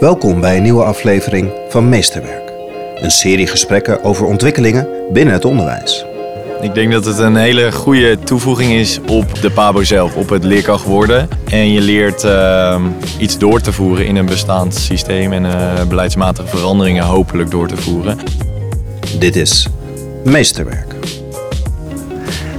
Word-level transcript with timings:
Welkom 0.00 0.40
bij 0.40 0.56
een 0.56 0.62
nieuwe 0.62 0.84
aflevering 0.84 1.52
van 1.68 1.88
Meesterwerk. 1.88 2.52
Een 2.94 3.10
serie 3.10 3.46
gesprekken 3.46 4.04
over 4.04 4.26
ontwikkelingen 4.26 4.88
binnen 5.12 5.34
het 5.34 5.44
onderwijs. 5.44 6.04
Ik 6.60 6.74
denk 6.74 6.92
dat 6.92 7.04
het 7.04 7.18
een 7.18 7.36
hele 7.36 7.72
goede 7.72 8.18
toevoeging 8.18 8.72
is 8.72 9.00
op 9.08 9.40
de 9.40 9.50
PABO 9.50 9.82
zelf, 9.82 10.16
op 10.16 10.28
het 10.28 10.44
leerkracht 10.44 10.84
worden. 10.84 11.28
En 11.50 11.72
je 11.72 11.80
leert 11.80 12.24
uh, 12.24 12.84
iets 13.18 13.38
door 13.38 13.60
te 13.60 13.72
voeren 13.72 14.06
in 14.06 14.16
een 14.16 14.26
bestaand 14.26 14.74
systeem 14.74 15.32
en 15.32 15.44
uh, 15.44 15.84
beleidsmatige 15.88 16.56
veranderingen 16.56 17.04
hopelijk 17.04 17.50
door 17.50 17.68
te 17.68 17.76
voeren. 17.76 18.18
Dit 19.18 19.36
is 19.36 19.68
Meesterwerk. 20.24 20.94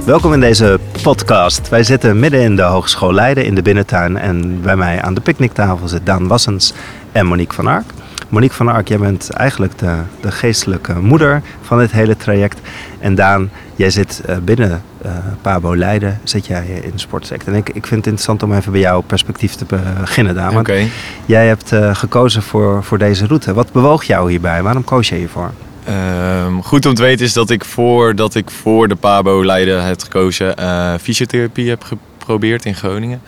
Welkom 0.08 0.32
in 0.32 0.40
deze 0.40 0.78
podcast. 1.02 1.68
Wij 1.68 1.82
zitten 1.82 2.20
midden 2.20 2.40
in 2.40 2.56
de 2.56 2.62
Hogeschool 2.62 3.12
Leiden 3.12 3.44
in 3.44 3.54
de 3.54 3.62
binnentuin. 3.62 4.16
En 4.16 4.60
bij 4.60 4.76
mij 4.76 5.02
aan 5.02 5.14
de 5.14 5.20
picknicktafel 5.20 5.88
zit 5.88 6.06
Daan 6.06 6.28
Wassens 6.28 6.72
en 7.12 7.26
Monique 7.26 7.54
van 7.54 7.66
Ark. 7.66 7.86
Monique 8.28 8.56
van 8.56 8.68
Ark, 8.68 8.88
jij 8.88 8.98
bent 8.98 9.30
eigenlijk 9.30 9.78
de, 9.78 9.94
de 10.20 10.30
geestelijke 10.30 10.94
moeder 11.00 11.42
van 11.62 11.78
dit 11.78 11.90
hele 11.90 12.16
traject. 12.16 12.60
En 12.98 13.14
Daan, 13.14 13.50
jij 13.76 13.90
zit 13.90 14.22
uh, 14.28 14.36
binnen 14.36 14.82
uh, 15.04 15.10
Pabo 15.42 15.76
Leiden, 15.76 16.20
zit 16.22 16.46
jij 16.46 16.66
in 16.66 16.90
de 16.90 16.98
sportsector. 16.98 17.52
En 17.52 17.58
ik, 17.58 17.68
ik 17.68 17.86
vind 17.86 18.04
het 18.04 18.06
interessant 18.06 18.42
om 18.42 18.52
even 18.52 18.72
bij 18.72 18.80
jouw 18.80 19.00
perspectief 19.00 19.54
te 19.54 19.64
beginnen, 19.64 20.34
Daan. 20.34 20.54
Want 20.54 20.68
Oké. 20.68 20.86
jij 21.26 21.46
hebt 21.46 21.72
uh, 21.72 21.94
gekozen 21.94 22.42
voor, 22.42 22.84
voor 22.84 22.98
deze 22.98 23.26
route. 23.26 23.54
Wat 23.54 23.72
bewoog 23.72 24.04
jou 24.04 24.30
hierbij? 24.30 24.62
Waarom 24.62 24.84
koos 24.84 25.08
je 25.08 25.14
hiervoor? 25.14 25.50
Um, 26.44 26.62
goed 26.62 26.86
om 26.86 26.94
te 26.94 27.02
weten 27.02 27.26
is 27.26 27.32
dat 27.32 27.50
ik 27.50 27.64
voordat 27.64 28.34
ik 28.34 28.50
voor 28.50 28.88
de 28.88 28.94
PABO 28.94 29.44
Leiden 29.44 29.84
heb 29.84 30.00
gekozen, 30.00 30.54
uh, 30.60 30.94
fysiotherapie 31.00 31.68
heb 31.68 31.84
geprobeerd 32.28 32.64
in 32.64 32.74
Groningen. 32.74 33.20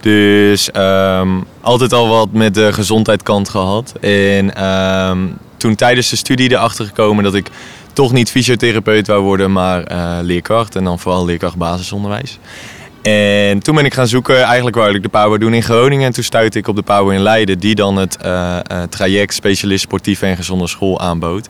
Dus 0.00 0.70
um, 0.76 1.44
altijd 1.60 1.92
al 1.92 2.08
wat 2.08 2.32
met 2.32 2.54
de 2.54 2.72
gezondheidskant 2.72 3.48
gehad. 3.48 3.92
En 4.00 4.64
um, 4.64 5.38
toen 5.56 5.74
tijdens 5.74 6.10
de 6.10 6.16
studie 6.16 6.50
erachter 6.50 6.84
gekomen 6.84 7.24
dat 7.24 7.34
ik 7.34 7.50
toch 7.92 8.12
niet 8.12 8.30
fysiotherapeut 8.30 9.06
wou 9.06 9.22
worden, 9.22 9.52
maar 9.52 9.92
uh, 9.92 10.18
leerkracht. 10.22 10.76
En 10.76 10.84
dan 10.84 10.98
vooral 10.98 11.24
leerkracht 11.24 11.56
basisonderwijs. 11.56 12.38
En 13.02 13.58
toen 13.58 13.74
ben 13.74 13.84
ik 13.84 13.94
gaan 13.94 14.08
zoeken, 14.08 14.42
eigenlijk 14.42 14.76
wou 14.76 14.94
ik 14.94 15.02
de 15.02 15.08
PABO 15.08 15.38
doen 15.38 15.54
in 15.54 15.62
Groningen. 15.62 16.06
En 16.06 16.12
toen 16.12 16.24
stuitte 16.24 16.58
ik 16.58 16.68
op 16.68 16.76
de 16.76 16.82
PABO 16.82 17.08
in 17.08 17.20
Leiden, 17.20 17.58
die 17.58 17.74
dan 17.74 17.96
het 17.96 18.18
uh, 18.24 18.58
uh, 18.72 18.82
traject 18.82 19.34
specialist 19.34 19.82
sportieve 19.82 20.26
en 20.26 20.36
gezonde 20.36 20.66
school 20.66 21.00
aanbood. 21.00 21.48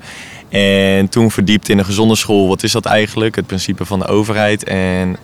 En 0.48 1.08
toen 1.08 1.30
verdiept 1.30 1.68
in 1.68 1.78
een 1.78 1.84
gezonde 1.84 2.16
school, 2.16 2.48
wat 2.48 2.62
is 2.62 2.72
dat 2.72 2.84
eigenlijk? 2.84 3.36
Het 3.36 3.46
principe 3.46 3.84
van 3.84 3.98
de 3.98 4.06
overheid. 4.06 4.64
En 4.64 5.16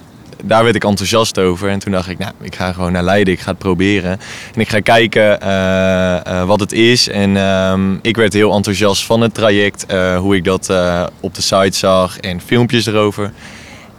daar 0.44 0.64
werd 0.64 0.74
ik 0.74 0.84
enthousiast 0.84 1.38
over. 1.38 1.68
En 1.68 1.78
toen 1.78 1.92
dacht 1.92 2.08
ik, 2.08 2.18
nou, 2.18 2.32
ik 2.40 2.54
ga 2.54 2.72
gewoon 2.72 2.92
naar 2.92 3.02
Leiden, 3.02 3.34
ik 3.34 3.40
ga 3.40 3.50
het 3.50 3.58
proberen. 3.58 4.10
En 4.54 4.60
ik 4.60 4.68
ga 4.68 4.80
kijken 4.80 5.38
uh, 5.42 6.16
uh, 6.26 6.44
wat 6.44 6.60
het 6.60 6.72
is. 6.72 7.08
En 7.08 7.30
uh, 7.30 7.74
ik 8.02 8.16
werd 8.16 8.32
heel 8.32 8.52
enthousiast 8.52 9.04
van 9.04 9.20
het 9.20 9.34
traject, 9.34 9.86
uh, 9.90 10.18
hoe 10.18 10.36
ik 10.36 10.44
dat 10.44 10.72
op 11.20 11.34
de 11.34 11.42
site 11.42 11.78
zag 11.78 12.18
en 12.18 12.40
filmpjes 12.40 12.86
erover. 12.86 13.32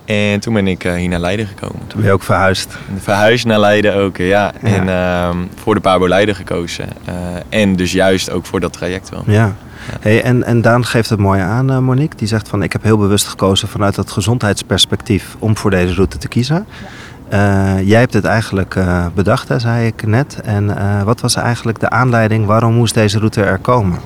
En 0.05 0.39
toen 0.39 0.53
ben 0.53 0.67
ik 0.67 0.83
hier 0.83 1.09
naar 1.09 1.19
Leiden 1.19 1.47
gekomen. 1.47 1.87
Toen 1.87 1.99
ben 1.99 2.05
je 2.05 2.11
ook 2.11 2.23
verhuisd? 2.23 2.77
Verhuisd 2.97 3.45
naar 3.45 3.59
Leiden 3.59 3.95
ook, 3.95 4.17
ja. 4.17 4.25
ja. 4.25 4.53
En 4.61 4.87
uh, 4.87 5.29
voor 5.61 5.75
de 5.75 5.81
Pabo 5.81 6.07
Leiden 6.07 6.35
gekozen. 6.35 6.87
Uh, 7.09 7.13
en 7.49 7.75
dus 7.75 7.91
juist 7.91 8.31
ook 8.31 8.45
voor 8.45 8.59
dat 8.59 8.73
traject 8.73 9.09
wel. 9.09 9.23
Ja. 9.25 9.55
Hey, 9.99 10.23
en, 10.23 10.43
en 10.43 10.61
Daan 10.61 10.85
geeft 10.85 11.09
het 11.09 11.19
mooi 11.19 11.41
aan, 11.41 11.71
uh, 11.71 11.77
Monique. 11.77 12.17
Die 12.17 12.27
zegt 12.27 12.49
van 12.49 12.63
ik 12.63 12.71
heb 12.71 12.83
heel 12.83 12.97
bewust 12.97 13.27
gekozen 13.27 13.67
vanuit 13.67 13.95
dat 13.95 14.11
gezondheidsperspectief 14.11 15.35
om 15.39 15.57
voor 15.57 15.69
deze 15.69 15.93
route 15.93 16.17
te 16.17 16.27
kiezen. 16.27 16.65
jij 17.83 17.99
hebt 17.99 18.13
het 18.13 18.25
eigenlijk 18.25 18.75
bedacht, 19.13 19.47
hè, 19.47 19.59
zei 19.59 19.87
ik 19.87 20.05
net. 20.05 20.41
En 20.43 20.75
wat 21.05 21.21
was 21.21 21.35
eigenlijk 21.35 21.79
de 21.79 21.89
aanleiding? 21.89 22.45
Waarom 22.45 22.73
moest 22.73 22.93
deze 22.93 23.17
route 23.17 23.43
er 23.43 23.57
komen? 23.57 23.99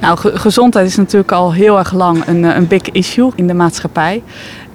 Nou, 0.00 0.18
ge 0.18 0.38
gezondheid 0.38 0.86
is 0.86 0.96
natuurlijk 0.96 1.32
al 1.32 1.52
heel 1.52 1.78
erg 1.78 1.92
lang 1.92 2.26
een, 2.26 2.42
een 2.42 2.66
big 2.66 2.90
issue 2.90 3.32
in 3.34 3.46
de 3.46 3.54
maatschappij. 3.54 4.22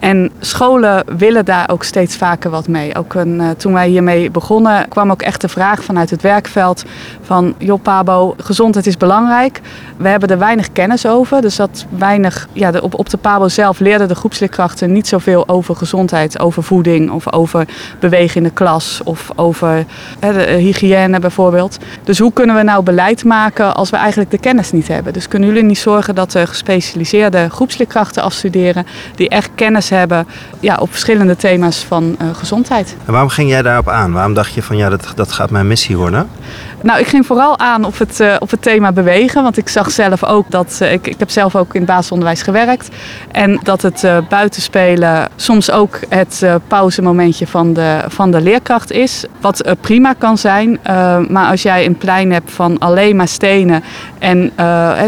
En 0.01 0.31
scholen 0.39 1.03
willen 1.17 1.45
daar 1.45 1.69
ook 1.69 1.84
steeds 1.84 2.16
vaker 2.16 2.50
wat 2.50 2.67
mee. 2.67 2.95
Ook 2.95 3.13
een, 3.13 3.39
uh, 3.39 3.50
toen 3.50 3.73
wij 3.73 3.88
hiermee 3.88 4.31
begonnen 4.31 4.88
kwam 4.88 5.12
ook 5.12 5.22
echt 5.22 5.41
de 5.41 5.47
vraag 5.47 5.84
vanuit 5.84 6.09
het 6.09 6.22
werkveld 6.22 6.84
van... 7.22 7.56
joh 7.57 7.81
Pabo, 7.81 8.35
gezondheid 8.38 8.88
is 8.88 8.97
belangrijk. 8.97 9.61
We 9.97 10.07
hebben 10.07 10.29
er 10.29 10.38
weinig 10.38 10.72
kennis 10.72 11.06
over. 11.06 11.41
Dus 11.41 11.56
dat 11.56 11.85
weinig, 11.90 12.47
ja, 12.53 12.72
op, 12.81 13.00
op 13.00 13.09
de 13.09 13.17
Pabo 13.17 13.47
zelf 13.47 13.79
leerden 13.79 14.07
de 14.07 14.16
groepsleerkrachten 14.16 14.91
niet 14.91 15.07
zoveel 15.07 15.47
over 15.47 15.75
gezondheid. 15.75 16.40
Over 16.40 16.63
voeding 16.63 17.11
of 17.11 17.34
over 17.34 17.67
bewegen 18.00 18.35
in 18.35 18.44
de 18.44 18.53
klas 18.53 19.01
of 19.03 19.31
over 19.35 19.85
de, 20.19 20.56
hygiëne 20.57 21.19
bijvoorbeeld. 21.19 21.78
Dus 22.03 22.19
hoe 22.19 22.34
kunnen 22.34 22.56
we 22.56 22.63
nou 22.63 22.84
beleid 22.84 23.23
maken 23.23 23.75
als 23.75 23.90
we 23.90 23.97
eigenlijk 23.97 24.31
de 24.31 24.40
kennis 24.40 24.72
niet 24.72 24.88
hebben? 24.88 25.13
Dus 25.13 25.28
kunnen 25.28 25.50
jullie 25.50 25.63
niet 25.63 25.78
zorgen 25.78 26.16
dat 26.16 26.34
er 26.34 26.47
gespecialiseerde 26.47 27.50
groepsleerkrachten 27.50 28.23
afstuderen... 28.23 28.85
die 29.16 29.29
echt 29.29 29.50
kennis 29.56 29.90
hebben 29.96 30.28
ja, 30.59 30.75
op 30.75 30.91
verschillende 30.91 31.35
thema's 31.35 31.84
van 31.84 32.16
uh, 32.22 32.28
gezondheid. 32.34 32.96
En 33.06 33.12
waarom 33.12 33.29
ging 33.29 33.50
jij 33.50 33.62
daarop 33.62 33.90
aan? 33.90 34.12
Waarom 34.12 34.34
dacht 34.34 34.53
je 34.53 34.63
van 34.63 34.78
ja, 34.78 34.90
dat, 34.90 35.12
dat 35.16 35.31
gaat 35.31 35.50
mijn 35.50 35.68
missie 35.68 35.97
worden? 35.97 36.29
Nou, 36.84 37.00
ik 37.00 37.07
ging 37.07 37.25
vooral 37.25 37.59
aan 37.59 37.84
op 37.84 37.97
het, 37.97 38.19
uh, 38.19 38.35
op 38.40 38.52
het 38.52 38.62
thema 38.62 38.91
bewegen. 38.91 39.44
Want 39.44 39.57
ik 39.57 39.69
zag 39.69 39.91
zelf 39.91 40.24
ook 40.24 40.52
dat. 40.52 40.79
Uh, 40.81 40.91
ik, 40.91 41.07
ik 41.07 41.19
heb 41.19 41.29
zelf 41.29 41.56
ook 41.56 41.74
in 41.74 41.81
het 41.81 41.90
basisonderwijs 41.90 42.41
gewerkt. 42.41 42.90
En 43.31 43.59
dat 43.63 43.81
het 43.81 44.07
buitenspelen 44.29 45.28
soms 45.35 45.72
ook 45.72 46.00
het 46.09 46.46
pauzemomentje 46.68 47.47
van 47.47 47.73
de, 47.73 48.00
van 48.08 48.31
de 48.31 48.41
leerkracht 48.41 48.91
is. 48.91 49.25
Wat 49.41 49.75
prima 49.81 50.13
kan 50.13 50.38
zijn. 50.38 50.79
maar 51.28 51.50
als 51.50 51.62
jij 51.62 51.85
een 51.85 51.97
plein 51.97 52.31
hebt 52.31 52.52
van 52.52 52.79
alleen 52.79 53.16
maar 53.16 53.28
stenen. 53.28 53.84
En 54.19 54.52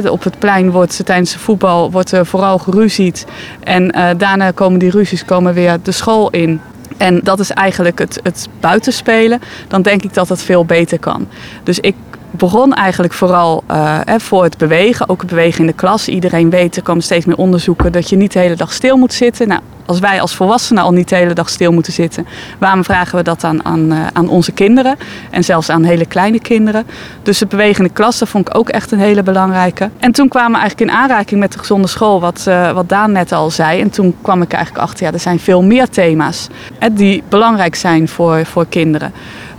op 0.09 0.23
het 0.23 0.39
plein 0.39 0.71
wordt 0.71 1.05
tijdens 1.05 1.31
de 1.31 1.39
voetbal 1.39 1.91
wordt 1.91 2.13
vooral 2.21 2.57
geruzied. 2.57 3.25
En 3.59 4.15
daarna 4.17 4.51
komen 4.51 4.72
die 4.77 4.91
ruzies 4.91 5.25
komen 5.25 5.53
weer 5.53 5.77
de 5.83 5.91
school 5.91 6.29
in. 6.29 6.61
En 6.97 7.19
dat 7.23 7.39
is 7.39 7.51
eigenlijk 7.51 7.99
het, 7.99 8.19
het 8.23 8.47
buitenspelen. 8.59 9.41
Dan 9.67 9.81
denk 9.81 10.03
ik 10.03 10.13
dat 10.13 10.29
het 10.29 10.41
veel 10.41 10.65
beter 10.65 10.99
kan. 10.99 11.27
Dus 11.63 11.79
ik 11.79 11.95
begon 12.37 12.73
eigenlijk 12.73 13.13
vooral 13.13 13.63
uh, 13.71 13.99
voor 14.17 14.43
het 14.43 14.57
bewegen. 14.57 15.09
Ook 15.09 15.21
het 15.21 15.29
bewegen 15.29 15.59
in 15.59 15.67
de 15.67 15.73
klas. 15.73 16.07
Iedereen 16.07 16.49
weet, 16.49 16.75
er 16.75 16.83
komen 16.83 17.03
steeds 17.03 17.25
meer 17.25 17.37
onderzoeken 17.37 17.91
dat 17.91 18.09
je 18.09 18.15
niet 18.15 18.33
de 18.33 18.39
hele 18.39 18.55
dag 18.55 18.73
stil 18.73 18.97
moet 18.97 19.13
zitten. 19.13 19.47
Nou, 19.47 19.61
als 19.85 19.99
wij 19.99 20.21
als 20.21 20.35
volwassenen 20.35 20.83
al 20.83 20.91
niet 20.91 21.09
de 21.09 21.15
hele 21.15 21.33
dag 21.33 21.49
stil 21.49 21.71
moeten 21.71 21.93
zitten, 21.93 22.27
waarom 22.59 22.83
vragen 22.83 23.17
we 23.17 23.23
dat 23.23 23.43
aan, 23.43 23.65
aan, 23.65 23.91
uh, 23.91 24.07
aan 24.13 24.29
onze 24.29 24.51
kinderen? 24.51 24.97
En 25.29 25.43
zelfs 25.43 25.69
aan 25.69 25.83
hele 25.83 26.05
kleine 26.05 26.39
kinderen. 26.39 26.85
Dus 27.23 27.39
het 27.39 27.49
bewegen 27.49 27.81
in 27.81 27.87
de 27.87 27.93
klas, 27.93 28.19
dat 28.19 28.29
vond 28.29 28.47
ik 28.47 28.57
ook 28.57 28.69
echt 28.69 28.91
een 28.91 28.99
hele 28.99 29.23
belangrijke. 29.23 29.89
En 29.99 30.11
toen 30.11 30.27
kwamen 30.27 30.51
we 30.51 30.57
eigenlijk 30.57 30.91
in 30.91 30.97
aanraking 30.97 31.39
met 31.39 31.51
de 31.51 31.59
gezonde 31.59 31.87
school, 31.87 32.19
wat, 32.19 32.45
uh, 32.47 32.71
wat 32.71 32.89
Daan 32.89 33.11
net 33.11 33.31
al 33.31 33.51
zei. 33.51 33.81
En 33.81 33.89
toen 33.89 34.15
kwam 34.21 34.41
ik 34.41 34.53
eigenlijk 34.53 34.83
achter, 34.85 35.05
ja, 35.05 35.13
er 35.13 35.19
zijn 35.19 35.39
veel 35.39 35.63
meer 35.63 35.89
thema's 35.89 36.47
hè, 36.79 36.93
die 36.93 37.23
belangrijk 37.29 37.75
zijn 37.75 38.07
voor, 38.07 38.45
voor 38.45 38.65
kinderen. 38.69 39.13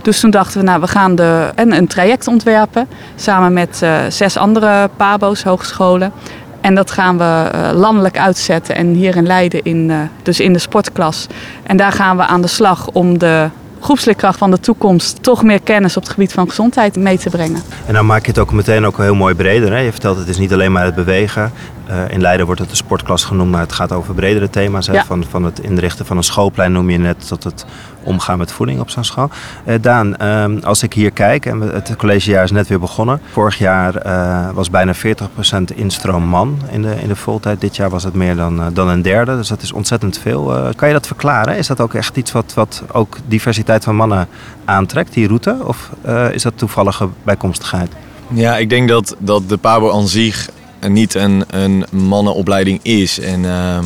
Dus 0.05 0.19
toen 0.19 0.29
dachten 0.29 0.59
we, 0.59 0.65
nou, 0.65 0.81
we 0.81 0.87
gaan 0.87 1.15
de, 1.15 1.51
en 1.55 1.73
een 1.73 1.87
traject 1.87 2.27
ontwerpen 2.27 2.87
samen 3.15 3.53
met 3.53 3.79
uh, 3.83 3.97
zes 4.09 4.37
andere 4.37 4.89
PABO's, 4.97 5.43
hogescholen. 5.43 6.11
En 6.61 6.75
dat 6.75 6.91
gaan 6.91 7.17
we 7.17 7.51
uh, 7.55 7.69
landelijk 7.73 8.17
uitzetten 8.17 8.75
en 8.75 8.93
hier 8.93 9.15
in 9.15 9.25
Leiden, 9.25 9.63
in, 9.63 9.89
uh, 9.89 9.97
dus 10.23 10.39
in 10.39 10.53
de 10.53 10.59
sportklas. 10.59 11.27
En 11.63 11.77
daar 11.77 11.91
gaan 11.91 12.17
we 12.17 12.25
aan 12.25 12.41
de 12.41 12.47
slag 12.47 12.87
om 12.87 13.17
de 13.17 13.49
groepsleerkracht 13.79 14.37
van 14.37 14.51
de 14.51 14.59
toekomst 14.59 15.23
toch 15.23 15.43
meer 15.43 15.61
kennis 15.61 15.97
op 15.97 16.03
het 16.03 16.11
gebied 16.11 16.33
van 16.33 16.49
gezondheid 16.49 16.95
mee 16.95 17.17
te 17.17 17.29
brengen. 17.29 17.61
En 17.85 17.93
dan 17.93 18.05
maak 18.05 18.21
je 18.21 18.27
het 18.27 18.39
ook 18.39 18.51
meteen 18.51 18.85
ook 18.85 18.97
heel 18.97 19.15
mooi 19.15 19.35
breder. 19.35 19.71
Hè? 19.71 19.77
Je 19.77 19.91
vertelt 19.91 20.17
het 20.17 20.27
is 20.27 20.37
niet 20.37 20.53
alleen 20.53 20.71
maar 20.71 20.85
het 20.85 20.95
bewegen. 20.95 21.51
Uh, 21.89 21.95
in 22.09 22.21
Leiden 22.21 22.45
wordt 22.45 22.61
het 22.61 22.69
de 22.69 22.75
sportklas 22.75 23.23
genoemd, 23.23 23.51
maar 23.51 23.61
het 23.61 23.73
gaat 23.73 23.91
over 23.91 24.13
bredere 24.13 24.49
thema's. 24.49 24.87
Hè? 24.87 24.93
Ja. 24.93 25.05
Van, 25.05 25.23
van 25.29 25.43
het 25.43 25.59
inrichten 25.59 26.05
van 26.05 26.17
een 26.17 26.23
schoolplein 26.23 26.71
noem 26.71 26.89
je 26.89 26.97
net 26.97 27.27
tot 27.27 27.43
het 27.43 27.65
omgaan 28.05 28.37
met 28.37 28.51
voeding 28.51 28.79
op 28.79 28.89
zo'n 28.89 29.03
school. 29.03 29.29
Uh, 29.65 29.75
Daan, 29.81 30.15
uh, 30.21 30.45
als 30.63 30.83
ik 30.83 30.93
hier 30.93 31.11
kijk, 31.11 31.45
en 31.45 31.61
het 31.61 31.95
collegejaar 31.97 32.43
is 32.43 32.51
net 32.51 32.67
weer 32.67 32.79
begonnen. 32.79 33.21
Vorig 33.31 33.57
jaar 33.57 34.05
uh, 34.05 34.49
was 34.53 34.69
bijna 34.69 34.95
40% 34.95 34.97
instroom 35.75 36.23
man 36.23 36.59
in 36.71 36.81
de, 36.81 36.95
in 37.01 37.07
de 37.07 37.15
voltijd. 37.15 37.61
Dit 37.61 37.75
jaar 37.75 37.89
was 37.89 38.03
het 38.03 38.13
meer 38.13 38.35
dan, 38.35 38.59
uh, 38.59 38.65
dan 38.73 38.89
een 38.89 39.01
derde, 39.01 39.35
dus 39.35 39.47
dat 39.47 39.61
is 39.61 39.71
ontzettend 39.71 40.17
veel. 40.17 40.73
Kan 40.75 40.87
je 40.87 40.93
dat 40.93 41.07
verklaren? 41.07 41.57
Is 41.57 41.67
dat 41.67 41.81
ook 41.81 41.93
echt 41.93 42.17
iets 42.17 42.31
wat, 42.31 42.53
wat 42.53 42.83
ook 42.91 43.17
diversiteit 43.25 43.83
van 43.83 43.95
mannen 43.95 44.27
aantrekt, 44.65 45.13
die 45.13 45.27
route? 45.27 45.57
Of 45.63 45.89
is 46.31 46.43
dat 46.43 46.53
toevallige 46.55 47.09
bijkomstigheid? 47.23 47.91
Ja, 48.27 48.57
ik 48.57 48.69
denk 48.69 48.89
dat, 48.89 49.15
dat 49.19 49.49
de 49.49 49.57
PABO 49.57 49.91
aan 49.91 50.07
zich 50.07 50.49
niet 50.87 51.13
een, 51.13 51.43
een 51.47 51.85
mannenopleiding 51.91 52.79
is. 52.83 53.19
En 53.19 53.43
uh, 53.43 53.77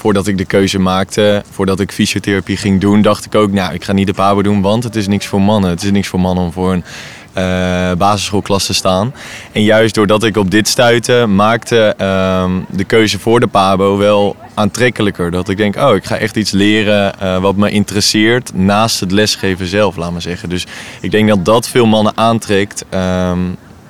voordat 0.00 0.26
ik 0.26 0.38
de 0.38 0.44
keuze 0.44 0.78
maakte, 0.78 1.42
voordat 1.50 1.80
ik 1.80 1.92
fysiotherapie 1.92 2.56
ging 2.56 2.80
doen, 2.80 3.02
dacht 3.02 3.24
ik 3.24 3.34
ook, 3.34 3.52
nou, 3.52 3.74
ik 3.74 3.84
ga 3.84 3.92
niet 3.92 4.06
de 4.06 4.12
PABO 4.12 4.42
doen, 4.42 4.62
want 4.62 4.84
het 4.84 4.96
is 4.96 5.06
niks 5.06 5.26
voor 5.26 5.40
mannen. 5.40 5.70
Het 5.70 5.82
is 5.82 5.90
niks 5.90 6.08
voor 6.08 6.20
mannen 6.20 6.44
om 6.44 6.52
voor 6.52 6.72
een 6.72 6.84
uh, 7.38 7.92
basisschoolklas 7.98 8.66
te 8.66 8.74
staan. 8.74 9.14
En 9.52 9.62
juist 9.62 9.94
doordat 9.94 10.22
ik 10.22 10.36
op 10.36 10.50
dit 10.50 10.68
stuitte, 10.68 11.26
maakte 11.26 11.94
uh, 12.00 12.50
de 12.70 12.84
keuze 12.84 13.18
voor 13.18 13.40
de 13.40 13.46
PABO 13.46 13.96
wel 13.96 14.36
aantrekkelijker. 14.54 15.30
Dat 15.30 15.48
ik 15.48 15.56
denk, 15.56 15.76
oh, 15.76 15.94
ik 15.94 16.04
ga 16.04 16.16
echt 16.16 16.36
iets 16.36 16.50
leren 16.50 17.14
uh, 17.22 17.38
wat 17.38 17.56
me 17.56 17.70
interesseert 17.70 18.54
naast 18.54 19.00
het 19.00 19.12
lesgeven 19.12 19.66
zelf, 19.66 19.96
laat 19.96 20.12
maar 20.12 20.22
zeggen. 20.22 20.48
Dus 20.48 20.66
ik 21.00 21.10
denk 21.10 21.28
dat 21.28 21.44
dat 21.44 21.68
veel 21.68 21.86
mannen 21.86 22.16
aantrekt. 22.16 22.84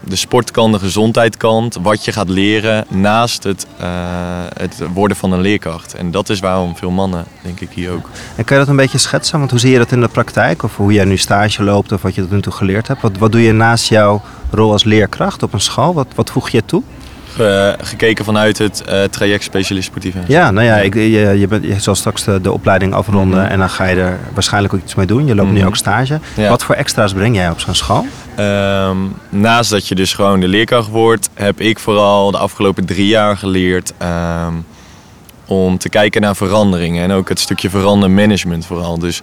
De 0.05 0.17
sportkant, 0.17 0.73
de 0.73 0.79
gezondheidskant, 0.79 1.79
wat 1.83 2.05
je 2.05 2.13
gaat 2.13 2.29
leren 2.29 2.85
naast 2.89 3.43
het, 3.43 3.67
eh, 3.79 3.89
het 4.57 4.83
worden 4.95 5.17
van 5.17 5.33
een 5.33 5.41
leerkracht. 5.41 5.95
En 5.95 6.11
dat 6.11 6.29
is 6.29 6.41
waarom 6.41 6.77
veel 6.77 6.91
mannen, 6.91 7.25
denk 7.43 7.61
ik, 7.61 7.69
hier 7.75 7.91
ook. 7.91 8.09
En 8.37 8.45
kan 8.45 8.57
je 8.57 8.63
dat 8.63 8.69
een 8.71 8.81
beetje 8.81 8.99
schetsen? 8.99 9.39
Want 9.39 9.51
hoe 9.51 9.61
zie 9.61 9.71
je 9.71 9.79
dat 9.79 9.93
in 9.93 10.01
de 10.01 10.09
praktijk? 10.09 10.63
Of 10.63 10.77
hoe 10.77 10.93
jij 10.93 11.05
nu 11.05 11.17
stage 11.17 11.63
loopt 11.63 11.93
of 11.93 12.03
wat 12.03 12.15
je 12.15 12.21
tot 12.21 12.31
nu 12.31 12.41
toe 12.41 12.53
geleerd 12.53 12.89
hebt? 12.89 13.01
Wat, 13.01 13.19
wat 13.19 13.33
doe 13.33 13.43
je 13.43 13.53
naast 13.53 13.89
jouw 13.89 14.23
rol 14.51 14.73
als 14.73 14.85
leerkracht 14.85 15.43
op 15.43 15.53
een 15.53 15.61
school? 15.61 15.95
Wat, 15.95 16.07
wat 16.15 16.31
voeg 16.31 16.49
je 16.49 16.65
toe? 16.65 16.83
Gekeken 17.81 18.25
vanuit 18.25 18.59
het 18.59 18.83
uh, 18.89 19.03
traject 19.03 19.45
specialist 19.45 19.87
sportief. 19.87 20.15
Ja, 20.27 20.51
nou 20.51 20.67
ja, 20.67 20.77
ik, 20.77 20.95
je, 20.95 21.39
je, 21.39 21.47
bent, 21.49 21.65
je 21.65 21.81
zal 21.81 21.95
straks 21.95 22.25
de, 22.25 22.41
de 22.41 22.53
opleiding 22.53 22.95
afronden 22.95 23.43
mhm. 23.43 23.51
en 23.51 23.59
dan 23.59 23.71
ga 23.71 23.85
je 23.85 23.97
er 23.97 24.19
waarschijnlijk 24.35 24.75
ook 24.75 24.81
iets 24.83 24.95
mee 24.95 25.07
doen. 25.07 25.27
Je 25.27 25.35
loopt 25.35 25.51
nu 25.51 25.59
mhm. 25.59 25.67
ook 25.67 25.77
stage. 25.77 26.21
Wat 26.49 26.65
voor 26.65 26.75
extra's 26.75 27.13
breng 27.13 27.37
jij 27.37 27.51
op 27.51 27.61
zo'n 27.61 27.75
school? 27.75 28.07
Ehm, 28.35 28.97
naast 29.29 29.71
dat 29.71 29.89
je 29.89 29.95
dus 29.95 30.13
gewoon 30.13 30.41
de 30.41 30.49
leerkracht 30.49 30.89
wordt, 30.89 31.29
heb 31.35 31.61
ik 31.61 31.79
vooral 31.79 32.31
de 32.31 32.39
afgelopen 32.39 32.85
drie 32.85 33.07
jaar 33.07 33.37
geleerd 33.37 33.93
ehm, 33.99 34.55
om 35.47 35.79
te 35.79 35.89
kijken 35.89 36.21
naar 36.21 36.37
veranderingen 36.37 37.03
en 37.03 37.13
ook 37.13 37.29
het 37.29 37.41
stukje 37.41 37.71
verandermanagement 37.71 38.67
vooral. 38.67 38.99
Dus 38.99 39.21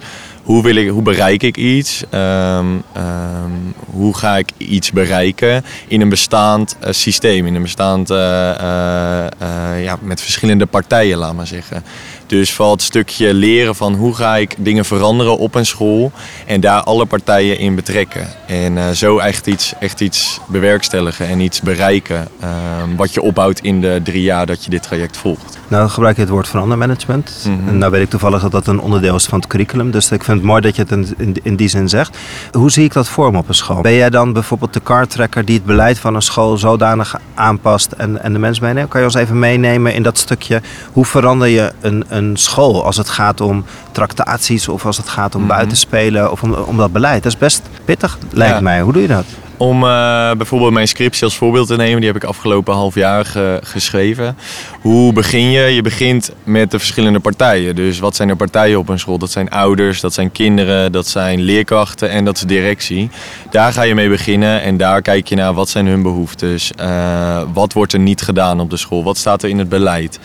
hoe, 0.48 0.62
wil 0.62 0.76
ik, 0.76 0.88
hoe 0.88 1.02
bereik 1.02 1.42
ik 1.42 1.56
iets? 1.56 2.04
Ehm, 2.10 2.66
ehm, 2.92 3.50
hoe 3.90 4.16
ga 4.16 4.36
ik 4.36 4.50
iets 4.56 4.92
bereiken 4.92 5.64
in 5.88 6.00
een 6.00 6.08
bestaand 6.08 6.76
uh, 6.84 6.92
systeem, 6.92 7.46
in 7.46 7.54
een 7.54 7.62
bestaand, 7.62 8.10
uh, 8.10 8.16
uh, 8.16 9.84
ja, 9.84 9.98
met 10.00 10.20
verschillende 10.20 10.66
partijen, 10.66 11.18
laat 11.18 11.34
maar 11.34 11.46
zeggen. 11.46 11.84
Dus 12.26 12.52
vooral 12.52 12.72
het 12.72 12.82
stukje 12.82 13.34
leren 13.34 13.74
van 13.74 13.94
hoe 13.94 14.14
ga 14.14 14.36
ik 14.36 14.54
dingen 14.58 14.84
veranderen 14.84 15.38
op 15.38 15.54
een 15.54 15.66
school 15.66 16.12
en 16.46 16.60
daar 16.60 16.82
alle 16.82 17.06
partijen 17.06 17.58
in 17.58 17.74
betrekken. 17.74 18.28
En 18.46 18.96
zo 18.96 19.18
echt 19.18 19.46
iets, 19.46 19.72
echt 19.80 20.00
iets 20.00 20.40
bewerkstelligen 20.46 21.28
en 21.28 21.40
iets 21.40 21.60
bereiken 21.60 22.28
ehm, 22.40 22.96
wat 22.96 23.14
je 23.14 23.22
opbouwt 23.22 23.60
in 23.60 23.80
de 23.80 24.00
drie 24.04 24.22
jaar 24.22 24.46
dat 24.46 24.64
je 24.64 24.70
dit 24.70 24.82
traject 24.82 25.16
volgt. 25.16 25.58
Nou 25.68 25.88
gebruik 25.88 26.16
je 26.16 26.22
het 26.22 26.30
woord 26.30 26.48
verandermanagement. 26.48 27.44
Mm 27.46 27.68
En 27.68 27.78
nou 27.78 27.92
weet 27.92 28.02
ik 28.02 28.10
toevallig 28.10 28.42
dat 28.42 28.52
dat 28.52 28.66
een 28.66 28.80
onderdeel 28.80 29.14
is 29.14 29.24
van 29.24 29.38
het 29.38 29.48
curriculum. 29.48 29.90
Dus 29.90 30.10
ik 30.10 30.24
vind 30.24 30.37
het 30.38 30.46
mooi 30.46 30.60
dat 30.60 30.76
je 30.76 30.84
het 30.88 31.14
in, 31.18 31.36
in, 31.42 31.56
die 31.56 31.68
zin 31.68 31.88
zegt. 31.88 32.16
Hoe 32.52 32.70
zie 32.70 32.84
ik 32.84 32.92
dat 32.92 33.08
voor 33.08 33.32
me 33.32 33.38
op 33.38 33.48
een 33.48 33.54
school? 33.54 33.80
Ben 33.80 33.94
jij 33.94 34.10
dan 34.10 34.32
bijvoorbeeld 34.32 34.72
de 34.72 34.80
kartrekker 34.80 35.44
die 35.44 35.54
het 35.54 35.64
beleid 35.64 35.98
van 35.98 36.14
een 36.14 36.22
school 36.22 36.56
zodanig 36.56 37.20
aanpast 37.34 37.92
en, 37.92 38.22
en 38.22 38.32
de 38.32 38.38
mensen 38.38 38.64
meeneemt? 38.64 38.88
Kan 38.88 39.00
je 39.00 39.06
ons 39.06 39.14
even 39.14 39.38
meenemen 39.38 39.94
in 39.94 40.02
dat 40.02 40.18
stukje? 40.18 40.62
Hoe 40.92 41.04
verander 41.04 41.48
je 41.48 41.72
een, 41.80 42.04
een 42.08 42.36
school 42.36 42.84
als 42.84 42.96
het 42.96 43.08
gaat 43.08 43.40
om 43.40 43.64
tractaties 43.92 44.68
of 44.68 44.86
als 44.86 44.96
het 44.96 45.08
gaat 45.08 45.34
om 45.34 45.40
mm 45.40 45.46
buitenspelen 45.48 46.30
of 46.30 46.42
om, 46.42 46.52
om 46.52 46.76
dat 46.76 46.92
beleid? 46.92 47.22
Dat 47.22 47.32
is 47.32 47.38
best 47.38 47.62
pittig, 47.84 48.18
lijkt 48.30 48.60
mij. 48.60 48.80
Hoe 48.80 48.92
doe 48.92 49.02
je 49.02 49.08
dat? 49.08 49.24
Om 49.58 49.84
uh, 49.84 50.32
bijvoorbeeld 50.32 50.72
mijn 50.72 50.88
scriptie 50.88 51.24
als 51.24 51.36
voorbeeld 51.36 51.66
te 51.66 51.76
nemen, 51.76 51.96
die 51.96 52.06
heb 52.06 52.16
ik 52.16 52.24
afgelopen 52.24 52.74
half 52.74 52.94
jaar 52.94 53.26
geschreven. 53.62 54.36
Hoe 54.80 55.12
begin 55.12 55.50
je? 55.50 55.60
Je 55.60 55.82
begint 55.82 56.30
met 56.44 56.70
de 56.70 56.78
verschillende 56.78 57.20
partijen. 57.20 57.76
Dus 57.76 57.98
wat 57.98 58.16
zijn 58.16 58.28
de 58.28 58.36
partijen 58.36 58.78
op 58.78 58.88
een 58.88 58.98
school? 58.98 59.18
Dat 59.18 59.30
zijn 59.30 59.50
ouders, 59.50 60.00
dat 60.00 60.14
zijn 60.14 60.32
kinderen, 60.32 60.92
dat 60.92 61.06
zijn 61.06 61.40
leerkrachten 61.40 62.10
en 62.10 62.24
dat 62.24 62.36
is 62.36 62.42
directie. 62.42 63.10
Daar 63.50 63.72
ga 63.72 63.82
je 63.82 63.94
mee 63.94 64.08
beginnen 64.08 64.62
en 64.62 64.76
daar 64.76 65.02
kijk 65.02 65.28
je 65.28 65.34
naar 65.34 65.54
wat 65.54 65.68
zijn 65.68 65.86
hun 65.86 66.02
behoeftes. 66.02 66.70
Uh, 66.80 67.40
wat 67.52 67.72
wordt 67.72 67.92
er 67.92 67.98
niet 67.98 68.22
gedaan 68.22 68.60
op 68.60 68.70
de 68.70 68.76
school? 68.76 69.04
Wat 69.04 69.16
staat 69.16 69.42
er 69.42 69.48
in 69.48 69.58
het 69.58 69.68
beleid? 69.68 70.18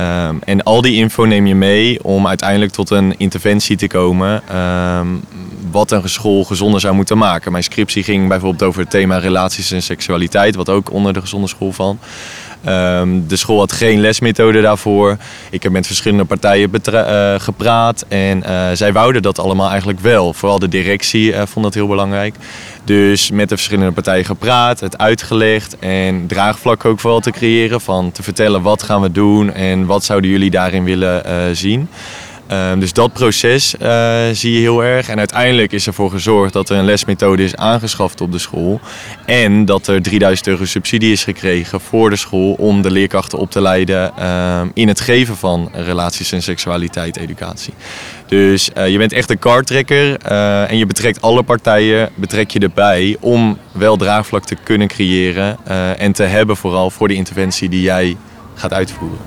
Um, 0.00 0.38
en 0.44 0.62
al 0.62 0.80
die 0.80 0.94
info 0.94 1.24
neem 1.24 1.46
je 1.46 1.54
mee 1.54 2.04
om 2.04 2.26
uiteindelijk 2.26 2.72
tot 2.72 2.90
een 2.90 3.14
interventie 3.18 3.76
te 3.76 3.86
komen. 3.86 4.56
Um, 4.56 5.22
wat 5.70 5.90
een 5.90 6.08
school 6.08 6.44
gezonder 6.44 6.80
zou 6.80 6.94
moeten 6.94 7.18
maken. 7.18 7.52
Mijn 7.52 7.64
scriptie 7.64 8.02
ging 8.02 8.28
bijvoorbeeld 8.28 8.62
over 8.62 8.80
het 8.80 8.90
thema 8.90 9.18
relaties 9.18 9.70
en 9.70 9.82
seksualiteit, 9.82 10.54
wat 10.54 10.68
ook 10.68 10.92
onder 10.92 11.12
de 11.12 11.20
gezonde 11.20 11.48
school 11.48 11.72
valt. 11.72 11.96
Um, 12.68 13.28
de 13.28 13.36
school 13.36 13.58
had 13.58 13.72
geen 13.72 14.00
lesmethode 14.00 14.60
daarvoor. 14.60 15.16
Ik 15.50 15.62
heb 15.62 15.72
met 15.72 15.86
verschillende 15.86 16.24
partijen 16.24 16.70
uh, 16.92 17.34
gepraat 17.38 18.04
en 18.08 18.42
uh, 18.46 18.66
zij 18.72 18.92
wouden 18.92 19.22
dat 19.22 19.38
allemaal 19.38 19.68
eigenlijk 19.68 20.00
wel. 20.00 20.32
Vooral 20.32 20.58
de 20.58 20.68
directie 20.68 21.32
uh, 21.32 21.42
vond 21.46 21.64
dat 21.64 21.74
heel 21.74 21.86
belangrijk. 21.86 22.34
Dus 22.84 23.30
met 23.30 23.48
de 23.48 23.56
verschillende 23.56 23.92
partijen 23.92 24.24
gepraat, 24.24 24.80
het 24.80 24.98
uitgelegd 24.98 25.78
en 25.78 26.26
draagvlak 26.26 26.84
ook 26.84 27.00
vooral 27.00 27.20
te 27.20 27.30
creëren 27.30 27.80
van 27.80 28.12
te 28.12 28.22
vertellen 28.22 28.62
wat 28.62 28.82
gaan 28.82 29.00
we 29.00 29.12
doen 29.12 29.52
en 29.52 29.86
wat 29.86 30.04
zouden 30.04 30.30
jullie 30.30 30.50
daarin 30.50 30.84
willen 30.84 31.56
zien. 31.56 31.88
Ehm, 32.50 32.78
dus 32.78 32.92
dat 32.92 33.12
proces 33.12 33.74
uh, 33.82 34.22
zie 34.32 34.52
je 34.52 34.58
heel 34.58 34.84
erg. 34.84 35.08
En 35.08 35.18
uiteindelijk 35.18 35.72
is 35.72 35.86
ervoor 35.86 36.10
gezorgd 36.10 36.52
dat 36.52 36.68
er 36.68 36.76
een 36.76 36.84
lesmethode 36.84 37.44
is 37.44 37.56
aangeschaft 37.56 38.20
op 38.20 38.32
de 38.32 38.38
school. 38.38 38.80
En 39.26 39.64
dat 39.64 39.86
er 39.86 40.02
3000 40.02 40.46
euro 40.46 40.64
subsidie 40.64 41.12
is 41.12 41.24
gekregen 41.24 41.80
voor 41.80 42.10
de 42.10 42.16
school 42.16 42.52
om 42.52 42.82
de 42.82 42.90
leerkrachten 42.90 43.38
op 43.38 43.50
te 43.50 43.60
leiden 43.60 44.12
uh, 44.18 44.60
in 44.74 44.88
het 44.88 45.00
geven 45.00 45.36
van 45.36 45.70
relaties 45.72 46.32
en 46.32 46.42
seksualiteit 46.42 47.16
educatie. 47.16 47.74
Dus 48.26 48.70
uh, 48.76 48.88
je 48.88 48.98
bent 48.98 49.12
echt 49.12 49.30
een 49.30 49.38
kartrekker 49.38 50.16
uh, 50.30 50.70
en 50.70 50.78
je 50.78 50.86
betrekt 50.86 51.20
alle 51.20 51.42
partijen 51.42 52.10
betrek 52.14 52.50
je 52.50 52.58
erbij 52.58 53.16
om 53.20 53.58
wel 53.72 53.96
draagvlak 53.96 54.44
te 54.44 54.56
kunnen 54.62 54.88
creëren 54.88 55.58
en 55.98 56.12
te 56.12 56.22
hebben 56.22 56.56
vooral 56.56 56.90
voor 56.90 57.08
de 57.08 57.14
interventie 57.14 57.68
die 57.68 57.82
jij 57.82 58.16
gaat 58.60 58.72
uitvoeren. 58.72 59.18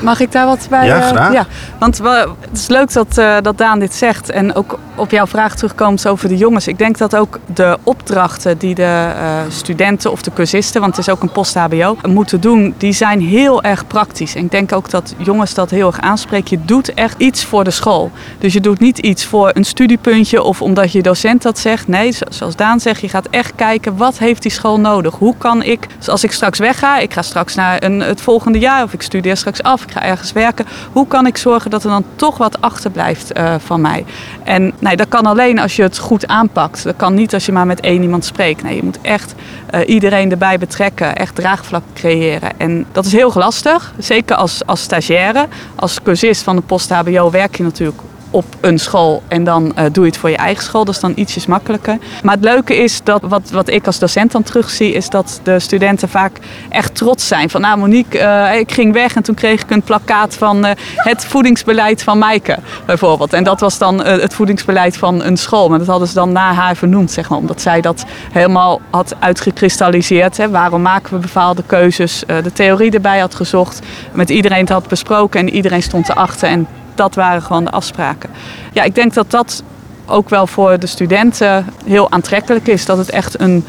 Mag 0.00 0.20
ik 0.20 0.32
daar 0.32 0.46
wat 0.46 0.66
bij? 0.70 0.86
Ja, 0.86 1.00
eh, 1.00 1.08
graag. 1.08 1.32
ja, 1.32 1.46
want 1.78 1.98
het 1.98 2.58
is 2.58 2.68
leuk 2.68 2.92
dat, 2.92 3.18
uh, 3.18 3.36
dat 3.42 3.58
Daan 3.58 3.78
dit 3.78 3.94
zegt. 3.94 4.30
En 4.30 4.54
ook 4.54 4.78
op 4.94 5.10
jouw 5.10 5.26
vraag 5.26 5.56
terugkomt 5.56 6.06
over 6.08 6.28
de 6.28 6.36
jongens. 6.36 6.68
Ik 6.68 6.78
denk 6.78 6.98
dat 6.98 7.16
ook 7.16 7.38
de 7.54 7.78
opdrachten 7.82 8.58
die 8.58 8.74
de 8.74 9.12
uh, 9.16 9.40
studenten 9.48 10.12
of 10.12 10.22
de 10.22 10.32
cursisten, 10.32 10.80
want 10.80 10.96
het 10.96 11.06
is 11.06 11.12
ook 11.12 11.22
een 11.22 11.32
post-HBO, 11.32 11.96
moeten 12.08 12.40
doen, 12.40 12.74
die 12.78 12.92
zijn 12.92 13.20
heel 13.20 13.62
erg 13.62 13.86
praktisch. 13.86 14.34
En 14.34 14.44
ik 14.44 14.50
denk 14.50 14.72
ook 14.72 14.90
dat 14.90 15.14
jongens 15.16 15.54
dat 15.54 15.70
heel 15.70 15.86
erg 15.86 16.00
aanspreken. 16.00 16.58
Je 16.58 16.64
doet 16.64 16.94
echt 16.94 17.20
iets 17.20 17.44
voor 17.44 17.64
de 17.64 17.70
school. 17.70 18.10
Dus 18.38 18.52
je 18.52 18.60
doet 18.60 18.78
niet 18.78 18.98
iets 18.98 19.24
voor 19.24 19.50
een 19.54 19.64
studiepuntje 19.64 20.42
of 20.42 20.62
omdat 20.62 20.92
je 20.92 21.02
docent 21.02 21.42
dat 21.42 21.58
zegt. 21.58 21.88
Nee, 21.88 22.14
zoals 22.28 22.56
Daan 22.56 22.80
zegt, 22.80 23.00
je 23.00 23.08
gaat 23.08 23.28
echt 23.30 23.52
kijken 23.54 23.96
wat 23.96 24.18
heeft 24.18 24.42
die 24.42 24.50
school 24.50 24.80
nodig. 24.80 25.14
Hoe 25.14 25.34
kan 25.38 25.62
ik, 25.62 25.86
als 26.06 26.24
ik 26.24 26.32
straks 26.32 26.58
wegga, 26.58 26.98
ik 26.98 27.12
ga 27.12 27.22
straks 27.22 27.54
naar 27.54 27.82
een, 27.82 28.00
het 28.00 28.20
volgende 28.20 28.58
jaar 28.58 28.77
of 28.82 28.92
ik 28.92 29.02
studeer 29.02 29.36
straks 29.36 29.62
af, 29.62 29.82
ik 29.82 29.90
ga 29.90 30.02
ergens 30.02 30.32
werken. 30.32 30.66
Hoe 30.92 31.06
kan 31.06 31.26
ik 31.26 31.36
zorgen 31.36 31.70
dat 31.70 31.84
er 31.84 31.90
dan 31.90 32.04
toch 32.16 32.38
wat 32.38 32.60
achterblijft 32.60 33.38
uh, 33.38 33.54
van 33.58 33.80
mij? 33.80 34.04
En 34.44 34.72
nee, 34.78 34.96
dat 34.96 35.08
kan 35.08 35.26
alleen 35.26 35.58
als 35.58 35.76
je 35.76 35.82
het 35.82 35.98
goed 35.98 36.26
aanpakt. 36.26 36.84
Dat 36.84 36.96
kan 36.96 37.14
niet 37.14 37.34
als 37.34 37.46
je 37.46 37.52
maar 37.52 37.66
met 37.66 37.80
één 37.80 38.02
iemand 38.02 38.24
spreekt. 38.24 38.62
Nee, 38.62 38.76
je 38.76 38.82
moet 38.82 39.00
echt 39.00 39.34
uh, 39.74 39.88
iedereen 39.88 40.30
erbij 40.30 40.58
betrekken, 40.58 41.16
echt 41.16 41.34
draagvlak 41.34 41.82
creëren. 41.94 42.50
En 42.56 42.86
dat 42.92 43.04
is 43.04 43.12
heel 43.12 43.32
lastig, 43.34 43.92
zeker 43.98 44.36
als, 44.36 44.66
als 44.66 44.82
stagiaire. 44.82 45.46
Als 45.74 46.02
cursist 46.02 46.42
van 46.42 46.56
de 46.56 46.62
post-HBO 46.62 47.30
werk 47.30 47.56
je 47.56 47.62
natuurlijk 47.62 48.00
op 48.30 48.44
een 48.60 48.78
school 48.78 49.22
en 49.28 49.44
dan 49.44 49.64
uh, 49.64 49.84
doe 49.92 50.04
je 50.04 50.10
het 50.10 50.18
voor 50.18 50.30
je 50.30 50.36
eigen 50.36 50.64
school. 50.64 50.84
Dat 50.84 50.94
is 50.94 51.00
dan 51.00 51.12
ietsjes 51.14 51.46
makkelijker. 51.46 51.98
Maar 52.22 52.34
het 52.34 52.44
leuke 52.44 52.76
is 52.76 53.00
dat 53.04 53.22
wat, 53.22 53.50
wat 53.50 53.68
ik 53.68 53.86
als 53.86 53.98
docent 53.98 54.32
dan 54.32 54.42
terugzie, 54.42 54.92
is 54.92 55.08
dat 55.08 55.40
de 55.42 55.58
studenten 55.58 56.08
vaak 56.08 56.38
echt 56.68 56.94
trots 56.94 57.26
zijn. 57.26 57.50
Van 57.50 57.60
nou 57.60 57.78
Monique, 57.78 58.18
uh, 58.20 58.58
ik 58.58 58.72
ging 58.72 58.92
weg 58.92 59.14
en 59.14 59.22
toen 59.22 59.34
kreeg 59.34 59.62
ik 59.62 59.70
een 59.70 59.82
plakkaat 59.82 60.34
van 60.34 60.66
uh, 60.66 60.70
het 60.94 61.24
voedingsbeleid 61.24 62.02
van 62.02 62.18
Maaike 62.18 62.58
bijvoorbeeld. 62.86 63.32
En 63.32 63.44
dat 63.44 63.60
was 63.60 63.78
dan 63.78 64.04
het 64.04 64.34
voedingsbeleid 64.34 64.96
van 64.96 65.22
een 65.22 65.36
school. 65.36 65.68
Maar 65.68 65.78
dat 65.78 65.88
hadden 65.88 66.08
ze 66.08 66.14
dan 66.14 66.32
na 66.32 66.52
haar 66.52 66.76
vernoemd, 66.76 67.10
zeg 67.10 67.28
maar. 67.28 67.38
Omdat 67.38 67.60
zij 67.60 67.80
dat 67.80 68.04
helemaal 68.32 68.80
had 68.90 69.14
uitgekristalliseerd. 69.18 70.36
Hè. 70.36 70.50
Waarom 70.50 70.82
maken 70.82 71.12
we 71.12 71.18
bepaalde 71.18 71.62
keuzes? 71.66 72.22
de 72.26 72.52
theorie 72.52 72.90
erbij 72.90 73.18
had 73.18 73.34
gezocht. 73.34 73.80
Met 74.12 74.30
iedereen 74.30 74.60
het 74.60 74.68
had 74.68 74.88
besproken 74.88 75.40
en 75.40 75.50
iedereen 75.50 75.82
stond 75.82 76.08
erachter. 76.08 76.48
En 76.48 76.66
dat 76.98 77.14
waren 77.14 77.42
gewoon 77.42 77.64
de 77.64 77.70
afspraken. 77.70 78.30
Ja, 78.72 78.82
ik 78.82 78.94
denk 78.94 79.14
dat 79.14 79.30
dat 79.30 79.62
ook 80.06 80.28
wel 80.28 80.46
voor 80.46 80.78
de 80.78 80.86
studenten 80.86 81.66
heel 81.84 82.10
aantrekkelijk 82.10 82.66
is. 82.66 82.84
Dat 82.84 82.98
het 82.98 83.10
echt 83.10 83.40
een, 83.40 83.64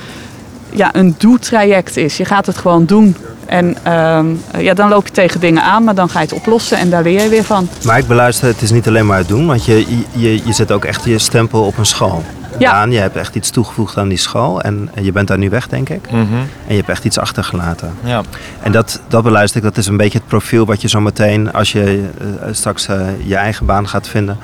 ja, 0.70 0.96
een 0.96 1.16
doe-traject 1.18 1.98
is. 1.98 2.18
Je 2.18 2.26
gaat 2.26 2.46
het 2.46 2.58
gewoon 2.58 2.86
doen. 2.86 3.16
En 3.46 3.78
uh, 3.88 4.20
ja, 4.64 4.74
dan 4.74 4.90
loop 4.90 5.08
je 5.08 5.14
tegen 5.14 5.40
dingen 5.40 5.64
aan, 5.64 5.84
maar 5.84 5.96
dan 5.96 6.10
ga 6.10 6.20
je 6.20 6.26
het 6.26 6.36
oplossen 6.36 6.78
en 6.78 6.90
daar 6.90 7.04
leer 7.04 7.24
je 7.24 7.30
weer 7.30 7.44
van. 7.44 7.70
Maar 7.84 7.98
ik 7.98 8.08
beluister, 8.08 8.48
het 8.48 8.62
is 8.62 8.72
niet 8.72 8.88
alleen 8.88 9.06
maar 9.06 9.18
het 9.18 9.28
doen, 9.28 9.48
want 9.48 9.66
je, 9.66 9.86
je, 10.12 10.46
je 10.46 10.54
zet 10.54 10.72
ook 10.72 10.86
echt 10.86 11.04
je 11.04 11.20
stempel 11.20 11.66
op 11.66 11.78
een 11.78 11.86
school. 11.86 12.24
Ja. 12.60 12.84
Je 12.84 12.98
hebt 12.98 13.16
echt 13.16 13.36
iets 13.36 13.50
toegevoegd 13.50 13.98
aan 13.98 14.08
die 14.08 14.18
school 14.18 14.62
en, 14.62 14.90
je 15.02 15.12
bent 15.12 15.28
daar 15.28 15.38
nu 15.38 15.50
weg, 15.50 15.68
denk 15.68 15.90
ik. 15.90 16.12
Mm 16.12 16.28
-hmm. 16.28 16.40
En 16.40 16.48
je 16.68 16.76
hebt 16.76 16.90
echt 16.90 17.06
iets 17.06 17.18
achtergelaten. 17.18 17.94
Ja. 18.04 18.22
En 18.62 18.72
dat, 18.72 19.02
dat 19.08 19.24
beluister 19.24 19.58
ik, 19.58 19.64
dat 19.64 19.78
is 19.78 19.88
een 19.88 19.98
beetje 19.98 20.18
het 20.18 20.28
profiel 20.28 20.66
wat 20.66 20.82
je 20.82 20.88
zo 20.88 21.00
meteen, 21.00 21.54
als 21.54 21.72
je 21.72 22.10
uh, 22.22 22.28
straks 22.52 22.90
uh, 22.90 23.02
je 23.26 23.36
eigen 23.36 23.66
baan 23.66 23.88
gaat 23.88 24.08
vinden, 24.08 24.38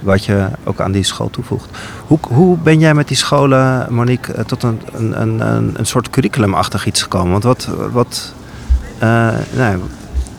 wat 0.00 0.24
je 0.24 0.46
ook 0.64 0.80
aan 0.80 0.92
die 0.92 1.02
school 1.02 1.30
toevoegt. 1.30 1.68
Hoe, 2.06 2.18
hoe 2.22 2.58
ben 2.58 2.78
jij 2.78 2.94
met 2.94 3.08
die 3.08 3.16
scholen, 3.16 3.86
Monique, 3.90 4.34
uh, 4.34 4.40
tot 4.40 4.62
een, 4.62 4.80
een, 4.92 5.20
een, 5.20 5.74
een 5.76 5.86
soort 5.86 6.10
curriculumachtig 6.10 6.86
iets 6.86 7.02
gekomen? 7.02 7.30
Want 7.30 7.44
wat, 7.44 7.68
wat 7.92 8.32
nou, 9.56 9.80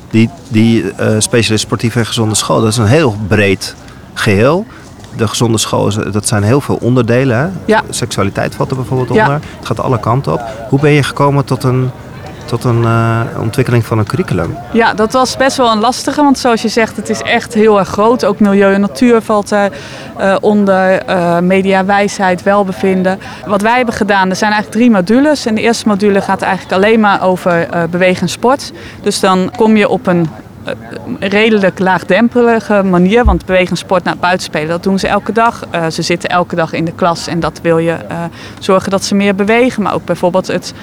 die, 0.09 0.29
die 0.47 0.85
specialist 1.17 1.63
sportieve 1.63 1.99
en 1.99 2.05
gezonde 2.05 2.35
school, 2.35 2.61
dat 2.61 2.71
is 2.71 2.77
een 2.77 2.85
heel 2.85 3.17
breed 3.27 3.75
geheel 4.13 4.65
de 5.17 5.27
gezonde 5.27 5.57
school, 5.57 5.87
is- 5.87 5.95
dat 6.11 6.27
zijn 6.27 6.43
heel 6.43 6.61
veel 6.61 6.77
onderdelen. 6.81 7.37
Hè? 7.37 7.47
Ja. 7.65 7.81
Seksualiteit 7.89 8.55
valt 8.55 8.69
er 8.69 8.75
bijvoorbeeld 8.75 9.13
Ja. 9.13 9.25
onder. 9.25 9.39
Het 9.57 9.65
gaat 9.67 9.79
alle 9.79 9.99
kanten 9.99 10.33
op. 10.33 10.41
Hoe 10.69 10.79
ben 10.79 10.91
je 10.91 11.03
gekomen 11.03 11.45
tot 11.45 11.63
een, 11.63 11.91
tot 12.45 12.63
een 12.63 12.83
eh, 12.85 13.19
ontwikkeling 13.39 13.85
van 13.85 13.97
een 13.99 14.05
curriculum? 14.05 14.57
Ja, 14.73 14.93
dat 14.93 15.13
was 15.13 15.37
best 15.37 15.57
wel 15.57 15.71
een 15.71 15.79
lastige, 15.79 16.21
want 16.23 16.37
zoals 16.37 16.61
je 16.61 16.67
zegt, 16.67 16.95
het 16.95 17.09
is 17.09 17.21
echt 17.21 17.53
heel 17.53 17.79
erg 17.79 17.87
groot. 17.87 18.25
Ook 18.25 18.39
milieu 18.39 18.73
en 18.73 18.81
natuur 18.81 19.21
valt 19.21 19.51
er 19.51 19.71
eh, 20.17 20.35
onder, 20.41 21.01
eh, 21.01 21.39
media, 21.39 21.85
wijsheid, 21.85 22.43
welbevinden. 22.43 23.19
Wat 23.45 23.61
wij 23.61 23.75
hebben 23.75 23.93
gedaan, 23.95 24.29
er 24.29 24.35
zijn 24.35 24.51
eigenlijk 24.51 24.81
drie 24.81 24.91
modules. 24.95 25.45
En 25.45 25.55
de 25.55 25.61
eerste 25.61 25.87
module 25.87 26.21
gaat 26.21 26.41
eigenlijk 26.41 26.73
alleen 26.73 26.99
maar 26.99 27.23
over 27.23 27.67
bewegen 27.89 28.21
en 28.21 28.29
sport. 28.29 28.71
Dus 29.01 29.19
dan 29.19 29.51
kom 29.57 29.77
je 29.77 29.89
op 29.89 30.07
een 30.07 30.29
eh, 30.65 31.29
redelijk 31.29 31.79
laagdrempelige 31.79 32.83
manier. 32.83 33.25
Want 33.25 33.45
bewegen 33.45 33.69
en 33.69 33.77
sport, 33.77 34.03
nou, 34.03 34.17
buitenspelen, 34.17 34.67
dat 34.67 34.83
doen 34.83 34.99
ze 34.99 35.07
elke 35.07 35.31
dag. 35.31 35.65
Eh, 35.69 35.87
ze 35.87 36.01
zitten 36.01 36.29
elke 36.29 36.55
dag 36.55 36.73
in 36.73 36.85
de 36.85 36.91
klas 36.91 37.27
en 37.27 37.39
dat 37.39 37.59
wil 37.61 37.77
je 37.77 37.91
eh, 37.91 38.17
zorgen 38.59 38.91
dat 38.91 39.03
ze 39.03 39.15
meer 39.15 39.35
bewegen. 39.35 39.83
Maar 39.83 39.93
ook 39.93 40.05
bijvoorbeeld 40.05 40.47
het, 40.47 40.73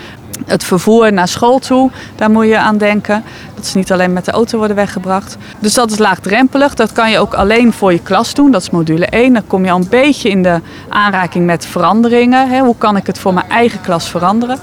het 0.47 0.65
vervoer 0.65 1.13
naar 1.13 1.29
school 1.29 1.59
toe, 1.59 1.91
daar 2.17 2.31
moet 2.31 2.47
je 2.47 2.59
aan 2.59 2.79
denken. 2.79 3.25
Dat 3.55 3.67
ze 3.67 3.77
niet 3.77 3.93
alleen 3.93 4.13
met 4.13 4.25
de 4.25 4.31
auto 4.31 4.59
worden 4.59 4.77
weggebracht. 4.77 5.37
Dus 5.59 5.75
dat 5.75 5.91
is 5.91 5.99
laagdrempelig. 5.99 6.75
Dat 6.75 6.93
kan 6.93 7.11
je 7.11 7.19
ook 7.19 7.35
alleen 7.35 7.73
voor 7.73 7.93
je 7.93 8.03
klas 8.03 8.35
doen. 8.35 8.51
Dat 8.51 8.63
is 8.63 8.71
module 8.71 9.07
1. 9.07 9.33
Dan 9.33 9.47
kom 9.47 9.65
je 9.65 9.71
al 9.71 9.79
een 9.79 9.89
beetje 9.89 10.29
in 10.29 10.43
de 10.43 10.61
aanraking 10.89 11.47
met 11.47 11.67
veranderingen. 11.67 12.49
Hè. 12.49 12.61
Hoe 12.61 12.77
kan 12.79 12.97
ik 12.97 13.07
het 13.07 13.19
voor 13.19 13.35
mijn 13.35 13.49
eigen 13.49 13.81
klas 13.81 14.11
veranderen? 14.11 14.59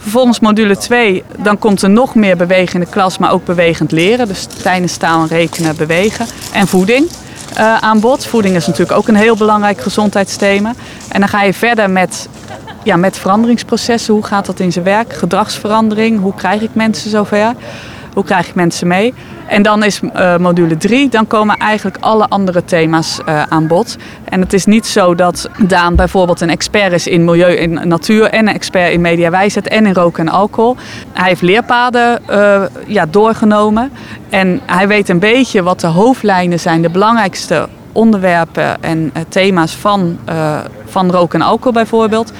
Vervolgens 0.00 0.40
module 0.40 0.76
2, 0.76 1.24
dan 1.38 1.58
komt 1.58 1.82
er 1.82 1.90
nog 1.90 2.14
meer 2.14 2.36
bewegen 2.36 2.74
in 2.74 2.80
de 2.80 2.90
klas, 2.90 3.18
maar 3.18 3.32
ook 3.32 3.44
bewegend 3.44 3.92
leren. 3.92 4.28
Dus 4.28 4.44
tijdens 4.62 4.96
taal 4.96 5.22
en 5.22 5.28
rekenen 5.28 5.76
bewegen. 5.76 6.26
En 6.52 6.66
voeding 6.66 7.08
eh, 7.54 7.76
aan 7.76 8.00
bod. 8.00 8.26
Voeding 8.26 8.56
is 8.56 8.66
natuurlijk 8.66 8.98
ook 8.98 9.08
een 9.08 9.14
heel 9.14 9.36
belangrijk 9.36 9.80
gezondheidsthema. 9.80 10.72
En 11.08 11.20
dan 11.20 11.28
ga 11.28 11.42
je 11.42 11.54
verder 11.54 11.90
met, 11.90 12.28
ja, 12.82 12.96
met 12.96 13.18
veranderingsprocessen. 13.18 14.14
Hoe 14.14 14.24
gaat 14.24 14.46
dat 14.46 14.60
in 14.60 14.72
zijn 14.72 14.84
werk? 14.84 15.12
Gedragsverandering. 15.12 16.20
Hoe 16.20 16.34
krijg 16.34 16.60
ik 16.60 16.70
mensen 16.72 17.10
zover? 17.10 17.54
Hoe 18.14 18.24
krijg 18.24 18.48
ik 18.48 18.54
mensen 18.54 18.86
mee? 18.86 19.14
En 19.50 19.62
dan 19.62 19.82
is 19.82 20.00
eh, 20.12 20.36
module 20.36 20.76
3, 20.76 21.08
dan 21.08 21.26
komen 21.26 21.56
eigenlijk 21.56 21.96
alle 22.00 22.28
andere 22.28 22.64
thema's 22.64 23.20
eh, 23.24 23.42
aan 23.42 23.66
bod. 23.66 23.96
En 24.24 24.40
het 24.40 24.52
is 24.52 24.66
niet 24.66 24.86
zo 24.86 25.14
dat 25.14 25.50
Daan 25.58 25.94
bijvoorbeeld 25.94 26.40
een 26.40 26.50
expert 26.50 26.92
is 26.92 27.06
in 27.06 27.24
milieu 27.24 27.56
en 27.56 27.88
natuur 27.88 28.24
en 28.24 28.48
een 28.48 28.54
expert 28.54 28.92
in 28.92 29.00
mediawijsheid 29.00 29.68
en 29.68 29.86
in 29.86 29.94
roken 29.94 30.26
en 30.26 30.32
alcohol. 30.32 30.76
Hij 31.12 31.28
heeft 31.28 31.42
leerpaden 31.42 32.28
eh, 32.28 32.62
ja, 32.86 33.06
doorgenomen 33.06 33.92
en 34.28 34.60
hij 34.66 34.88
weet 34.88 35.08
een 35.08 35.18
beetje 35.18 35.62
wat 35.62 35.80
de 35.80 35.86
hoofdlijnen 35.86 36.60
zijn, 36.60 36.82
de 36.82 36.90
belangrijkste 36.90 37.68
onderwerpen 37.92 38.82
en 38.82 39.12
thema's 39.28 39.74
van, 39.74 40.18
van 40.84 41.10
roken 41.10 41.40
en 41.40 41.46
alcohol 41.46 41.72
bijvoorbeeld. 41.72 42.32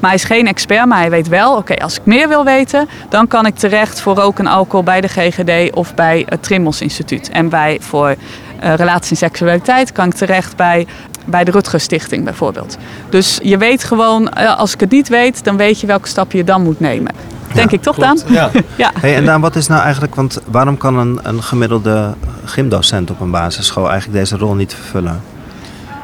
Maar 0.00 0.10
hij 0.10 0.18
is 0.18 0.24
geen 0.24 0.46
expert, 0.46 0.86
maar 0.86 0.98
hij 0.98 1.10
weet 1.10 1.28
wel, 1.28 1.56
oké, 1.56 1.74
als 1.74 1.96
ik 1.96 2.04
meer 2.04 2.28
wil 2.28 2.44
weten, 2.44 2.88
dan 3.08 3.26
kan 3.26 3.46
ik 3.46 3.54
terecht 3.54 4.00
voor 4.00 4.14
roken 4.14 4.46
en 4.46 4.52
alcohol 4.52 4.82
bij 4.82 5.00
de 5.00 5.08
GGD 5.08 5.74
of 5.74 5.94
bij 5.94 6.26
het 6.28 6.42
Trimmels 6.42 6.80
Instituut. 6.80 7.30
En 7.30 7.48
bij 7.48 7.78
voor 7.80 8.14
eh, 8.60 8.74
relatie 8.74 9.10
en 9.10 9.16
seksualiteit 9.16 9.92
kan 9.92 10.06
ik 10.06 10.14
terecht 10.14 10.56
bij, 10.56 10.86
bij 11.24 11.44
de 11.44 11.50
Rutgers 11.50 11.84
Stichting 11.84 12.24
bijvoorbeeld. 12.24 12.76
Dus 13.10 13.38
je 13.42 13.56
weet 13.56 13.84
gewoon, 13.84 14.28
eh, 14.28 14.58
als 14.58 14.74
ik 14.74 14.80
het 14.80 14.90
niet 14.90 15.08
weet, 15.08 15.44
dan 15.44 15.56
weet 15.56 15.80
je 15.80 15.86
welke 15.86 16.08
stap 16.08 16.32
je 16.32 16.44
dan 16.44 16.62
moet 16.62 16.80
nemen. 16.80 17.12
Denk 17.54 17.70
ik 17.70 17.82
toch, 17.82 17.96
Daan? 17.96 18.18
Ja. 18.26 18.50
Ja. 18.76 18.90
Hey, 19.00 19.16
en 19.16 19.24
Daan, 19.24 19.40
wat 19.40 19.56
is 19.56 19.66
nou 19.66 19.82
eigenlijk, 19.82 20.14
want 20.14 20.40
waarom 20.46 20.76
kan 20.76 20.98
een, 20.98 21.20
een 21.22 21.42
gemiddelde 21.42 22.14
gymdocent 22.44 23.10
op 23.10 23.20
een 23.20 23.30
basisschool 23.30 23.90
eigenlijk 23.90 24.18
deze 24.18 24.36
rol 24.36 24.54
niet 24.54 24.74
vervullen? 24.74 25.22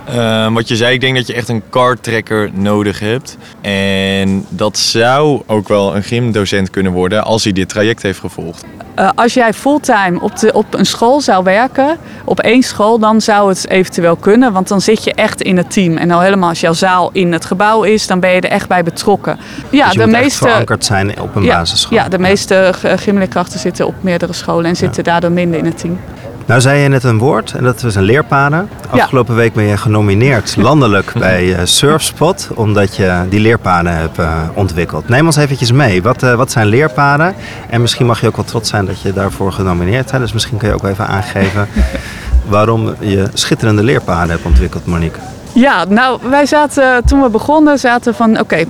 Eh, 0.05 0.53
wat 0.53 0.69
je 0.69 0.77
zei, 0.77 0.95
ik 0.95 1.01
denk 1.01 1.17
dat 1.17 1.27
je 1.27 1.35
echt 1.35 1.49
een 1.49 1.63
cardtracker 1.71 2.51
nodig 2.53 2.99
hebt. 2.99 3.37
En 3.61 4.47
dat 4.49 4.79
zou 4.79 5.43
ook 5.47 5.69
wel 5.69 5.97
een 5.97 6.03
gymdocent 6.03 6.71
kunnen 6.71 6.93
worden 6.93 7.25
als 7.25 7.45
hij 7.45 7.53
dit 7.53 7.69
traject 7.69 8.03
heeft 8.03 8.19
gevolgd. 8.19 8.65
Eh, 8.95 9.11
als 9.15 9.35
jij 9.35 9.53
fulltime 9.53 10.21
op, 10.21 10.39
de, 10.39 10.53
op 10.53 10.75
een 10.75 10.87
school 10.87 11.21
zou 11.21 11.45
werken, 11.45 11.97
op 12.25 12.41
één 12.41 12.63
school, 12.63 12.99
dan 12.99 13.21
zou 13.21 13.49
het 13.49 13.69
eventueel 13.69 14.17
kunnen. 14.17 14.53
Want 14.53 14.69
dan 14.69 14.81
zit 14.81 15.05
je 15.05 15.15
echt 15.15 15.43
in 15.43 15.57
het 15.57 15.71
team. 15.71 15.97
En 15.97 16.11
al 16.11 16.21
helemaal 16.21 16.49
als 16.49 16.61
jouw 16.61 16.73
zaal 16.73 17.11
in 17.13 17.33
het 17.33 17.45
gebouw 17.45 17.83
is, 17.83 18.07
dan 18.07 18.21
ben 18.21 18.31
je 18.31 18.41
er 18.41 18.51
echt 18.51 18.69
bij 18.69 18.83
betrokken. 18.83 19.39
Ja, 19.71 19.85
dus 19.85 19.93
je 19.93 19.99
de 19.99 20.05
moet 20.05 20.15
echt 20.15 20.23
meeste. 20.25 20.39
verankerd 20.39 20.85
zijn 20.85 21.21
op 21.21 21.35
een 21.37 21.43
ja, 21.43 21.59
basisschool. 21.59 21.99
ja, 21.99 22.09
de 22.09 22.19
meeste 22.19 22.73
g- 22.73 23.03
gymleerkrachten 23.03 23.61
zitten 23.61 23.87
op 23.87 23.95
meerdere 24.01 24.33
scholen 24.33 24.65
en 24.65 24.77
zitten 24.77 25.05
daardoor 25.05 25.33
minder 25.33 25.59
in 25.59 25.65
het 25.65 25.79
team. 25.79 26.01
Nou 26.47 26.61
zei 26.61 26.81
je 26.81 26.89
net 26.89 27.05
een 27.05 27.19
woord 27.19 27.53
en 27.53 27.65
dat 27.65 27.83
was 27.83 27.95
een 27.95 28.03
leerpaden. 28.03 28.69
Afgelopen 28.91 29.35
week 29.35 29.53
ben 29.53 29.65
je 29.65 29.77
genomineerd 29.77 30.57
landelijk 30.69 31.13
bij 31.19 31.55
eh, 31.55 31.61
Surfspot, 31.65 32.49
omdat 32.55 32.97
je 32.97 33.27
die 33.29 33.41
leerpaden 33.41 33.97
hebt 33.97 34.19
eh, 34.19 34.39
ontwikkeld. 34.55 35.09
Neem 35.09 35.27
ons 35.27 35.37
eventjes 35.37 35.73
mee. 35.73 36.03
Wat, 36.03 36.23
eh, 36.23 36.35
wat 36.35 36.51
zijn 36.51 36.67
leerpaden? 36.67 37.35
En 37.71 37.81
misschien 37.81 38.07
mag 38.07 38.21
je 38.21 38.27
ook 38.27 38.37
wel 38.37 38.45
trots 38.45 38.69
zijn 38.69 38.87
dat 38.87 39.01
je 39.01 39.13
daarvoor 39.13 39.53
genomineerd 39.53 40.11
bent. 40.11 40.23
Dus 40.23 40.33
misschien 40.33 40.59
kun 40.59 40.69
je 40.69 40.75
ook 40.75 40.85
even 40.85 41.07
aangeven 41.07 41.69
waarom 42.49 42.95
je 42.99 43.29
schitterende 43.33 43.83
leerpaden 43.83 44.31
hebt 44.31 44.45
ontwikkeld, 44.45 44.87
Monique. 44.87 45.19
Ja, 45.53 45.85
nou, 45.85 46.21
wij 46.31 46.47
zaten 46.47 47.05
toen 47.05 47.23
we 47.23 47.29
begonnen, 47.29 47.79
zaten 47.79 48.15
van 48.15 48.41
oké. 48.41 48.65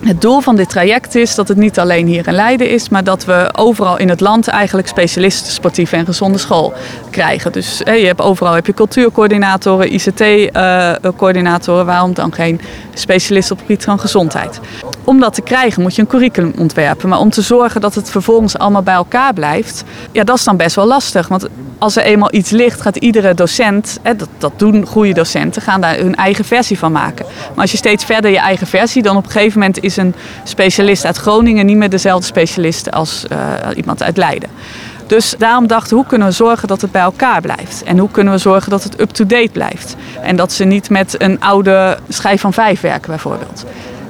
Het 0.00 0.20
doel 0.20 0.40
van 0.40 0.56
dit 0.56 0.68
traject 0.68 1.14
is 1.14 1.34
dat 1.34 1.48
het 1.48 1.56
niet 1.56 1.78
alleen 1.78 2.06
hier 2.06 2.28
in 2.28 2.34
Leiden 2.34 2.70
is, 2.70 2.88
maar 2.88 3.04
dat 3.04 3.24
we 3.24 3.48
overal 3.52 3.98
in 3.98 4.08
het 4.08 4.20
land 4.20 4.48
eigenlijk 4.48 4.88
specialisten 4.88 5.52
sportieve 5.52 5.96
en 5.96 6.04
gezonde 6.04 6.38
school 6.38 6.72
krijgen. 7.10 7.52
Dus 7.52 7.78
je 7.78 8.06
hebt 8.06 8.20
overal 8.20 8.52
heb 8.52 8.66
je 8.66 8.74
cultuurcoördinatoren, 8.74 9.94
ICT-coördinatoren, 9.94 11.86
waarom 11.86 12.14
dan 12.14 12.32
geen 12.32 12.60
specialist 12.94 13.50
op 13.50 13.56
het 13.56 13.66
gebied 13.66 13.84
van 13.84 14.00
gezondheid? 14.00 14.60
Om 15.04 15.20
dat 15.20 15.34
te 15.34 15.42
krijgen 15.42 15.82
moet 15.82 15.94
je 15.94 16.02
een 16.02 16.08
curriculum 16.08 16.52
ontwerpen, 16.58 17.08
maar 17.08 17.18
om 17.18 17.30
te 17.30 17.42
zorgen 17.42 17.80
dat 17.80 17.94
het 17.94 18.10
vervolgens 18.10 18.58
allemaal 18.58 18.82
bij 18.82 18.94
elkaar 18.94 19.32
blijft, 19.32 19.84
ja, 20.12 20.24
dat 20.24 20.36
is 20.36 20.44
dan 20.44 20.56
best 20.56 20.76
wel 20.76 20.86
lastig. 20.86 21.28
Want 21.28 21.48
als 21.78 21.96
er 21.96 22.02
eenmaal 22.02 22.34
iets 22.34 22.50
ligt, 22.50 22.80
gaat 22.80 22.96
iedere 22.96 23.34
docent, 23.34 23.98
hè, 24.02 24.16
dat, 24.16 24.28
dat 24.38 24.52
doen 24.56 24.86
goede 24.86 25.12
docenten, 25.12 25.62
gaan 25.62 25.80
daar 25.80 25.96
hun 25.96 26.14
eigen 26.14 26.44
versie 26.44 26.78
van 26.78 26.92
maken. 26.92 27.26
Maar 27.26 27.60
als 27.60 27.70
je 27.70 27.76
steeds 27.76 28.04
verder 28.04 28.30
je 28.30 28.38
eigen 28.38 28.66
versie, 28.66 29.02
dan 29.02 29.16
op 29.16 29.24
een 29.24 29.30
gegeven 29.30 29.58
moment 29.58 29.82
is 29.82 29.96
een 29.96 30.14
specialist 30.44 31.04
uit 31.04 31.16
Groningen 31.16 31.66
niet 31.66 31.76
meer 31.76 31.90
dezelfde 31.90 32.26
specialist 32.26 32.90
als 32.90 33.26
eh, 33.26 33.38
iemand 33.74 34.02
uit 34.02 34.16
Leiden. 34.16 34.50
Dus 35.06 35.34
daarom 35.38 35.66
dachten 35.66 35.96
hoe 35.96 36.06
kunnen 36.06 36.28
we 36.28 36.34
zorgen 36.34 36.68
dat 36.68 36.80
het 36.80 36.92
bij 36.92 37.02
elkaar 37.02 37.40
blijft? 37.40 37.82
En 37.82 37.98
hoe 37.98 38.10
kunnen 38.10 38.32
we 38.32 38.38
zorgen 38.38 38.70
dat 38.70 38.82
het 38.82 39.00
up-to-date 39.00 39.50
blijft? 39.52 39.96
En 40.22 40.36
dat 40.36 40.52
ze 40.52 40.64
niet 40.64 40.90
met 40.90 41.22
een 41.22 41.40
oude 41.40 41.98
schijf 42.08 42.40
van 42.40 42.52
vijf 42.52 42.80
werken 42.80 43.10
bijvoorbeeld. 43.10 43.64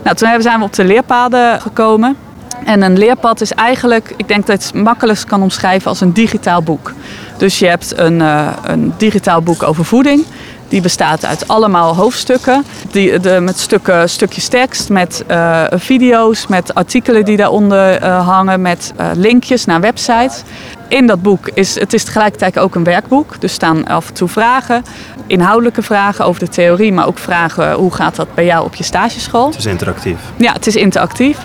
Nou, 0.05 0.17
toen 0.17 0.43
zijn 0.43 0.59
we 0.59 0.65
op 0.65 0.73
de 0.73 0.85
leerpaden 0.85 1.61
gekomen. 1.61 2.17
En 2.65 2.83
een 2.83 2.99
leerpad 2.99 3.41
is 3.41 3.53
eigenlijk, 3.53 4.15
ik 4.17 4.29
denk 4.29 4.47
dat 4.47 4.63
je 4.63 4.69
het 4.69 4.83
makkelijkst 4.83 5.25
kan 5.25 5.43
omschrijven 5.43 5.89
als 5.89 6.01
een 6.01 6.13
digitaal 6.13 6.63
boek. 6.63 6.93
Dus 7.39 7.59
je 7.59 7.67
hebt 7.67 7.99
een, 7.99 8.21
eh, 8.21 8.49
een 8.63 8.95
digitaal 8.97 9.43
boek 9.43 9.63
over 9.63 9.85
voeding. 9.85 10.25
Die 10.69 10.81
bestaat 10.81 11.25
uit 11.25 11.49
allemaal 11.49 11.97
hoofdstukken. 11.97 12.65
Die, 12.91 13.21
de, 13.21 13.41
met 13.41 13.59
stukken, 13.59 14.11
stukjes 14.11 14.49
tekst, 14.49 14.89
met 14.89 15.25
eh, 15.27 15.65
video's, 15.71 16.47
met 16.47 16.75
artikelen 16.75 17.25
die 17.25 17.37
daaronder 17.37 17.97
eh, 17.97 18.29
hangen, 18.29 18.61
met 18.61 18.93
linkjes 19.15 19.65
naar 19.65 19.81
websites. 19.81 20.43
In 20.89 21.07
dat 21.07 21.23
boek 21.23 21.49
is 21.55 21.81
het 21.81 21.93
is 21.93 22.05
tegelijkertijd 22.05 22.59
ook 22.59 22.75
een 22.75 22.85
werkboek. 22.85 23.41
Dus 23.41 23.53
staan 23.53 23.87
af 23.87 24.09
en 24.09 24.15
toe 24.15 24.29
vragen, 24.29 24.83
inhoudelijke 25.27 25.83
vragen 25.83 26.25
over 26.25 26.41
de 26.41 26.49
theorie, 26.49 26.93
maar 26.93 27.07
ook 27.07 27.19
vragen 27.19 27.73
hoe 27.73 27.95
gaat 27.95 28.17
dat 28.17 28.35
bij 28.35 28.45
jou 28.45 28.65
op 28.65 28.75
je 28.75 28.85
stageschool. 28.85 29.47
Het 29.47 29.59
is 29.59 29.67
interactief. 29.67 30.19
Ja, 30.37 30.53
het 30.53 30.67
is 30.67 30.77
interactief. 30.77 31.39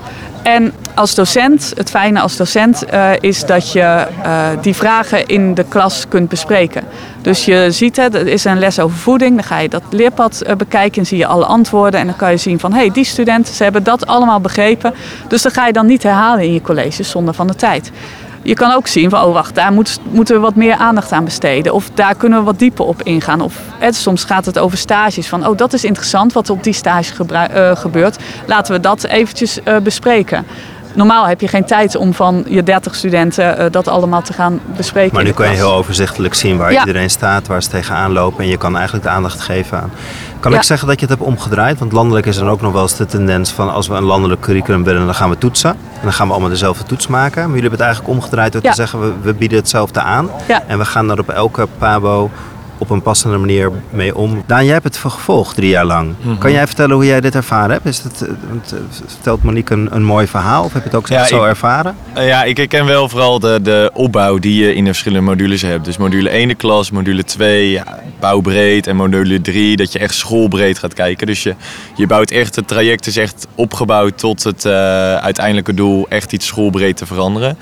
En 0.44 0.74
als 0.96 1.16
docent, 1.16 1.74
het 1.76 1.90
fijne 1.90 2.20
als 2.20 2.38
docent 2.38 2.86
eh, 2.86 3.10
is 3.20 3.46
dat 3.46 3.72
je 3.72 4.08
eh, 4.24 4.48
die 4.62 4.76
vragen 4.76 5.26
in 5.26 5.54
de 5.54 5.64
klas 5.64 6.08
kunt 6.08 6.30
bespreken. 6.30 6.84
Dus 7.22 7.46
je 7.46 7.68
ziet 7.72 7.96
het, 7.96 8.16
er 8.16 8.28
is 8.28 8.44
een 8.46 8.60
les 8.60 8.80
over 8.80 8.98
voeding, 8.98 9.36
dan 9.36 9.44
ga 9.44 9.60
je 9.60 9.70
dat 9.70 9.84
leerpad 9.90 10.42
eh, 10.42 10.56
bekijken 10.56 11.02
en 11.02 11.08
zie 11.08 11.18
je 11.18 11.26
alle 11.26 11.46
antwoorden. 11.46 12.00
En 12.00 12.06
dan 12.06 12.16
kan 12.16 12.32
je 12.32 12.38
zien 12.38 12.60
van, 12.60 12.72
hé, 12.74 12.80
hey, 12.80 12.92
die 12.92 13.04
studenten, 13.04 13.54
ze 13.54 13.64
hebben 13.64 13.84
dat 13.84 14.06
allemaal 14.06 14.40
begrepen. 14.40 14.94
Dus 15.28 15.42
dat 15.42 15.54
ga 15.54 15.68
je 15.68 15.74
dan 15.74 15.86
niet 15.86 16.04
herhalen 16.04 16.44
in 16.44 16.54
je 16.54 16.62
colleges 16.62 17.10
zonder 17.10 17.34
van 17.34 17.48
de 17.48 17.56
tijd. 17.56 17.92
Je 18.44 18.54
kan 18.54 18.72
ook 18.72 18.88
zien 18.88 19.10
van, 19.10 19.24
oh 19.24 19.34
wacht, 19.34 19.56
daar 19.56 19.74
moet, 19.74 20.00
moeten 20.12 20.36
we 20.36 20.42
wat 20.42 20.56
meer 20.56 20.76
aandacht 20.76 21.12
aan 21.12 21.24
besteden. 21.24 21.74
Of 21.74 21.90
daar 21.90 22.16
kunnen 22.16 22.40
we 22.40 22.46
wat 22.46 22.60
dieper 22.60 22.86
op 22.86 23.02
ingaan. 23.02 23.42
Of 23.42 23.60
eh, 23.80 23.92
soms 23.92 24.24
gaat 24.24 24.46
het 24.46 24.60
over 24.60 24.78
stages. 24.78 25.28
Van, 25.28 25.48
oh 25.48 25.58
dat 25.58 25.74
is 25.74 25.84
interessant 25.84 26.34
wat 26.34 26.48
er 26.48 26.54
op 26.54 26.64
die 26.64 26.74
stage 26.74 27.26
eh, 27.28 27.76
gebeurt. 27.76 28.18
Laten 28.48 28.74
we 28.74 28.80
dat 28.80 29.04
eventjes 29.04 29.64
eh, 29.64 29.78
bespreken. 29.78 30.46
Normaal 30.96 31.26
heb 31.28 31.42
je 31.42 31.48
geen 31.48 31.66
tijd 31.66 31.96
om 31.96 32.14
van 32.14 32.44
je 32.48 32.64
30 32.64 32.96
studenten 32.96 33.58
eh, 33.58 33.72
dat 33.72 33.88
allemaal 33.88 34.22
te 34.22 34.34
gaan 34.34 34.60
bespreken. 34.78 35.14
Maar 35.16 35.24
nu 35.24 35.32
kan 35.32 35.50
je 35.50 35.56
heel 35.56 35.74
overzichtelijk 35.74 36.34
zien 36.34 36.58
waar 36.58 36.72
Ja. 36.72 36.80
iedereen 36.80 37.10
staat, 37.10 37.48
waar 37.48 37.64
ze 37.64 37.70
tegenaan 37.70 38.12
lopen. 38.12 38.44
En 38.44 38.50
je 38.50 38.58
kan 38.58 38.76
eigenlijk 38.76 39.06
de 39.06 39.12
aandacht 39.12 39.40
geven 39.42 39.82
aan. 39.82 39.92
Kan 40.40 40.52
Ja. 40.52 40.58
ik 40.58 40.64
zeggen 40.64 40.88
dat 40.88 41.00
je 41.00 41.06
het 41.06 41.18
hebt 41.18 41.28
omgedraaid? 41.30 41.80
Want 41.80 41.92
landelijk 41.92 42.26
is 42.26 42.38
er 42.38 42.48
ook 42.48 42.62
nog 42.62 42.72
wel 42.74 42.82
eens 42.82 42.96
de 42.96 43.06
tendens 43.06 43.52
van 43.52 43.74
als 43.74 43.88
we 43.88 43.94
een 43.96 44.04
landelijk 44.04 44.42
curriculum 44.42 44.84
willen, 44.84 45.06
dan 45.06 45.16
gaan 45.16 45.30
we 45.30 45.38
toetsen. 45.38 45.70
En 45.70 45.78
dan 46.04 46.14
gaan 46.14 46.26
we 46.28 46.32
allemaal 46.34 46.50
dezelfde 46.52 46.84
toets 46.84 47.08
maken. 47.08 47.42
Maar 47.42 47.56
jullie 47.56 47.62
hebben 47.70 47.80
het 47.80 47.88
eigenlijk 47.88 48.14
omgedraaid 48.18 48.52
door 48.52 48.62
Ja. 48.64 48.70
te 48.70 48.76
zeggen, 48.76 49.00
we, 49.00 49.12
we 49.22 49.34
bieden 49.34 49.58
hetzelfde 49.58 50.02
aan. 50.02 50.30
En 50.68 50.78
we 50.78 50.86
gaan 50.86 51.10
er 51.12 51.20
op 51.20 51.30
elke 51.30 51.68
pabo 51.78 52.30
op 52.84 52.90
een 52.90 53.02
passende 53.02 53.38
manier 53.38 53.72
mee 53.90 54.16
om. 54.16 54.44
Daan, 54.48 54.64
jij 54.64 54.74
hebt 54.74 54.84
het 54.84 54.98
gevolgd 54.98 55.56
drie 55.56 55.70
jaar 55.70 55.86
lang. 55.86 56.14
Mhm. 56.22 56.38
Kan 56.38 56.52
jij 56.52 56.66
vertellen 56.68 56.96
hoe 56.96 57.06
jij 57.06 57.22
dit 57.22 57.36
ervaren 57.36 57.72
hebt? 57.72 57.86
Is 57.86 58.00
het, 58.04 58.22
eh, 58.22 58.28
want, 58.50 58.72
eh, 58.72 58.80
vertelt 59.08 59.44
Monique 59.44 59.74
een, 59.76 59.88
een 59.92 60.04
mooi 60.04 60.28
verhaal 60.28 60.64
of 60.64 60.74
heb 60.74 60.82
je 60.84 60.90
het 60.90 60.98
ook 60.98 61.08
Ja, 61.08 61.26
zo 61.26 61.44
ik- 61.44 61.50
ervaren? 61.50 61.96
Eh, 62.14 62.28
ja, 62.28 62.44
ik 62.44 62.58
herken 62.58 62.86
wel 62.86 63.10
vooral 63.10 63.40
de, 63.40 63.60
de 63.62 63.90
opbouw 63.94 64.38
die 64.38 64.66
je 64.66 64.76
in 64.76 64.84
de 64.84 64.90
verschillende 64.90 65.26
modules 65.26 65.62
hebt. 65.62 65.86
Dus 65.86 65.98
module 65.98 66.30
1 66.38 66.48
de 66.48 66.56
klas, 66.56 66.92
module 66.92 67.24
2 67.24 67.70
ja, 67.72 68.00
bouwbreed 68.20 68.88
en 68.88 68.96
module 68.96 69.42
3 69.42 69.76
dat 69.78 69.92
je 69.92 70.00
echt 70.00 70.16
schoolbreed 70.16 70.80
gaat 70.80 70.94
kijken. 70.94 71.28
Dus 71.28 71.44
je, 71.44 71.56
je 71.96 72.08
bouwt 72.08 72.32
echt, 72.32 72.56
het 72.56 72.68
traject 72.68 73.08
is 73.08 73.18
echt 73.18 73.48
opgebouwd 73.56 74.18
tot 74.18 74.44
het 74.44 74.66
uiteindelijke 74.66 75.74
doel 75.74 76.06
echt 76.10 76.34
iets 76.34 76.46
schoolbreed 76.46 76.98
te 76.98 77.06
veranderen. 77.06 77.58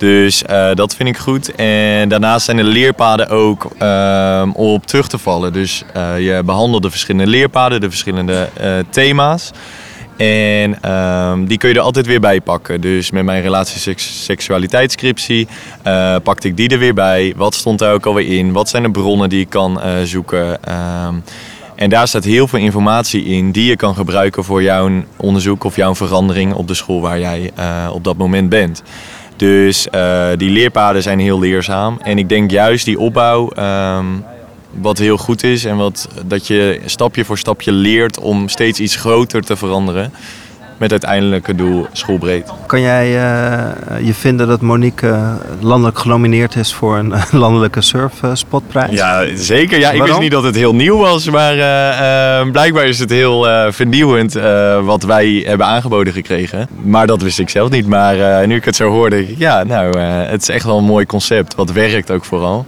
Dus 0.00 0.42
eh, 0.42 0.74
dat 0.74 0.94
vind 0.94 1.08
ik 1.08 1.18
goed. 1.18 1.54
En 1.54 2.08
daarnaast 2.08 2.44
zijn 2.44 2.56
de 2.56 2.64
leerpaden 2.64 3.28
ook 3.28 3.70
ehm, 3.78 4.50
om 4.50 4.72
op 4.72 4.86
terug 4.86 5.08
te 5.08 5.18
vallen. 5.18 5.52
Dus 5.52 5.82
eh, 5.92 6.18
je 6.18 6.42
behandelt 6.44 6.82
de 6.82 6.90
verschillende 6.90 7.30
leerpaden, 7.30 7.80
de 7.80 7.88
verschillende 7.88 8.48
eh, 8.54 8.72
thema's. 8.90 9.50
En 10.16 10.82
ehm, 10.82 11.44
die 11.44 11.58
kun 11.58 11.68
je 11.68 11.74
er 11.74 11.80
altijd 11.80 12.06
weer 12.06 12.20
bij 12.20 12.40
pakken. 12.40 12.80
Dus 12.80 13.10
met 13.10 13.24
mijn 13.24 13.42
relatie-seksualiteitsscriptie 13.42 15.48
eh, 15.82 16.16
pakte 16.22 16.48
ik 16.48 16.56
die 16.56 16.68
er 16.68 16.78
weer 16.78 16.94
bij. 16.94 17.34
Wat 17.36 17.54
stond 17.54 17.78
daar 17.78 17.92
ook 17.92 18.06
alweer 18.06 18.38
in? 18.38 18.52
Wat 18.52 18.68
zijn 18.68 18.82
de 18.82 18.90
bronnen 18.90 19.28
die 19.28 19.40
ik 19.40 19.50
kan 19.50 19.80
zoeken? 20.04 20.64
Ehm, 20.64 21.14
en 21.74 21.90
daar 21.90 22.08
staat 22.08 22.24
heel 22.24 22.48
veel 22.48 22.58
informatie 22.58 23.24
in 23.24 23.50
die 23.50 23.64
je 23.64 23.76
kan 23.76 23.94
gebruiken 23.94 24.44
voor 24.44 24.62
jouw 24.62 24.90
onderzoek 25.16 25.64
of 25.64 25.76
jouw 25.76 25.94
verandering 25.94 26.54
op 26.54 26.68
de 26.68 26.74
school 26.74 27.00
waar 27.00 27.18
jij 27.18 27.50
op 27.92 28.04
dat 28.04 28.16
moment 28.16 28.48
bent. 28.48 28.82
Dus 29.40 29.88
eh, 29.88 30.28
die 30.36 30.50
leerpaden 30.50 31.02
zijn 31.02 31.18
heel 31.18 31.38
leerzaam. 31.38 31.98
En 32.02 32.18
ik 32.18 32.28
denk 32.28 32.50
juist 32.50 32.84
die 32.84 32.98
opbouw, 32.98 33.48
ehm, 33.48 34.06
wat 34.70 34.98
heel 34.98 35.16
goed 35.16 35.42
is 35.42 35.64
en 35.64 35.76
wat, 35.76 36.08
dat 36.26 36.46
je 36.46 36.80
stapje 36.84 37.24
voor 37.24 37.38
stapje 37.38 37.72
leert 37.72 38.18
om 38.18 38.48
steeds 38.48 38.80
iets 38.80 38.96
groter 38.96 39.44
te 39.44 39.56
veranderen. 39.56 40.12
Met 40.80 40.90
uiteindelijke 40.90 41.54
doel 41.54 41.86
schoolbreed. 41.92 42.52
Kan 42.66 42.80
jij 42.80 43.06
eh, 43.06 44.06
je 44.06 44.14
vinden 44.14 44.48
dat 44.48 44.60
Monique 44.60 45.08
eh, 45.08 45.32
landelijk 45.60 45.98
genomineerd 45.98 46.56
is 46.56 46.74
voor 46.74 46.96
een 46.96 47.12
eh, 47.12 47.22
landelijke 47.32 47.80
surfspotprijs? 47.80 48.92
Ja, 48.92 49.24
zeker. 49.34 49.78
Ja, 49.78 49.90
ik 49.90 49.98
Waarom? 49.98 50.06
wist 50.06 50.20
niet 50.20 50.30
dat 50.30 50.42
het 50.42 50.54
heel 50.54 50.74
nieuw 50.74 50.96
was, 50.96 51.30
maar 51.30 51.54
blijkbaar 52.52 52.84
is 52.86 52.98
het 52.98 53.10
heel 53.10 53.46
vernieuwend 53.72 54.32
wat 54.84 55.02
wij 55.02 55.44
hebben 55.46 55.66
aangeboden 55.66 56.12
gekregen. 56.12 56.68
Maar 56.82 57.06
dat 57.06 57.22
wist 57.22 57.38
ik 57.38 57.48
zelf 57.48 57.70
niet. 57.70 57.86
Maar 57.86 58.46
nu 58.46 58.54
ik 58.54 58.64
het 58.64 58.76
zo 58.76 58.88
hoorde, 58.88 59.38
ja, 59.38 59.64
nou, 59.64 59.98
het 59.98 60.42
is 60.42 60.48
echt 60.48 60.64
wel 60.64 60.78
een 60.78 60.84
mooi 60.84 61.06
concept. 61.06 61.54
Wat 61.54 61.72
werkt 61.72 62.10
ook 62.10 62.24
vooral. 62.24 62.66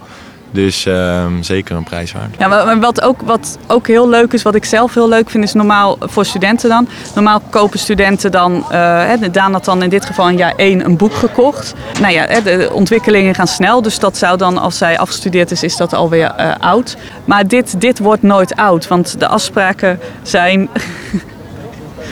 Dus 0.53 0.85
ehm, 0.85 1.41
zeker 1.41 1.75
een 1.75 1.83
prijs 1.83 2.11
waard. 2.11 2.35
Ja, 2.37 2.79
wat 2.79 3.01
ook, 3.01 3.21
wat 3.21 3.57
ook 3.67 3.87
heel 3.87 4.09
leuk 4.09 4.33
is, 4.33 4.41
wat 4.41 4.55
ik 4.55 4.65
zelf 4.65 4.93
heel 4.93 5.09
leuk 5.09 5.29
vind, 5.29 5.43
is 5.43 5.53
normaal 5.53 5.97
voor 5.99 6.25
studenten 6.25 6.69
dan. 6.69 6.87
Normaal 7.15 7.41
kopen 7.49 7.79
studenten 7.79 8.31
dan, 8.31 8.65
eh, 8.69 9.05
hè, 9.05 9.31
Daan 9.31 9.53
had 9.53 9.65
dan 9.65 9.83
in 9.83 9.89
dit 9.89 10.05
geval 10.05 10.29
in 10.29 10.37
jaar 10.37 10.53
1 10.55 10.85
een 10.85 10.97
boek 10.97 11.13
gekocht. 11.13 11.73
Nou 12.01 12.13
ja, 12.13 12.39
de 12.41 12.69
ontwikkelingen 12.73 13.35
gaan 13.35 13.47
snel, 13.47 13.81
dus 13.81 13.99
dat 13.99 14.17
zou 14.17 14.37
dan, 14.37 14.57
als 14.57 14.77
zij 14.77 14.99
afgestudeerd 14.99 15.51
is, 15.51 15.63
is 15.63 15.77
dat 15.77 15.93
alweer 15.93 16.31
eh, 16.31 16.51
oud. 16.59 16.97
Maar 17.25 17.47
dit, 17.47 17.81
dit 17.81 17.99
wordt 17.99 18.21
nooit 18.21 18.55
oud, 18.55 18.87
want 18.87 19.19
de 19.19 19.27
afspraken 19.27 19.99
zijn... 20.21 20.69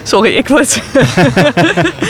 Sorry, 0.04 0.36
ik 0.36 0.48
word... 0.48 0.82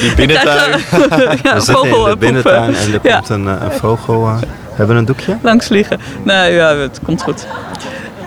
Die 0.02 0.16
binnentuin. 0.26 0.70
ja, 1.44 1.54
We 1.54 1.60
zitten 1.60 1.86
in 1.88 2.04
de 2.10 2.16
binnentuin 2.20 2.76
en 2.76 2.94
er 2.94 3.00
Ja. 3.04 3.16
komt 3.16 3.30
een, 3.30 3.48
eh, 3.48 3.54
een 3.64 3.72
vogel. 3.72 4.26
eh. 4.28 4.36
hebben 4.74 4.96
we 4.96 5.02
een 5.02 5.06
doekje? 5.08 5.38
langs 5.42 5.68
vliegen. 5.68 6.00
Nee, 6.24 6.54
ja, 6.54 6.76
het 6.76 7.00
komt 7.06 7.24
goed. 7.24 7.46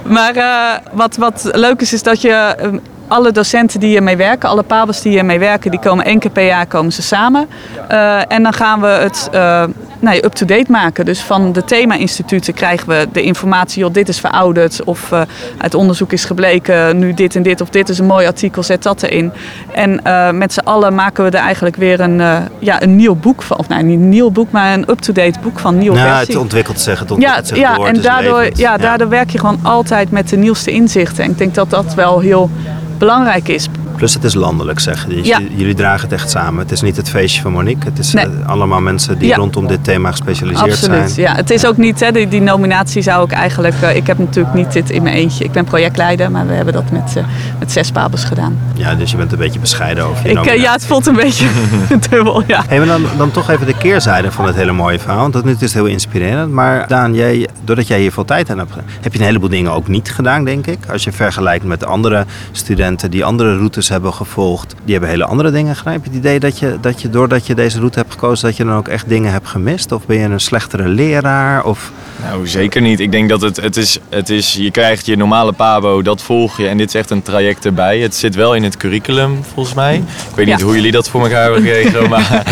Maar 0.02 0.34
eh, 0.36 0.86
wat, 0.92 1.16
wat 1.16 1.48
leuk 1.52 1.80
is, 1.80 1.92
is 1.92 2.02
dat 2.02 2.20
je 2.20 2.28
eh, 2.30 2.68
alle 3.08 3.32
docenten 3.32 3.80
die 3.80 3.88
hiermee 3.88 4.16
werken, 4.16 4.48
alle 4.48 4.62
pabels 4.62 5.00
die 5.02 5.12
hiermee 5.12 5.38
werken, 5.38 5.70
die 5.70 5.80
komen 5.80 6.04
één 6.04 6.18
keer 6.18 6.30
per 6.30 6.46
jaar 6.46 6.66
komen 6.66 6.92
ze 6.92 7.02
samen. 7.02 7.48
Eh, 7.88 8.32
en 8.32 8.42
dan 8.42 8.52
gaan 8.52 8.80
we 8.80 8.86
het 8.86 9.28
eh, 9.32 9.64
nou, 10.04 10.16
ja, 10.16 10.24
up-to-date 10.24 10.70
maken. 10.70 11.04
Dus 11.04 11.20
van 11.20 11.52
de 11.52 11.64
thema-instituten 11.64 12.54
krijgen 12.54 12.88
we 12.88 13.08
de 13.12 13.22
informatie, 13.22 13.82
joh, 13.82 13.92
dit 13.92 14.08
is 14.08 14.20
verouderd. 14.20 14.84
Of 14.84 15.12
eh, 15.12 15.20
uit 15.58 15.74
onderzoek 15.74 16.12
is 16.12 16.24
gebleken, 16.24 16.98
nu 16.98 17.14
dit 17.14 17.36
en 17.36 17.42
dit. 17.42 17.60
Of 17.60 17.68
dit 17.68 17.88
is 17.88 17.98
een 17.98 18.06
mooi 18.06 18.26
artikel, 18.26 18.62
zet 18.62 18.82
dat 18.82 19.02
erin. 19.02 19.32
En 19.72 20.04
eh, 20.04 20.30
met 20.30 20.52
z'n 20.52 20.58
allen 20.64 20.94
maken 20.94 21.24
we 21.24 21.30
er 21.30 21.44
eigenlijk 21.44 21.76
weer 21.76 22.00
een, 22.00 22.20
eh, 22.20 22.36
ja, 22.58 22.82
een 22.82 22.96
nieuw 22.96 23.14
boek 23.14 23.42
van. 23.42 23.58
Of 23.58 23.68
nou, 23.68 23.82
niet 23.82 23.98
een 23.98 24.08
nieuw 24.08 24.30
boek, 24.30 24.50
maar 24.50 24.72
een 24.72 24.90
up-to-date 24.90 25.38
boek 25.42 25.58
van, 25.58 25.78
nieuwe 25.78 25.96
Ja, 25.96 26.16
versie. 26.16 26.34
het 26.34 26.42
ontwikkelt 26.42 26.80
zich. 26.80 26.98
Het 26.98 27.08
Ja, 27.08 27.14
ontwikkelt 27.14 27.46
zich 27.46 27.58
ja 27.58 27.74
door, 27.74 27.86
en 27.86 28.00
daardoor, 28.00 28.38
levend. 28.38 28.58
ja, 28.58 28.76
daardoor 28.76 29.08
werk 29.08 29.30
je 29.30 29.38
gewoon 29.38 29.58
altijd 29.62 30.10
met 30.10 30.28
de 30.28 30.36
nieuwste 30.36 30.70
inzichten. 30.70 31.24
En 31.24 31.30
ik 31.30 31.38
denk 31.38 31.54
dat 31.54 31.70
dat 31.70 31.94
wel 31.94 32.20
heel 32.20 32.50
belangrijk 32.98 33.48
is. 33.48 33.68
Plus 33.96 34.14
het 34.14 34.24
is 34.24 34.34
landelijk, 34.34 34.80
zeggen 34.80 35.08
die. 35.08 35.24
Ja. 35.24 35.40
Jullie 35.56 35.74
dragen 35.74 36.00
het 36.00 36.12
echt 36.12 36.30
samen. 36.30 36.58
Het 36.62 36.72
is 36.72 36.80
niet 36.80 36.96
het 36.96 37.10
feestje 37.10 37.42
van 37.42 37.52
Monique. 37.52 37.88
Het 37.88 37.98
is 37.98 38.12
Nee. 38.12 38.24
eh, 38.24 38.48
allemaal 38.48 38.80
mensen 38.80 39.18
die 39.18 39.28
Ja. 39.28 39.36
rondom 39.36 39.66
dit 39.66 39.84
thema 39.84 40.10
gespecialiseerd 40.10 40.70
Absoluut. 40.70 41.10
zijn. 41.10 41.28
Ja, 41.28 41.34
het 41.34 41.50
is 41.50 41.66
ook 41.66 41.76
niet, 41.76 42.00
hè, 42.00 42.12
die, 42.12 42.28
die 42.28 42.40
nominatie 42.40 43.02
zou 43.02 43.24
ik 43.24 43.32
eigenlijk. 43.32 43.74
eh, 43.80 43.96
ik 43.96 44.06
heb 44.06 44.18
natuurlijk 44.18 44.54
niet 44.54 44.72
dit 44.72 44.90
in 44.90 45.02
mijn 45.02 45.14
eentje. 45.14 45.44
Ik 45.44 45.52
ben 45.52 45.64
projectleider, 45.64 46.30
maar 46.30 46.46
we 46.46 46.52
hebben 46.52 46.74
dat 46.74 46.90
met, 46.90 47.16
eh, 47.16 47.24
met 47.58 47.72
zes 47.72 47.92
babels 47.92 48.24
gedaan. 48.24 48.58
Ja, 48.74 48.94
dus 48.94 49.10
je 49.10 49.16
bent 49.16 49.32
een 49.32 49.38
beetje 49.38 49.58
bescheiden 49.60 50.04
over 50.04 50.28
je 50.30 50.38
Ik, 50.40 50.56
ja, 50.60 50.72
het 50.72 50.86
voelt 50.86 51.06
een 51.06 51.16
beetje 51.16 51.46
dubbel. 52.10 52.42
Ja. 52.46 52.64
Hey, 52.68 52.78
maar 52.78 52.86
dan, 52.86 53.02
dan 53.16 53.30
toch 53.30 53.50
even 53.50 53.66
de 53.66 53.76
keerzijde 53.76 54.32
van 54.32 54.46
het 54.46 54.54
hele 54.54 54.72
mooie 54.72 54.98
verhaal. 54.98 55.20
Want 55.20 55.32
dat 55.32 55.44
nu 55.44 55.50
is 55.52 55.60
het 55.60 55.72
heel 55.72 55.86
inspirerend. 55.86 56.52
Maar 56.52 56.88
Daan, 56.88 57.14
jij, 57.14 57.48
doordat 57.64 57.86
jij 57.86 58.00
hier 58.00 58.12
veel 58.12 58.24
tijd 58.24 58.50
aan 58.50 58.58
hebt, 58.58 58.72
heb 59.00 59.12
je 59.12 59.18
een 59.18 59.24
heleboel 59.24 59.48
dingen 59.48 59.72
ook 59.72 59.88
niet 59.88 60.10
gedaan, 60.12 60.44
denk 60.44 60.66
ik. 60.66 60.78
Als 60.92 61.04
je 61.04 61.12
vergelijkt 61.12 61.64
met 61.64 61.84
andere 61.86 62.24
studenten 62.52 63.10
die 63.10 63.24
andere 63.24 63.56
routes 63.56 63.83
hebben 63.88 64.12
gevolgd. 64.12 64.74
Die 64.84 64.92
hebben 64.92 65.10
hele 65.10 65.24
andere 65.24 65.50
dingen 65.50 65.76
gedaan. 65.76 65.92
Heb 65.92 66.02
je 66.04 66.08
het 66.10 66.18
idee 66.18 66.40
dat 66.40 66.58
je, 66.58 66.78
dat 66.80 67.02
je 67.02 67.10
doordat 67.10 67.46
je 67.46 67.54
deze 67.54 67.78
route 67.78 67.98
hebt 67.98 68.12
gekozen, 68.12 68.46
dat 68.48 68.56
je 68.56 68.64
dan 68.64 68.74
ook 68.76 68.88
echt 68.88 69.08
dingen 69.08 69.32
hebt 69.32 69.48
gemist? 69.48 69.92
Of 69.92 70.06
ben 70.06 70.16
je 70.18 70.24
een 70.24 70.40
slechtere 70.40 70.88
leraar? 70.88 71.64
Of... 71.64 71.92
Nou, 72.22 72.46
zeker 72.46 72.80
niet. 72.80 73.00
Ik 73.00 73.12
denk 73.12 73.28
dat 73.28 73.40
het, 73.40 73.56
het, 73.56 73.76
is, 73.76 73.98
het 74.08 74.30
is, 74.30 74.52
je 74.52 74.70
krijgt 74.70 75.06
je 75.06 75.16
normale 75.16 75.52
pabo, 75.52 76.02
dat 76.02 76.22
volg 76.22 76.56
je. 76.58 76.68
En 76.68 76.76
dit 76.76 76.88
is 76.88 76.94
echt 76.94 77.10
een 77.10 77.22
traject 77.22 77.64
erbij. 77.64 77.98
Het 77.98 78.14
zit 78.14 78.34
wel 78.34 78.54
in 78.54 78.62
het 78.62 78.76
curriculum, 78.76 79.44
volgens 79.54 79.74
mij. 79.74 79.96
Ik 79.96 80.34
weet 80.36 80.46
niet 80.46 80.58
Ja. 80.58 80.64
hoe 80.64 80.74
jullie 80.74 80.92
dat 80.92 81.08
voor 81.08 81.22
elkaar 81.22 81.42
hebben 81.42 81.62
gekregen, 81.62 82.08
maar 82.10 82.42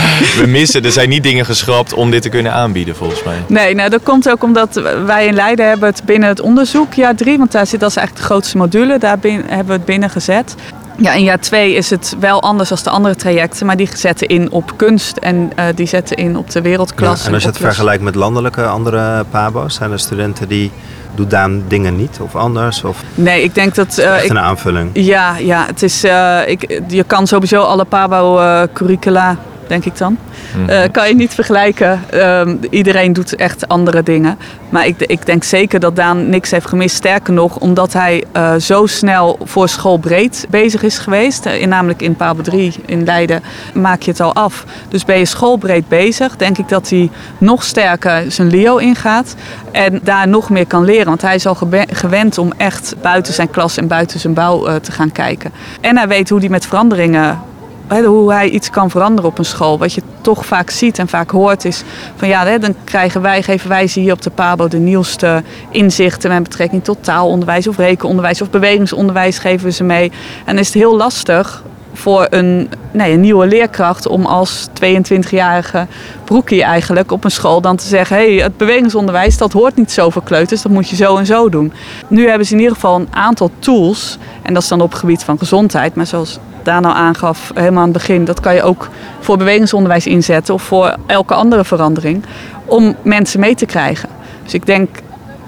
we 0.41 0.47
missen, 0.47 0.85
er 0.85 0.93
zijn 0.93 1.09
niet 1.09 1.23
dingen 1.23 1.45
geschrapt 1.45 1.93
om 1.93 2.11
dit 2.11 2.23
te 2.23 2.29
kunnen 2.29 2.53
aanbieden, 2.53 2.97
volgens 2.97 3.23
mij. 3.23 3.37
Nee, 3.47 3.75
nou, 3.75 3.91
dat 3.91 4.03
komt 4.03 4.31
ook 4.31 4.43
omdat 4.43 4.83
wij 5.07 5.27
in 5.27 5.35
Leiden 5.35 5.69
hebben 5.69 5.89
het 5.89 6.03
binnen 6.05 6.29
het 6.29 6.41
onderzoek, 6.41 6.93
jaar 6.95 7.15
drie, 7.17 7.39
want 7.39 7.53
daar 7.53 7.67
zit 7.67 7.81
dat 7.81 7.91
is 7.91 7.97
eigenlijk 7.97 8.27
de 8.27 8.33
grootste 8.33 8.57
module, 8.57 8.99
daar 8.99 9.19
hebben 9.21 9.67
we 9.67 9.73
het 9.73 9.85
binnen 9.85 10.11
gezet. 10.11 10.55
Ja, 11.03 11.13
in 11.13 11.25
jaar 11.25 11.41
twee 11.41 11.75
is 11.75 11.91
het 11.91 12.17
wel 12.21 12.43
anders 12.43 12.71
dan 12.71 12.83
de 12.83 12.91
andere 12.91 13.17
trajecten, 13.17 13.67
maar 13.67 13.77
die 13.77 13.89
zetten 13.95 14.29
in 14.29 14.51
op 14.51 14.73
kunst 14.77 15.17
en 15.17 15.51
eh, 15.57 15.65
die 15.75 15.87
zetten 15.87 16.17
in 16.17 16.37
op 16.37 16.51
de 16.51 16.61
wereldklasse. 16.61 17.23
Ja, 17.23 17.29
en 17.29 17.35
als 17.35 17.43
je 17.43 17.49
het 17.49 17.59
vergelijkt 17.59 18.03
met 18.03 18.15
landelijke 18.15 18.67
andere 18.67 19.25
pabo's, 19.31 19.75
zijn 19.75 19.93
er 19.93 19.99
studenten 19.99 20.49
die 20.49 20.71
doen 21.15 21.29
Daan 21.29 21.65
dingen 21.69 21.97
niet 21.97 22.19
of 22.21 22.37
anders? 22.37 22.85
Of 22.85 23.03
Nee, 23.15 23.43
ik 23.43 23.55
denk 23.55 23.75
dat... 23.75 23.99
eh, 23.99 24.15
echt 24.15 24.25
ik, 24.25 24.31
een 24.31 24.39
aanvulling? 24.39 24.91
ja, 24.93 25.37
ja, 25.37 25.67
het 25.67 25.83
is, 25.83 26.05
eh, 26.05 26.49
ik, 26.49 26.81
je 26.87 27.05
kan 27.05 27.27
sowieso 27.27 27.63
alle 27.63 27.85
PABO-curricula, 27.85 29.37
denk 29.67 29.85
ik 29.85 29.99
dan, 29.99 30.17
eh, 30.67 30.81
kan 30.93 31.09
je 31.09 31.15
niet 31.15 31.35
vergelijken. 31.35 32.01
Ehm, 32.11 32.57
iedereen 32.71 33.13
doet 33.13 33.37
echt 33.37 33.69
andere 33.69 34.03
dingen. 34.03 34.39
Maar 34.69 34.87
ik, 34.87 35.01
ik 35.01 35.27
denk 35.27 35.45
zeker 35.45 35.81
dat 35.81 35.97
Daan 35.97 36.29
niks 36.29 36.51
heeft 36.51 36.67
gemist. 36.67 36.97
Sterker 36.97 37.33
nog, 37.33 37.57
omdat 37.57 37.93
hij 37.93 38.25
eh, 38.33 38.55
zo 38.55 38.87
snel 38.87 39.39
voor 39.45 39.69
schoolbreed 39.69 40.47
bezig 40.51 40.83
is 40.83 40.99
geweest. 40.99 41.47
eh, 41.47 41.61
in, 41.61 41.69
namelijk 41.69 42.03
in 42.03 42.17
PABO 42.17 42.43
3 42.43 42.75
in 42.87 43.05
Leiden 43.05 43.43
maak 43.75 44.03
je 44.03 44.11
het 44.11 44.21
al 44.21 44.35
af. 44.35 44.65
Dus 44.89 45.05
ben 45.05 45.19
je 45.19 45.25
schoolbreed 45.25 45.89
bezig. 45.89 46.37
Denk 46.37 46.59
ik 46.59 46.69
dat 46.69 46.89
hij 46.89 47.11
nog 47.39 47.65
sterker 47.65 48.33
zijn 48.33 48.51
LEO 48.51 48.77
ingaat. 48.77 49.35
En 49.73 50.01
daar 50.03 50.29
nog 50.29 50.51
meer 50.51 50.67
kan 50.67 50.85
leren. 50.85 51.07
Want 51.07 51.23
hij 51.23 51.35
is 51.35 51.47
al 51.47 51.57
gewend 51.91 52.39
om 52.39 52.53
echt 52.57 52.95
buiten 53.03 53.33
zijn 53.35 53.51
klas 53.51 53.77
en 53.77 53.87
buiten 53.87 54.21
zijn 54.21 54.35
bouw 54.35 54.81
te 54.81 54.93
gaan 54.93 55.13
kijken. 55.13 55.53
En 55.81 55.97
hij 55.97 56.09
weet 56.09 56.29
hoe 56.29 56.39
hij 56.41 56.49
met 56.49 56.67
veranderingen 56.67 57.39
hoe 58.01 58.33
hij 58.33 58.49
iets 58.49 58.71
kan 58.71 58.91
veranderen 58.91 59.31
op 59.31 59.39
een 59.39 59.45
school. 59.45 59.79
Wat 59.79 59.93
je 59.93 60.03
toch 60.21 60.47
vaak 60.47 60.71
ziet 60.71 60.99
en 60.99 61.09
vaak 61.09 61.31
hoort 61.31 61.65
is 61.65 61.83
van 62.17 62.29
ja, 62.29 62.59
dan 62.59 62.75
krijgen 62.85 63.23
wij, 63.23 63.43
geven 63.43 63.69
wij 63.69 63.87
ze 63.87 64.01
hier 64.01 64.13
op 64.13 64.23
de 64.23 64.31
PABO 64.31 64.69
de 64.69 64.79
nieuwste 64.79 65.43
inzichten 65.71 66.31
met 66.31 66.43
betrekking 66.43 66.85
tot 66.85 67.05
taalonderwijs 67.05 67.67
of 67.67 67.77
rekenonderwijs 67.77 68.43
of 68.43 68.51
bewegingsonderwijs 68.51 69.39
geven 69.39 69.67
we 69.67 69.73
ze 69.73 69.85
mee. 69.85 70.13
En 70.45 70.59
is 70.59 70.67
het 70.67 70.75
heel 70.77 70.97
lastig 70.97 71.63
voor 71.93 72.27
een, 72.31 72.69
een 72.93 73.21
nieuwe 73.21 73.47
leerkracht 73.47 74.07
om 74.07 74.27
als 74.27 74.69
22-jarige 74.69 75.87
broekie 76.25 76.63
eigenlijk 76.63 77.13
op 77.13 77.25
een 77.25 77.31
school 77.31 77.61
dan 77.61 77.77
te 77.77 77.87
zeggen: 77.87 78.17
hé, 78.17 78.35
hey, 78.35 78.43
het 78.43 78.57
bewegingsonderwijs 78.57 79.39
dat 79.39 79.53
hoort 79.53 79.77
niet 79.77 79.93
zo 79.93 80.11
voor 80.11 80.23
kleuters, 80.23 80.63
dat 80.63 80.73
moet 80.73 80.89
je 80.89 80.97
zo 80.97 81.17
en 81.17 81.27
zo 81.27 81.49
doen. 81.49 81.73
Nu 82.09 82.29
hebben 82.29 82.47
ze 82.47 82.53
in 82.53 82.59
ieder 82.59 82.75
geval 82.75 83.01
een 83.01 83.09
aantal 83.11 83.51
tools, 83.59 84.19
en 84.43 84.55
dat 84.55 84.63
is 84.63 84.69
dan 84.69 84.81
op 84.81 84.91
het 84.91 84.99
gebied 84.99 85.25
van 85.25 85.39
gezondheid, 85.39 85.95
maar 85.95 86.07
zoals 86.07 86.39
Daan 86.63 86.85
al 86.85 86.93
aangaf 86.93 87.51
helemaal 87.55 87.83
aan 87.83 87.89
het 87.89 87.99
begin, 87.99 88.25
dat 88.25 88.41
kan 88.41 88.55
je 88.55 88.63
ook 88.63 88.89
voor 89.21 89.37
bewegingsonderwijs 89.37 90.07
inzetten 90.07 90.55
of 90.55 90.63
voor 90.63 90.97
elke 91.07 91.35
andere 91.35 91.65
verandering, 91.65 92.25
om 92.65 92.97
mensen 93.03 93.41
mee 93.41 93.55
te 93.55 93.67
krijgen. 93.67 94.09
Dus 94.43 94.55
ik 94.55 94.67
denk 94.67 94.89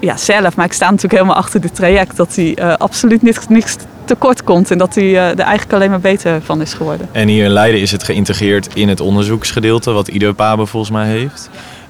ja, 0.05 0.17
zelf, 0.17 0.55
maar 0.55 0.65
ik 0.65 0.73
sta 0.73 0.85
natuurlijk 0.85 1.13
helemaal 1.13 1.35
achter 1.35 1.61
dit 1.61 1.75
traject, 1.75 2.15
dat 2.15 2.35
hij 2.35 2.57
uh, 2.59 2.73
absoluut 2.73 3.21
niks, 3.21 3.47
niks 3.47 3.75
tekort 4.05 4.43
komt 4.43 4.71
en 4.71 4.77
dat 4.77 4.95
hij 4.95 5.03
uh, 5.03 5.29
er 5.29 5.39
eigenlijk 5.39 5.73
alleen 5.73 5.89
maar 5.89 5.99
beter 5.99 6.41
van 6.41 6.61
is 6.61 6.73
geworden. 6.73 7.09
En 7.11 7.27
hier 7.27 7.45
in 7.45 7.51
Leiden 7.51 7.81
is 7.81 7.91
het 7.91 8.03
geïntegreerd 8.03 8.75
in 8.75 8.89
het 8.89 8.99
onderzoeksgedeelte, 8.99 9.91
wat 9.91 10.07
ieder 10.07 10.33
PABE 10.33 10.65
volgens 10.65 10.91
mij 10.91 11.07
heeft. 11.07 11.49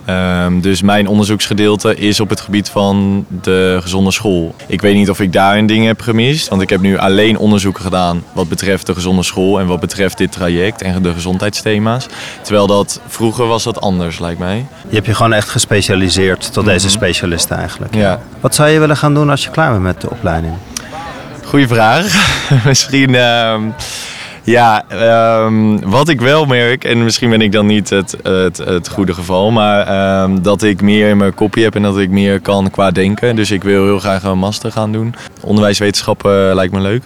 Um, 0.10 0.62
dus 0.62 0.82
mijn 0.82 1.08
onderzoeksgedeelte 1.08 1.96
is 1.96 2.20
op 2.20 2.30
het 2.30 2.42
gebied 2.42 2.70
van 2.70 3.26
de 3.42 3.78
gezonde 3.82 4.12
school. 4.12 4.56
Ik 4.68 4.82
weet 4.82 4.96
niet 4.96 5.10
of 5.10 5.20
ik 5.20 5.34
daar 5.34 5.58
een 5.58 5.66
ding 5.66 5.86
heb 5.86 6.02
gemist, 6.02 6.48
want 6.48 6.62
ik 6.62 6.70
heb 6.70 6.82
nu 6.82 6.98
alleen 6.98 7.38
onderzoeken 7.38 7.84
gedaan 7.84 8.24
wat 8.34 8.50
betreft 8.50 8.86
de 8.86 8.94
gezonde 8.94 9.24
school 9.24 9.60
en 9.60 9.68
wat 9.68 9.80
betreft 9.80 10.18
dit 10.18 10.32
traject 10.32 10.82
en 10.82 11.02
de 11.02 11.14
gezondheidsthema's. 11.14 12.06
Terwijl 12.42 12.68
dat 12.68 13.02
vroeger 13.08 13.48
was 13.48 13.64
dat 13.64 13.82
anders, 13.82 14.20
lijkt 14.20 14.40
mij. 14.40 14.66
Je 14.90 14.96
hebt 14.96 15.06
je 15.06 15.16
gewoon 15.16 15.34
echt 15.34 15.50
gespecialiseerd 15.50 16.54
tot 16.54 16.66
deze 16.66 16.86
mhm. 16.86 16.96
specialist 16.96 17.52
eigenlijk. 17.52 17.96
Ja. 17.96 18.20
Wat 18.40 18.56
zou 18.56 18.70
je 18.70 18.80
willen 18.80 18.98
gaan 18.98 19.14
doen 19.14 19.30
als 19.30 19.44
je 19.44 19.50
klaar 19.50 19.72
bent 19.72 19.84
met 19.84 20.02
de 20.02 20.10
opleiding? 20.10 20.54
Goeie 21.46 21.68
vraag. 21.68 22.38
Misschien. 22.66 23.10
Uh, 23.10 23.56
ja, 24.46 24.86
um, 25.46 25.90
wat 25.90 26.10
ik 26.10 26.22
wel 26.22 26.46
merk, 26.46 26.84
en 26.84 27.04
misschien 27.04 27.30
ben 27.30 27.42
ik 27.42 27.52
dan 27.52 27.66
niet 27.66 27.90
het, 27.90 28.18
het, 28.24 28.58
het 28.58 28.88
goede 28.88 29.14
geval, 29.14 29.52
maar 29.52 30.24
um, 30.24 30.42
dat 30.42 30.64
ik 30.64 30.82
meer 30.82 31.10
in 31.10 31.18
mijn 31.18 31.34
kopje 31.34 31.64
heb 31.64 31.76
en 31.76 31.82
dat 31.82 31.98
ik 31.98 32.10
meer 32.10 32.40
kan 32.40 32.70
qua 32.70 32.92
denken. 32.92 33.36
Dus 33.36 33.52
ik 33.52 33.64
wil 33.64 33.84
heel 33.84 34.00
graag 34.00 34.24
een 34.24 34.38
master 34.38 34.72
gaan 34.72 34.92
doen. 34.92 35.16
Onderwijswetenschappen 35.42 36.56
lijkt 36.56 36.74
me 36.74 36.80
leuk 36.80 37.04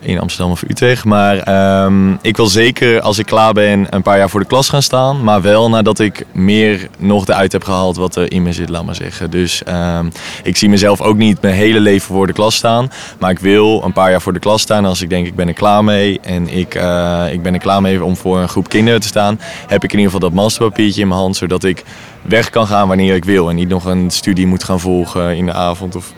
in 0.00 0.20
Amsterdam 0.20 0.52
of 0.52 0.62
Utrecht. 0.62 1.04
Maar 1.04 1.84
um, 1.84 2.18
ik 2.22 2.36
wil 2.36 2.46
zeker 2.46 3.00
als 3.00 3.18
ik 3.18 3.26
klaar 3.26 3.52
ben 3.52 3.86
een 3.90 4.02
paar 4.02 4.18
jaar 4.18 4.30
voor 4.30 4.40
de 4.40 4.46
klas 4.46 4.68
gaan 4.68 4.82
staan. 4.82 5.24
Maar 5.24 5.42
wel 5.42 5.68
nadat 5.68 5.98
ik 5.98 6.26
meer 6.32 6.88
nog 6.98 7.28
eruit 7.28 7.52
heb 7.52 7.64
gehaald 7.64 7.96
wat 7.96 8.16
er 8.16 8.32
in 8.32 8.42
me 8.42 8.52
zit, 8.52 8.68
laat 8.68 8.84
maar 8.84 8.94
zeggen. 8.94 9.30
Dus 9.30 9.62
um, 9.68 10.12
ik 10.42 10.56
zie 10.56 10.68
mezelf 10.68 11.00
ook 11.00 11.16
niet 11.16 11.42
mijn 11.42 11.54
hele 11.54 11.80
leven 11.80 12.14
voor 12.14 12.26
de 12.26 12.32
klas 12.32 12.54
staan. 12.54 12.90
Maar 13.18 13.30
ik 13.30 13.38
wil 13.38 13.82
een 13.84 13.92
paar 13.92 14.10
jaar 14.10 14.20
voor 14.20 14.32
de 14.32 14.38
klas 14.38 14.62
staan. 14.62 14.84
Als 14.84 15.02
ik 15.02 15.10
denk 15.10 15.26
ik 15.26 15.34
ben 15.34 15.48
er 15.48 15.54
klaar 15.54 15.84
mee 15.84 16.20
en 16.20 16.48
ik, 16.48 16.74
uh, 16.74 17.24
ik 17.32 17.42
ben 17.42 17.54
er 17.54 17.60
klaar 17.60 17.80
mee 17.80 18.04
om 18.04 18.16
voor 18.16 18.38
een 18.38 18.48
groep 18.48 18.68
kinderen 18.68 19.00
te 19.00 19.06
staan. 19.06 19.40
Heb 19.66 19.84
ik 19.84 19.92
in 19.92 19.98
ieder 19.98 20.12
geval 20.12 20.28
dat 20.28 20.38
masterpapiertje 20.38 21.00
in 21.00 21.08
mijn 21.08 21.20
hand. 21.20 21.36
Zodat 21.36 21.64
ik 21.64 21.84
weg 22.22 22.50
kan 22.50 22.66
gaan 22.66 22.88
wanneer 22.88 23.14
ik 23.14 23.24
wil. 23.24 23.48
En 23.48 23.56
niet 23.56 23.68
nog 23.68 23.84
een 23.84 24.10
studie 24.10 24.46
moet 24.46 24.64
gaan 24.64 24.80
volgen 24.80 25.36
in 25.36 25.46
de 25.46 25.52
avond 25.52 25.96
of 25.96 26.12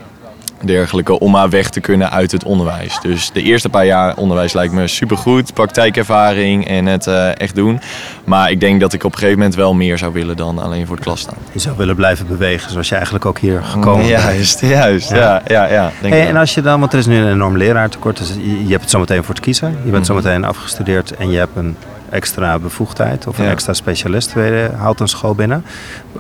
dergelijke 0.67 1.19
om 1.19 1.31
maar 1.31 1.51
weg 1.51 1.71
te 1.71 1.81
kunnen 1.81 2.11
uit 2.11 2.33
het 2.33 2.45
onderwijs. 2.45 2.99
Dus 3.01 3.31
de 3.33 3.43
eerste 3.43 3.69
paar 3.69 3.87
jaar 3.87 4.17
onderwijs 4.17 4.53
lijkt 4.53 4.73
me 4.73 4.87
supergoed, 4.87 5.55
praktijkervaring 5.55 6.67
en 6.67 6.87
het 6.87 7.07
uh, 7.07 7.41
echt 7.41 7.55
doen. 7.55 7.81
Maar 8.25 8.51
ik 8.51 8.61
denk 8.61 8.81
dat 8.81 8.93
ik 8.93 9.05
op 9.05 9.13
een 9.13 9.19
gegeven 9.19 9.39
moment 9.39 9.57
wel 9.57 9.75
meer 9.75 9.99
zou 9.99 10.13
willen 10.13 10.37
dan 10.37 10.59
alleen 10.59 10.87
voor 10.87 10.97
de 10.97 11.03
klas 11.03 11.21
staan. 11.21 11.39
Je 11.53 11.59
zou 11.59 11.77
willen 11.77 11.97
blijven 11.97 12.27
bewegen 12.27 12.71
zoals 12.71 12.89
je 12.89 12.95
eigenlijk 12.95 13.27
ook 13.27 13.39
hier 13.39 13.63
gekomen 13.65 14.07
bent. 14.07 14.23
Juist, 14.23 14.61
juist. 14.61 15.11
Ja, 15.11 15.17
ja, 15.19 15.43
ja. 15.47 15.67
ja 15.73 15.93
denk 16.01 16.15
hey, 16.15 16.29
en 16.29 16.37
als 16.37 16.55
je 16.55 16.63
dan, 16.63 16.81
want 16.81 16.93
er 16.93 16.99
is 16.99 17.07
nu 17.07 17.17
een 17.17 17.33
enorm 17.33 17.57
leraartekort, 17.57 18.19
dus 18.19 18.29
je, 18.43 18.71
hebt 18.71 18.81
het 18.81 18.91
zometeen 18.91 19.25
voor 19.25 19.35
te 19.35 19.41
kiezen. 19.41 19.69
Je 19.69 19.91
bent 19.91 19.95
mm 19.95 20.01
zometeen 20.13 20.45
afgestudeerd 20.45 21.17
en 21.17 21.31
je 21.31 21.39
hebt 21.39 21.57
een 21.57 21.77
extra 22.11 22.59
bevoegdheid 22.59 23.27
of 23.27 23.39
een 23.39 23.49
extra 23.49 23.73
specialist. 23.73 24.33
Je 24.35 24.71
haalt 24.77 25.01
een 25.01 25.09
school 25.09 25.35
binnen. 25.35 25.65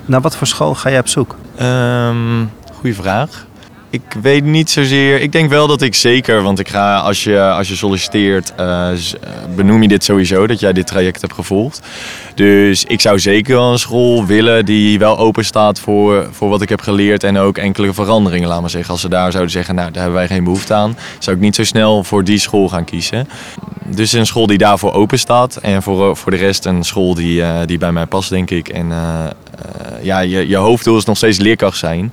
Naar 0.05 0.21
wat 0.21 0.37
voor 0.37 0.47
school 0.47 0.75
ga 0.75 0.89
je 0.89 0.99
op 0.99 1.09
zoek? 1.09 1.37
Um, 1.61 2.51
goeie 2.73 2.95
vraag. 2.95 3.47
Ik 3.93 4.17
weet 4.23 4.45
niet 4.45 4.71
zozeer. 4.71 5.21
Ik 5.21 5.33
denk 5.33 5.51
wel 5.51 5.67
dat 5.67 5.83
ik 5.83 5.95
zeker, 5.95 6.43
want 6.43 6.59
ik 6.59 6.69
ga 6.69 6.99
als 6.99 7.25
je, 7.25 7.41
als 7.41 7.69
je 7.69 7.77
solliciteert, 7.77 8.53
uh, 8.61 8.89
benoem 9.57 9.83
je 9.83 9.89
dit 9.89 10.05
sowieso 10.05 10.47
dat 10.47 10.61
jij 10.61 10.73
dit 10.73 10.87
traject 10.87 11.21
hebt 11.21 11.33
gevolgd. 11.33 11.81
Dus 12.35 12.85
ik 12.85 13.01
zou 13.01 13.19
zeker 13.19 13.55
wel 13.55 13.73
een 13.73 13.79
school 13.79 14.27
willen 14.27 14.65
die 14.65 14.99
wel 14.99 15.19
open 15.19 15.45
staat 15.45 15.81
voor, 15.81 16.29
voor 16.31 16.49
wat 16.49 16.63
ik 16.63 16.69
heb 16.69 16.81
geleerd 16.81 17.25
en 17.25 17.37
ook 17.39 17.59
enkele 17.59 17.93
veranderingen, 17.93 18.49
laat 18.49 18.61
maar 18.61 18.71
zeggen. 18.71 18.91
Als 18.91 19.01
ze 19.01 19.09
daar 19.09 19.31
zouden 19.31 19.53
zeggen, 19.53 19.75
nou 19.75 19.91
daar 19.91 20.03
hebben 20.03 20.21
wij 20.21 20.29
geen 20.29 20.45
behoefte 20.45 20.75
aan, 20.75 20.97
zou 21.19 21.37
ik 21.37 21.43
niet 21.43 21.55
zo 21.55 21.65
snel 21.65 22.05
voor 22.05 22.25
die 22.25 22.39
school 22.39 22.69
gaan 22.69 22.85
kiezen. 22.85 23.29
Dus 23.85 24.13
een 24.13 24.27
school 24.27 24.47
die 24.47 24.59
daarvoor 24.59 24.93
open 24.93 25.19
staat 25.19 25.57
en 25.57 25.83
voor, 25.83 26.17
voor 26.17 26.31
de 26.31 26.37
rest 26.37 26.65
een 26.65 26.85
school 26.85 27.15
die, 27.15 27.43
die 27.67 27.79
bij 27.79 27.93
mij 27.93 28.07
past, 28.07 28.31
denk 28.31 28.51
ik. 28.51 28.69
En 28.69 28.93
ja, 30.03 30.21
je, 30.21 30.49
je 30.49 30.57
hoofddoel 30.57 30.97
is 30.97 31.05
nog 31.05 31.17
steeds 31.17 31.39
leerkracht 31.39 31.79
zijn. 31.79 32.13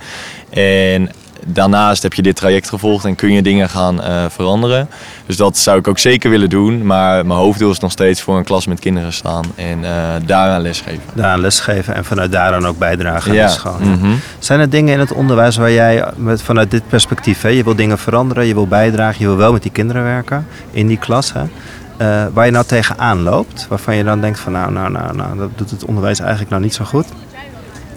En 0.49 1.09
daarnaast 1.53 2.03
heb 2.03 2.13
je 2.13 2.21
dit 2.21 2.35
traject 2.35 2.69
gevolgd 2.69 3.05
en 3.05 3.15
kun 3.15 3.31
je 3.31 3.41
dingen 3.41 3.69
gaan 3.69 3.95
uh, 3.95 4.25
veranderen. 4.29 4.89
Dus 5.25 5.37
dat 5.37 5.57
zou 5.57 5.77
ik 5.77 5.87
ook 5.87 5.99
zeker 5.99 6.29
willen 6.29 6.49
doen. 6.49 6.85
Maar 6.85 7.25
mijn 7.25 7.39
hoofddoel 7.39 7.71
is 7.71 7.79
nog 7.79 7.91
steeds 7.91 8.21
voor 8.21 8.37
een 8.37 8.43
klas 8.43 8.67
met 8.67 8.79
kinderen 8.79 9.13
staan 9.13 9.45
en 9.55 9.79
uh, 9.79 9.89
daaraan 10.25 10.61
lesgeven. 10.61 11.01
Daaraan 11.13 11.39
lesgeven 11.39 11.95
en 11.95 12.05
vanuit 12.05 12.31
daar 12.31 12.51
dan 12.51 12.67
ook 12.67 12.77
bijdragen 12.77 13.29
aan 13.29 13.37
ja. 13.37 13.45
de 13.45 13.51
school. 13.51 13.77
Mm 13.79 14.19
Zijn 14.39 14.59
er 14.59 14.69
dingen 14.69 14.93
in 14.93 14.99
het 14.99 15.11
onderwijs 15.11 15.57
waar 15.57 15.71
jij 15.71 16.03
met, 16.15 16.41
vanuit 16.41 16.71
dit 16.71 16.87
perspectief, 16.87 17.41
hè, 17.41 17.49
je 17.49 17.63
wil 17.63 17.75
dingen 17.75 17.97
veranderen, 17.97 18.45
je 18.45 18.53
wil 18.53 18.67
bijdragen, 18.67 19.19
je 19.19 19.27
wil 19.27 19.37
wel 19.37 19.51
met 19.51 19.61
die 19.61 19.71
kinderen 19.71 20.03
werken 20.03 20.47
in 20.71 20.87
die 20.87 20.97
klas, 20.97 21.33
hè, 21.33 21.41
uh, 21.41 22.27
waar 22.33 22.45
je 22.45 22.51
nou 22.51 22.65
tegenaan 22.65 23.21
loopt, 23.21 23.65
waarvan 23.69 23.95
je 23.95 24.03
dan 24.03 24.21
denkt 24.21 24.39
van 24.39 24.51
nou, 24.51 24.71
nou, 24.71 24.91
nou, 24.91 25.15
nou, 25.15 25.37
dat 25.37 25.49
doet 25.55 25.71
het 25.71 25.85
onderwijs 25.85 26.19
eigenlijk 26.19 26.49
nou 26.49 26.61
niet 26.61 26.73
zo 26.73 26.85
goed? 26.85 27.05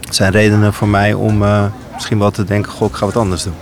Het 0.05 0.15
zijn 0.15 0.31
redenen 0.31 0.73
voor 0.73 0.87
mij 0.87 1.13
om 1.13 1.43
misschien 1.93 2.19
wel 2.19 2.31
te 2.31 2.43
denken, 2.43 2.71
goh, 2.71 2.89
ik 2.89 2.95
ga 2.95 3.05
wat 3.05 3.17
anders 3.17 3.43
doen? 3.43 3.53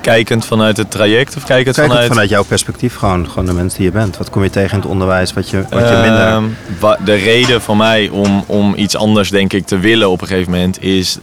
Kijkend 0.00 0.44
vanuit 0.44 0.76
het 0.76 0.90
traject 0.90 1.36
of 1.36 1.44
kijkend, 1.44 1.76
kijkend 1.76 1.92
vanuit... 1.92 2.08
vanuit 2.08 2.28
jouw 2.28 2.44
perspectief, 2.44 2.96
gewoon, 2.96 3.28
gewoon 3.28 3.46
de 3.46 3.52
mens 3.52 3.74
die 3.74 3.84
je 3.84 3.90
bent. 3.90 4.16
Wat 4.16 4.30
kom 4.30 4.42
je 4.42 4.50
tegen 4.50 4.70
in 4.70 4.76
het 4.76 4.88
onderwijs 4.88 5.32
wat 5.32 5.50
je, 5.50 5.64
wat 5.70 5.88
je 5.88 5.96
minder... 6.02 6.42
Uh, 6.82 7.04
de 7.04 7.14
reden 7.14 7.60
voor 7.60 7.76
mij 7.76 8.08
om, 8.08 8.44
om 8.46 8.74
iets 8.76 8.96
anders 8.96 9.30
denk 9.30 9.52
ik 9.52 9.66
te 9.66 9.78
willen 9.78 10.10
op 10.10 10.20
een 10.20 10.26
gegeven 10.26 10.52
moment 10.52 10.82
is, 10.82 11.18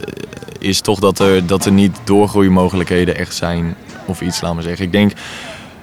is 0.58 0.80
toch 0.80 0.98
dat 0.98 1.18
er, 1.18 1.46
dat 1.46 1.64
er 1.64 1.72
niet 1.72 1.96
doorgroeimogelijkheden 2.04 3.16
echt 3.16 3.34
zijn 3.34 3.74
of 4.06 4.20
iets, 4.20 4.40
laat 4.40 4.54
maar 4.54 4.62
zeggen. 4.62 4.84
Ik 4.84 4.92
denk 4.92 5.12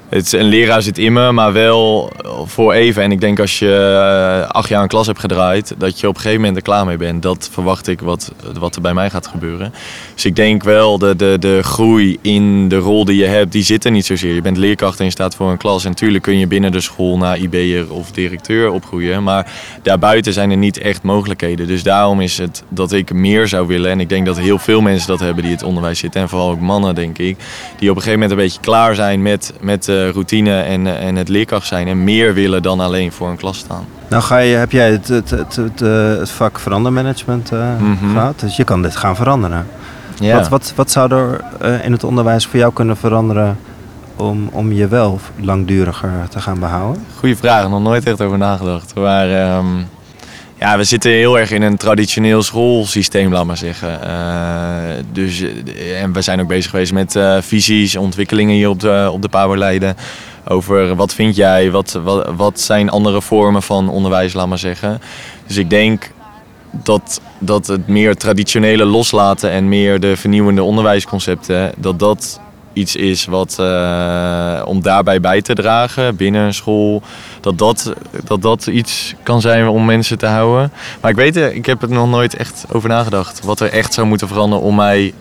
het, 0.09 0.33
een 0.33 0.45
leraar 0.45 0.81
zit 0.81 0.97
in 0.97 1.13
me, 1.13 1.31
maar 1.31 1.53
wel 1.53 2.11
voor 2.45 2.73
even. 2.73 3.03
En 3.03 3.11
ik 3.11 3.21
denk 3.21 3.39
als 3.39 3.59
je 3.59 4.41
uh, 4.43 4.49
acht 4.49 4.69
jaar 4.69 4.81
een 4.81 4.87
klas 4.87 5.07
hebt 5.07 5.19
gedraaid, 5.19 5.75
dat 5.77 5.99
je 5.99 6.07
op 6.07 6.15
een 6.15 6.21
gegeven 6.21 6.41
moment 6.41 6.57
er 6.57 6.63
klaar 6.63 6.85
mee 6.85 6.97
bent. 6.97 7.23
Dat 7.23 7.49
verwacht 7.51 7.87
ik 7.87 8.01
wat, 8.01 8.31
wat 8.59 8.75
er 8.75 8.81
bij 8.81 8.93
mij 8.93 9.09
gaat 9.09 9.27
gebeuren. 9.27 9.73
Dus 10.13 10.25
ik 10.25 10.35
denk 10.35 10.63
wel, 10.63 10.97
de, 10.97 11.15
de, 11.15 11.37
de 11.39 11.59
groei 11.63 12.17
in 12.21 12.69
de 12.69 12.77
rol 12.77 13.05
die 13.05 13.17
je 13.17 13.25
hebt, 13.25 13.51
die 13.51 13.63
zit 13.63 13.85
er 13.85 13.91
niet 13.91 14.05
zozeer. 14.05 14.33
Je 14.33 14.41
bent 14.41 14.57
leerkracht 14.57 14.99
en 14.99 15.05
je 15.05 15.11
staat 15.11 15.35
voor 15.35 15.51
een 15.51 15.57
klas. 15.57 15.83
En 15.83 15.89
natuurlijk 15.89 16.23
kun 16.23 16.39
je 16.39 16.47
binnen 16.47 16.71
de 16.71 16.81
school 16.81 17.17
naar 17.17 17.37
IB'er 17.37 17.93
of 17.93 18.11
directeur 18.11 18.71
opgroeien. 18.71 19.23
Maar 19.23 19.51
daarbuiten 19.81 20.33
zijn 20.33 20.51
er 20.51 20.57
niet 20.57 20.77
echt 20.77 21.03
mogelijkheden. 21.03 21.67
Dus 21.67 21.83
daarom 21.83 22.21
is 22.21 22.37
het 22.37 22.63
dat 22.69 22.91
ik 22.91 23.13
meer 23.13 23.47
zou 23.47 23.67
willen. 23.67 23.91
En 23.91 23.99
ik 23.99 24.09
denk 24.09 24.25
dat 24.25 24.39
heel 24.39 24.59
veel 24.59 24.81
mensen 24.81 25.07
dat 25.07 25.19
hebben 25.19 25.43
die 25.43 25.51
het 25.51 25.63
onderwijs 25.63 25.99
zitten. 25.99 26.21
En 26.21 26.29
vooral 26.29 26.49
ook 26.49 26.59
mannen, 26.59 26.95
denk 26.95 27.17
ik. 27.17 27.37
Die 27.77 27.89
op 27.89 27.95
een 27.95 28.01
gegeven 28.01 28.19
moment 28.19 28.31
een 28.31 28.45
beetje 28.45 28.61
klaar 28.61 28.95
zijn 28.95 29.21
met... 29.21 29.53
met 29.61 29.97
uh, 30.07 30.11
routine 30.11 30.61
en, 30.61 30.87
eh, 30.87 31.07
en 31.07 31.15
het 31.15 31.29
leerkracht 31.29 31.67
zijn 31.67 31.87
en 31.87 32.03
meer 32.03 32.33
willen 32.33 32.61
dan 32.61 32.79
alleen 32.79 33.11
voor 33.11 33.29
een 33.29 33.37
klas 33.37 33.57
staan. 33.57 33.85
Nou 34.09 34.23
ga 34.23 34.37
je, 34.37 34.55
heb 34.55 34.71
jij 34.71 34.91
het, 34.91 35.07
het, 35.07 35.29
het, 35.29 35.55
het, 35.55 35.81
eh, 35.81 36.17
het 36.17 36.29
vak 36.29 36.59
verandermanagement 36.59 37.51
uh, 37.51 37.79
mm 37.79 37.97
gehad, 38.13 38.39
dus 38.39 38.55
je 38.55 38.63
kan 38.63 38.81
dit 38.81 38.95
gaan 38.95 39.15
veranderen. 39.15 39.67
Ja. 40.19 40.35
Wat, 40.35 40.49
wat, 40.49 40.73
wat 40.75 40.91
zou 40.91 41.13
er 41.13 41.41
uh, 41.61 41.85
in 41.85 41.91
het 41.91 42.03
onderwijs 42.03 42.45
voor 42.45 42.59
jou 42.59 42.73
kunnen 42.73 42.97
veranderen 42.97 43.57
om, 44.15 44.49
om 44.51 44.71
je 44.71 44.87
wel 44.87 45.19
langduriger 45.39 46.11
te 46.29 46.39
gaan 46.39 46.59
behouden? 46.59 47.05
Goeie 47.17 47.37
vraag, 47.37 47.69
nog 47.69 47.81
nooit 47.81 48.05
echt 48.05 48.21
over 48.21 48.37
nagedacht. 48.37 48.95
Maar 48.95 49.57
um, 49.57 49.87
ja, 50.59 50.77
we 50.77 50.83
zitten 50.83 51.11
heel 51.11 51.39
erg 51.39 51.51
in 51.51 51.61
een 51.61 51.77
traditioneel 51.77 52.43
schoolsysteem, 52.43 53.31
laat 53.31 53.45
maar 53.45 53.57
zeggen. 53.57 53.99
Uh, 54.03 55.03
dus, 55.11 55.43
en 56.01 56.13
we 56.13 56.21
zijn 56.21 56.41
ook 56.41 56.47
bezig 56.47 56.69
geweest 56.69 56.93
met 56.93 57.15
uh, 57.15 57.37
visies, 57.41 57.95
ontwikkelingen 57.95 58.55
hier 58.55 58.69
op 58.69 58.79
de, 58.79 59.09
op 59.11 59.21
de 59.21 59.29
Pabo 59.29 59.57
Leiden. 59.57 59.95
Over 60.47 60.95
wat 60.95 61.13
vind 61.13 61.35
jij, 61.35 61.71
wat, 61.71 61.99
wat, 62.03 62.29
wat 62.35 62.59
zijn 62.59 62.89
andere 62.89 63.21
vormen 63.21 63.63
van 63.63 63.89
onderwijs, 63.89 64.33
laat 64.33 64.47
maar 64.47 64.57
zeggen. 64.57 65.01
Dus 65.47 65.57
ik 65.57 65.69
denk 65.69 66.11
dat, 66.71 67.21
dat 67.39 67.67
het 67.67 67.87
meer 67.87 68.15
traditionele 68.15 68.85
loslaten 68.85 69.51
en 69.51 69.69
meer 69.69 69.99
de 69.99 70.17
vernieuwende 70.17 70.63
onderwijsconcepten, 70.63 71.71
dat 71.77 71.99
dat 71.99 72.39
iets 72.79 72.95
is 72.95 73.25
wat, 73.25 73.57
uh, 73.59 74.61
om 74.65 74.81
daarbij 74.81 75.19
bij 75.19 75.41
te 75.41 75.53
dragen 75.53 76.15
binnen 76.15 76.41
een 76.41 76.53
school. 76.53 77.01
Dat 77.41 77.57
dat, 77.57 77.93
dat 78.23 78.41
dat 78.41 78.67
iets 78.67 79.15
kan 79.23 79.41
zijn 79.41 79.67
om 79.67 79.85
mensen 79.85 80.17
te 80.17 80.25
houden. 80.25 80.71
Maar 81.01 81.11
ik 81.11 81.17
weet, 81.17 81.35
ik 81.35 81.65
heb 81.65 81.81
er 81.81 81.89
nog 81.89 82.09
nooit 82.09 82.35
echt 82.35 82.65
over 82.71 82.89
nagedacht. 82.89 83.45
Wat 83.45 83.59
er 83.59 83.71
echt 83.71 83.93
zou 83.93 84.07
moeten 84.07 84.27
veranderen 84.27 84.65
om 84.65 84.75
mij 84.75 85.13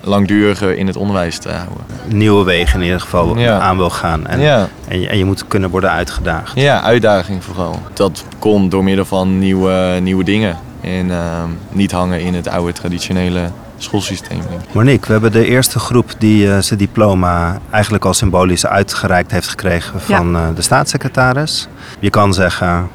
langduriger 0.00 0.76
in 0.76 0.86
het 0.86 0.96
onderwijs 0.96 1.38
te 1.38 1.48
houden. 1.48 1.84
Nieuwe 2.08 2.44
wegen 2.44 2.78
in 2.78 2.84
ieder 2.84 3.00
geval 3.00 3.38
ja. 3.38 3.58
aan 3.58 3.76
wil 3.76 3.90
gaan. 3.90 4.26
En, 4.26 4.40
ja. 4.40 4.68
en, 4.88 5.00
je, 5.00 5.08
en 5.08 5.18
je 5.18 5.24
moet 5.24 5.48
kunnen 5.48 5.70
worden 5.70 5.90
uitgedaagd. 5.90 6.52
Ja, 6.54 6.82
uitdaging 6.82 7.44
vooral. 7.44 7.78
Dat 7.92 8.24
komt 8.38 8.70
door 8.70 8.84
middel 8.84 9.04
van 9.04 9.38
nieuwe, 9.38 9.98
nieuwe 10.02 10.24
dingen. 10.24 10.58
En 10.80 11.06
uh, 11.06 11.42
niet 11.70 11.92
hangen 11.92 12.20
in 12.20 12.34
het 12.34 12.48
oude 12.48 12.72
traditionele 12.72 13.50
schoolsysteem. 13.82 14.40
Monique, 14.72 15.06
we 15.06 15.12
hebben 15.12 15.32
de 15.32 15.46
eerste 15.46 15.78
groep 15.78 16.12
die 16.18 16.46
uh, 16.46 16.58
zijn 16.58 16.78
diploma 16.78 17.58
eigenlijk 17.70 18.04
al 18.04 18.14
symbolisch 18.14 18.66
uitgereikt 18.66 19.30
heeft 19.30 19.48
gekregen 19.48 20.00
van 20.00 20.30
ja. 20.30 20.48
uh, 20.48 20.54
de 20.54 20.62
staatssecretaris. 20.62 21.68
Je 21.98 22.10
kan 22.10 22.34
zeggen, 22.34 22.88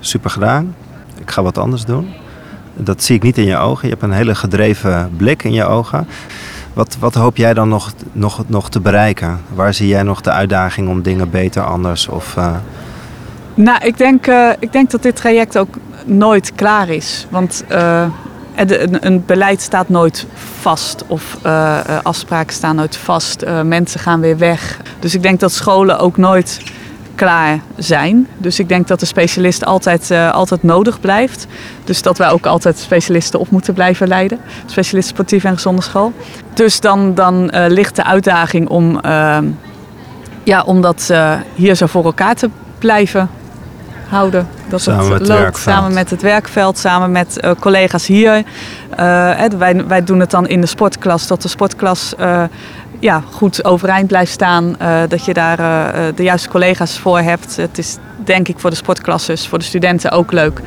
super 0.00 0.30
gedaan, 0.30 0.74
ik 1.18 1.30
ga 1.30 1.42
wat 1.42 1.58
anders 1.58 1.84
doen. 1.84 2.12
Dat 2.74 3.02
zie 3.02 3.16
ik 3.16 3.22
niet 3.22 3.38
in 3.38 3.44
je 3.44 3.56
ogen. 3.56 3.88
Je 3.88 3.94
hebt 3.94 4.02
een 4.02 4.12
hele 4.12 4.34
gedreven 4.34 5.10
blik 5.16 5.42
in 5.42 5.52
je 5.52 5.64
ogen. 5.64 6.06
Wat, 6.72 6.96
wat 7.00 7.14
hoop 7.14 7.36
jij 7.36 7.54
dan 7.54 7.68
nog, 7.68 7.92
nog, 8.12 8.44
nog 8.46 8.70
te 8.70 8.80
bereiken? 8.80 9.40
Waar 9.54 9.74
zie 9.74 9.88
jij 9.88 10.02
nog 10.02 10.20
de 10.20 10.30
uitdaging 10.30 10.88
om 10.88 11.02
dingen 11.02 11.30
beter, 11.30 11.62
anders 11.62 12.08
of... 12.08 12.36
Uh... 12.38 12.54
Nou, 13.54 13.84
ik 13.84 13.98
denk, 13.98 14.26
uh, 14.26 14.50
ik 14.58 14.72
denk 14.72 14.90
dat 14.90 15.02
dit 15.02 15.16
traject 15.16 15.58
ook 15.58 15.74
nooit 16.04 16.52
klaar 16.54 16.88
is. 16.88 17.26
Want 17.30 17.64
uh, 17.72 18.06
een, 18.60 19.06
een, 19.06 19.24
beleid 19.26 19.60
staat 19.60 19.88
nooit 19.88 20.26
vast 20.60 21.04
of 21.06 21.38
afspraken 22.02 22.54
staan 22.54 22.76
nooit 22.76 22.96
vast. 22.96 23.44
mensen 23.64 24.00
gaan 24.00 24.20
weer 24.20 24.38
weg. 24.38 24.80
Dus 24.98 25.14
ik 25.14 25.22
denk 25.22 25.40
dat 25.40 25.52
scholen 25.52 25.98
ook 25.98 26.16
nooit 26.16 26.60
klaar 27.14 27.60
zijn. 27.76 28.28
Dus 28.38 28.58
ik 28.58 28.68
denk 28.68 28.88
dat 28.88 29.00
de 29.00 29.06
specialist 29.06 29.64
altijd, 29.64 30.10
altijd 30.10 30.62
nodig 30.62 31.00
blijft. 31.00 31.46
Dus 31.84 32.02
dat 32.02 32.18
wij 32.18 32.30
ook 32.30 32.46
altijd 32.46 32.78
specialisten 32.78 33.40
op 33.40 33.50
moeten 33.50 33.74
blijven 33.74 34.08
leiden. 34.08 34.38
Specialist 34.66 35.08
sportief 35.08 35.44
en 35.44 35.54
gezonde 35.54 35.82
school. 35.82 36.12
Dus 36.54 36.80
dan, 36.80 37.14
dan 37.14 37.50
ligt 37.68 37.96
de 37.96 38.04
uitdaging 38.04 38.68
om, 38.68 39.00
uh, 39.06 39.38
ja, 40.42 40.62
om 40.62 40.80
dat 40.80 41.12
hier 41.54 41.74
zo 41.74 41.86
voor 41.86 42.04
elkaar 42.04 42.34
te 42.34 42.50
blijven 42.78 43.30
houden. 44.10 44.48
Dat 44.68 44.80
samen 44.80 45.10
het 45.10 45.18
met 45.18 45.28
loopt 45.28 45.44
het 45.44 45.56
samen 45.56 45.92
met 45.92 46.10
het 46.10 46.22
werkveld, 46.22 46.78
samen 46.78 47.10
met 47.12 47.54
collega's 47.60 48.06
hier. 48.06 48.42
wij, 49.58 49.86
wij 49.86 50.04
doen 50.04 50.20
het 50.20 50.30
dan 50.30 50.48
in 50.48 50.60
de 50.60 50.66
sportklas, 50.66 51.26
dat 51.26 51.42
de 51.42 51.48
sportklas 51.48 52.14
ja, 52.98 53.22
goed 53.30 53.64
overeind 53.64 54.06
blijft 54.06 54.32
staan. 54.32 54.76
Dat 55.08 55.24
je 55.24 55.34
daar 55.34 55.56
de 56.14 56.22
juiste 56.22 56.48
collega's 56.48 56.98
voor 56.98 57.18
hebt. 57.18 57.56
Het 57.56 57.78
is 57.78 57.96
denk 58.16 58.48
ik 58.48 58.58
voor 58.58 58.70
de 58.70 58.76
sportklasses, 58.76 59.48
voor 59.48 59.58
de 59.58 59.64
studenten 59.64 60.10
ook 60.10 60.32
leuk. 60.32 60.60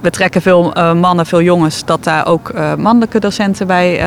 We 0.00 0.10
trekken 0.10 0.42
veel 0.42 0.72
mannen, 0.94 1.26
veel 1.26 1.42
jongens, 1.42 1.84
dat 1.84 2.04
daar 2.04 2.26
ook 2.26 2.52
mannelijke 2.76 3.20
docenten 3.20 3.66
bij, 3.66 4.00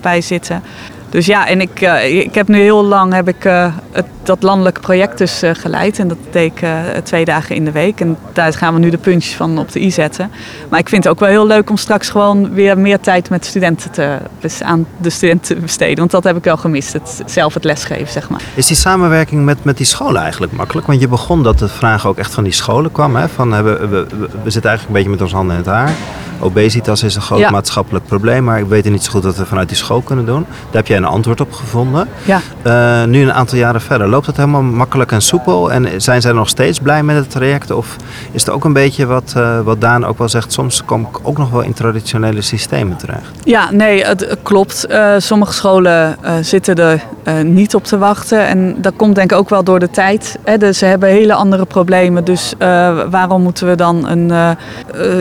bij 0.00 0.20
zitten. 0.20 0.62
Dus 1.10 1.26
ja, 1.26 1.46
en 1.46 1.60
ik, 1.60 1.80
uh, 1.80 2.18
ik 2.18 2.34
heb 2.34 2.48
nu 2.48 2.60
heel 2.60 2.84
lang 2.84 3.12
heb 3.12 3.28
ik, 3.28 3.44
uh, 3.44 3.74
het, 3.92 4.06
dat 4.22 4.42
landelijke 4.42 4.80
project 4.80 5.18
dus 5.18 5.42
uh, 5.42 5.50
geleid. 5.54 5.98
En 5.98 6.08
dat 6.08 6.18
deed 6.30 6.52
twee 7.02 7.24
dagen 7.24 7.54
in 7.54 7.64
de 7.64 7.72
week. 7.72 8.00
En 8.00 8.16
daar 8.32 8.52
gaan 8.52 8.74
we 8.74 8.80
nu 8.80 8.90
de 8.90 8.98
puntjes 8.98 9.34
van 9.34 9.58
op 9.58 9.72
de 9.72 9.80
i 9.80 9.90
zetten. 9.90 10.30
Maar 10.68 10.78
ik 10.78 10.88
vind 10.88 11.04
het 11.04 11.12
ook 11.12 11.20
wel 11.20 11.28
heel 11.28 11.46
leuk 11.46 11.70
om 11.70 11.76
straks 11.76 12.08
gewoon 12.08 12.52
weer 12.52 12.78
meer 12.78 13.00
tijd 13.00 13.30
met 13.30 13.46
studenten 13.46 13.90
te, 13.90 14.18
aan 14.62 14.86
de 15.00 15.10
studenten 15.10 15.54
te 15.54 15.60
besteden. 15.60 15.98
Want 15.98 16.10
dat 16.10 16.24
heb 16.24 16.36
ik 16.36 16.44
wel 16.44 16.56
gemist, 16.56 16.92
het, 16.92 17.22
zelf 17.26 17.54
het 17.54 17.64
lesgeven, 17.64 18.12
zeg 18.12 18.28
maar. 18.28 18.42
Is 18.54 18.66
die 18.66 18.76
samenwerking 18.76 19.44
met, 19.44 19.64
met 19.64 19.76
die 19.76 19.86
scholen 19.86 20.22
eigenlijk 20.22 20.52
makkelijk? 20.52 20.86
Want 20.86 21.00
je 21.00 21.08
begon 21.08 21.42
dat 21.42 21.58
de 21.58 21.68
vraag 21.68 22.06
ook 22.06 22.18
echt 22.18 22.34
van 22.34 22.44
die 22.44 22.52
scholen 22.52 22.92
kwam. 22.92 23.16
Hè? 23.16 23.28
Van, 23.28 23.62
we, 23.62 23.62
we, 23.62 24.06
we, 24.42 24.50
zitten 24.50 24.70
eigenlijk 24.70 24.86
een 24.86 24.92
beetje 24.92 25.10
met 25.10 25.20
ons 25.20 25.32
handen 25.32 25.56
in 25.56 25.62
het 25.62 25.70
haar. 25.70 25.92
Obesitas 26.40 27.02
is 27.02 27.14
een 27.14 27.22
groot 27.22 27.38
ja. 27.38 27.50
maatschappelijk 27.50 28.06
probleem, 28.06 28.44
maar 28.44 28.58
ik 28.58 28.66
weet 28.66 28.90
niet 28.90 29.04
zo 29.04 29.10
goed 29.10 29.24
wat 29.24 29.36
we 29.36 29.46
vanuit 29.46 29.68
die 29.68 29.76
school 29.76 30.00
kunnen 30.00 30.26
doen. 30.26 30.46
Daar 30.48 30.72
heb 30.72 30.86
jij 30.86 30.96
een 30.96 31.04
antwoord 31.04 31.40
op 31.40 31.52
gevonden. 31.52 32.08
Ja. 32.24 32.40
Uh, 32.66 33.08
nu 33.08 33.22
een 33.22 33.32
aantal 33.32 33.58
jaren 33.58 33.80
verder, 33.80 34.08
loopt 34.08 34.26
het 34.26 34.36
helemaal 34.36 34.62
makkelijk 34.62 35.12
en 35.12 35.22
soepel? 35.22 35.72
En 35.72 36.02
zijn 36.02 36.20
zij 36.20 36.32
nog 36.32 36.48
steeds 36.48 36.78
blij 36.78 37.02
met 37.02 37.16
het 37.16 37.30
traject? 37.30 37.70
Of 37.70 37.96
is 38.32 38.40
het 38.40 38.50
ook 38.50 38.64
een 38.64 38.72
beetje 38.72 39.06
wat, 39.06 39.34
uh, 39.36 39.60
wat 39.60 39.80
Daan 39.80 40.06
ook 40.06 40.18
wel 40.18 40.28
zegt, 40.28 40.52
soms 40.52 40.84
kom 40.84 41.00
ik 41.00 41.18
ook 41.22 41.38
nog 41.38 41.50
wel 41.50 41.60
in 41.60 41.72
traditionele 41.72 42.40
systemen 42.40 42.96
terecht? 42.96 43.30
Ja, 43.44 43.70
nee, 43.70 44.04
het 44.04 44.36
klopt. 44.42 44.86
Uh, 44.90 45.14
sommige 45.18 45.52
scholen 45.52 46.16
zitten 46.40 46.76
er 46.76 47.00
niet 47.44 47.74
op 47.74 47.84
te 47.84 47.98
wachten. 47.98 48.46
En 48.46 48.76
dat 48.80 48.92
komt 48.96 49.14
denk 49.14 49.32
ik 49.32 49.38
ook 49.38 49.48
wel 49.48 49.64
door 49.64 49.78
de 49.78 49.90
tijd. 49.90 50.38
Hè? 50.44 50.58
Dus 50.58 50.78
ze 50.78 50.84
hebben 50.84 51.08
hele 51.08 51.34
andere 51.34 51.64
problemen. 51.64 52.24
Dus 52.24 52.54
waarom 53.10 53.42
moeten 53.42 53.68
we 53.68 53.74
dan 53.74 54.08
een, 54.08 54.56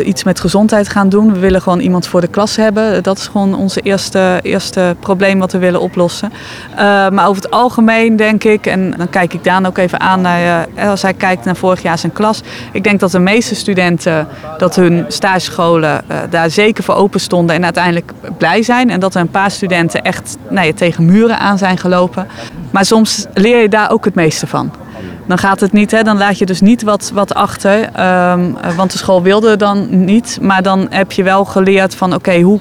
iets 0.06 0.24
met 0.24 0.40
gezondheid 0.40 0.90
gaan 0.90 1.09
doen. 1.10 1.34
We 1.34 1.40
willen 1.40 1.62
gewoon 1.62 1.80
iemand 1.80 2.08
voor 2.08 2.22
de 2.22 2.28
klas 2.28 2.56
hebben. 2.56 3.04
Dat 3.04 3.18
is 3.18 3.28
gewoon 3.28 3.56
onze 3.56 3.82
eerste, 3.82 4.40
eerste 4.42 4.96
probleem 5.00 5.40
wat 5.40 5.52
we 5.52 5.58
willen 5.58 5.82
oplossen. 5.82 6.32
Uh, 6.72 6.78
maar 7.10 7.28
over 7.28 7.42
het 7.42 7.52
algemeen 7.52 8.16
denk 8.16 8.44
ik, 8.44 8.66
en 8.66 8.94
dan 8.98 9.10
kijk 9.10 9.34
ik 9.34 9.44
Daan 9.44 9.66
ook 9.66 9.78
even 9.78 10.00
aan 10.00 10.26
uh, 10.26 10.90
als 10.90 11.02
hij 11.02 11.14
kijkt 11.14 11.46
naar 11.46 11.56
vorig 11.56 11.82
jaar 11.82 11.98
zijn 11.98 12.12
klas. 12.12 12.42
Ik 12.72 12.84
denk 12.84 13.00
dat 13.00 13.12
de 13.12 13.20
meeste 13.20 13.56
studenten, 13.56 14.28
dat 14.58 14.76
hun 14.76 15.06
stagescholen 15.08 16.02
uh, 16.12 16.18
daar 16.30 16.50
zeker 16.50 16.84
voor 16.84 16.96
open 16.96 17.20
stonden 17.20 17.56
en 17.56 17.64
uiteindelijk 17.64 18.12
blij 18.38 18.64
zijn. 18.64 18.90
En 18.90 19.00
dat 19.00 19.16
er 19.16 19.22
een 19.22 19.30
paar 19.30 19.52
studenten 19.52 20.02
echt 20.02 20.38
nou 20.50 20.68
ja, 20.68 20.74
tegen 20.74 21.06
muren 21.06 21.40
aan 21.40 21.58
zijn 21.58 21.78
gelopen. 21.78 22.28
Maar 22.72 22.86
soms 22.86 23.26
leer 23.34 23.62
je 23.62 23.70
daar 23.70 23.92
ook 23.92 24.06
het 24.06 24.16
meeste 24.16 24.48
van 24.48 24.72
dan 25.28 25.38
gaat 25.38 25.60
het 25.60 25.72
niet. 25.72 25.92
Hè? 25.92 26.04
Dan 26.04 26.18
laat 26.18 26.38
je 26.38 26.46
dus 26.46 26.62
niet 26.62 26.82
wat, 26.82 27.12
wat 27.14 27.34
achter. 27.34 27.80
Um, 28.32 28.58
want 28.76 28.92
de 28.92 28.98
school 28.98 29.22
wilde 29.22 29.56
dan 29.56 30.06
niet. 30.06 30.38
Maar 30.42 30.64
dan 30.64 30.88
heb 30.90 31.12
je 31.12 31.24
wel 31.24 31.46
geleerd 31.46 31.96
van 31.96 32.14
oké, 32.14 32.40
hoe 32.40 32.60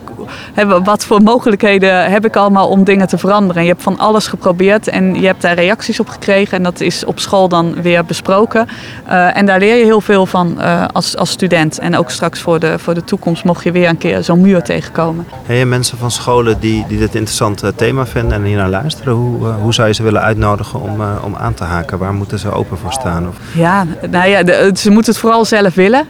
wat 0.85 1.05
voor 1.05 1.23
mogelijkheden 1.23 2.11
heb 2.11 2.25
ik 2.25 2.37
allemaal 2.37 2.69
om 2.69 2.85
dingen 2.85 3.07
te 3.07 3.19
veranderen. 3.19 3.63
Je 3.63 3.69
hebt 3.69 3.83
van 3.83 3.99
alles 3.99 4.27
geprobeerd 4.27 4.89
en 4.89 5.21
je 5.21 5.27
hebt 5.27 5.43
daar 5.43 5.55
reacties 5.55 6.01
op 6.01 6.09
gekregen. 6.09 6.57
En 6.57 6.63
dat 6.63 6.81
is 6.81 7.05
op 7.05 7.19
school 7.19 7.49
dan 7.49 7.83
weer 7.83 8.05
besproken. 8.05 8.69
Uh, 9.09 9.37
en 9.37 9.47
daar 9.47 9.59
leer 9.59 9.77
je 9.77 9.85
heel 9.85 10.01
veel 10.01 10.27
van 10.27 10.55
uh, 10.59 10.85
als, 10.93 11.17
als 11.17 11.31
student. 11.31 11.79
En 11.79 11.97
ook 11.97 12.11
straks 12.11 12.41
voor 12.41 12.59
de, 12.59 12.79
voor 12.79 12.95
de 12.95 13.05
toekomst 13.05 13.45
mocht 13.45 13.65
je 13.65 13.73
weer 13.73 13.89
een 13.89 13.99
keer 13.99 14.23
zo'n 14.23 14.41
muur 14.41 14.63
tegenkomen. 14.63 15.27
Je 15.47 15.65
mensen 15.65 15.99
van 15.99 16.11
scholen 16.11 16.61
die, 16.61 16.85
die 16.89 16.99
dit 16.99 17.15
interessante 17.15 17.75
thema 17.75 18.07
vinden 18.07 18.33
en 18.33 18.45
hier 18.45 18.57
naar 18.57 18.69
luisteren? 18.69 19.13
Hoe, 19.13 19.47
uh, 19.47 19.55
hoe 19.63 19.75
zou 19.75 19.89
je 19.89 19.95
ze 19.95 20.03
willen 20.03 20.23
uitnodigen 20.23 20.81
om, 20.81 21.01
om 21.23 21.37
aan 21.37 21.55
te 21.55 21.65
haken? 21.65 21.99
Waar 21.99 22.15
moeten 22.15 22.39
ze 22.39 22.53
open 22.53 22.79
voor 22.79 22.93
staan? 22.93 23.29
Of? 23.29 23.37
Ja, 23.55 23.87
nou 24.11 24.29
ja, 24.29 24.43
de, 24.43 24.71
ze 24.75 24.91
moeten 24.91 25.13
het 25.13 25.21
vooral 25.21 25.45
zelf 25.45 25.75
willen. 25.75 26.07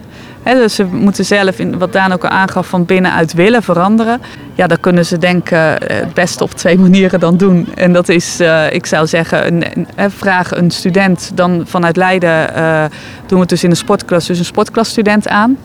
Dus 0.55 0.75
ze 0.75 0.85
moeten 0.85 1.25
zelf, 1.25 1.59
in, 1.59 1.77
wat 1.77 1.93
Daan 1.93 2.11
ook 2.11 2.23
al 2.23 2.29
aangaf, 2.29 2.67
van 2.67 2.85
binnenuit 2.85 3.33
willen 3.33 3.63
veranderen. 3.63 4.21
Ja, 4.53 4.67
dan 4.67 4.79
kunnen 4.79 5.05
ze 5.05 5.17
denk 5.17 5.49
ik 5.49 5.57
het 5.87 6.13
beste 6.13 6.43
op 6.43 6.51
twee 6.51 6.79
manieren 6.89 7.19
dan 7.19 7.37
doen. 7.37 7.67
En 7.75 7.93
dat 7.93 8.09
is, 8.09 8.41
uh, 8.41 8.73
ik 8.73 8.85
zou 8.85 9.07
zeggen, 9.07 9.47
een, 9.47 9.87
een, 9.95 10.11
vraag 10.11 10.55
een 10.55 10.71
student 10.71 11.31
dan 11.33 11.63
vanuit 11.65 11.97
Leiden, 11.97 12.49
uh, 12.57 12.83
doen 13.25 13.37
we 13.37 13.39
het 13.39 13.49
dus 13.49 13.63
in 13.63 13.69
een 13.69 13.75
sportklas, 13.75 14.25
dus 14.25 14.39
een 14.39 14.45
sportklasstudent 14.45 15.27
aan. 15.27 15.57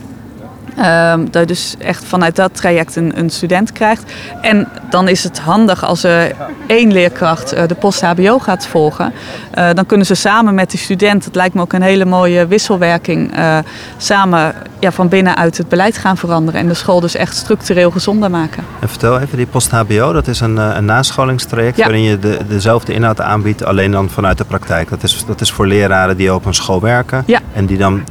Um, 0.79 1.31
dat 1.31 1.41
je 1.41 1.47
dus 1.47 1.75
echt 1.79 2.05
vanuit 2.05 2.37
dat 2.37 2.57
traject 2.57 2.97
een, 2.97 3.19
een, 3.19 3.31
student 3.31 3.73
krijgt. 3.73 4.13
En 4.41 4.69
dan 4.91 5.09
is 5.09 5.25
het 5.25 5.39
handig 5.39 5.85
als 5.85 6.05
er 6.05 6.35
één 6.67 6.93
leerkracht 6.93 7.55
uh, 7.55 7.63
de 7.67 7.75
post-HBO 7.75 8.39
gaat 8.39 8.67
volgen. 8.67 9.13
Uh, 9.59 9.71
dan 9.73 9.87
kunnen 9.87 10.07
ze 10.07 10.15
samen 10.15 10.55
met 10.55 10.71
die 10.71 10.81
student, 10.81 11.25
het 11.25 11.35
lijkt 11.35 11.55
me 11.55 11.61
ook 11.61 11.73
een 11.73 11.83
hele 11.83 12.05
mooie 12.05 12.47
wisselwerking, 12.47 13.39
uh, 13.39 13.59
samen 13.97 14.55
ja, 14.79 14.93
van 14.93 15.09
binnenuit 15.09 15.57
het 15.57 15.69
beleid 15.69 15.99
gaan 15.99 16.17
veranderen. 16.17 16.61
En 16.61 16.69
de 16.69 16.75
school 16.75 17.01
dus 17.01 17.15
echt 17.15 17.37
structureel 17.37 17.91
gezonder 17.91 18.31
maken. 18.31 18.65
En 18.81 18.89
vertel 18.89 19.21
even, 19.21 19.37
die 19.37 19.47
post-HBO, 19.47 20.13
dat 20.13 20.29
is 20.29 20.41
een, 20.41 20.57
een 20.57 20.85
nascholingstraject 20.85 21.77
ja. 21.77 21.85
waarin 21.85 22.03
je 22.03 22.19
de, 22.19 22.39
dezelfde 22.49 22.93
inhoud 22.93 23.21
aanbiedt, 23.21 23.65
alleen 23.65 23.91
dan 23.91 24.11
vanuit 24.11 24.39
de 24.39 24.45
praktijk. 24.45 24.89
Dat 24.91 25.03
is, 25.03 25.25
dat 25.27 25.41
is 25.41 25.53
voor 25.53 25.67
leraren 25.67 26.17
die 26.17 26.35
op 26.35 26.45
een 26.45 26.55
school 26.55 26.81
werken 26.81 27.23
ja. 27.27 27.41
en 27.53 27.67
die 27.67 27.79
dan 27.79 28.05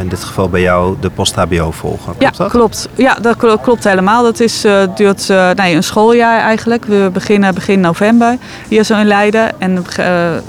in 0.00 0.08
dit 0.08 0.24
geval 0.24 0.48
bij 0.48 0.60
jou 0.60 0.96
de 1.00 1.10
post-HBO 1.10 1.67
volgen. 1.72 2.14
Ja, 2.18 2.30
dat? 2.30 2.50
klopt. 2.50 2.88
Ja, 2.94 3.14
dat 3.14 3.60
klopt 3.62 3.84
helemaal. 3.84 4.22
Dat 4.22 4.40
is, 4.40 4.64
uh, 4.64 4.82
duurt 4.94 5.28
uh, 5.28 5.50
nee, 5.50 5.74
een 5.74 5.82
schooljaar 5.82 6.40
eigenlijk. 6.40 6.84
We 6.84 7.10
beginnen 7.12 7.54
begin 7.54 7.80
november 7.80 8.36
hier 8.68 8.84
zo 8.84 8.98
in 8.98 9.06
Leiden. 9.06 9.60
En 9.60 9.76
uh, 9.76 10.06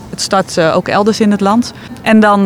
het 0.09 0.21
start 0.21 0.59
ook 0.59 0.87
elders 0.87 1.19
in 1.19 1.31
het 1.31 1.41
land. 1.41 1.73
En 2.01 2.19
dan 2.19 2.43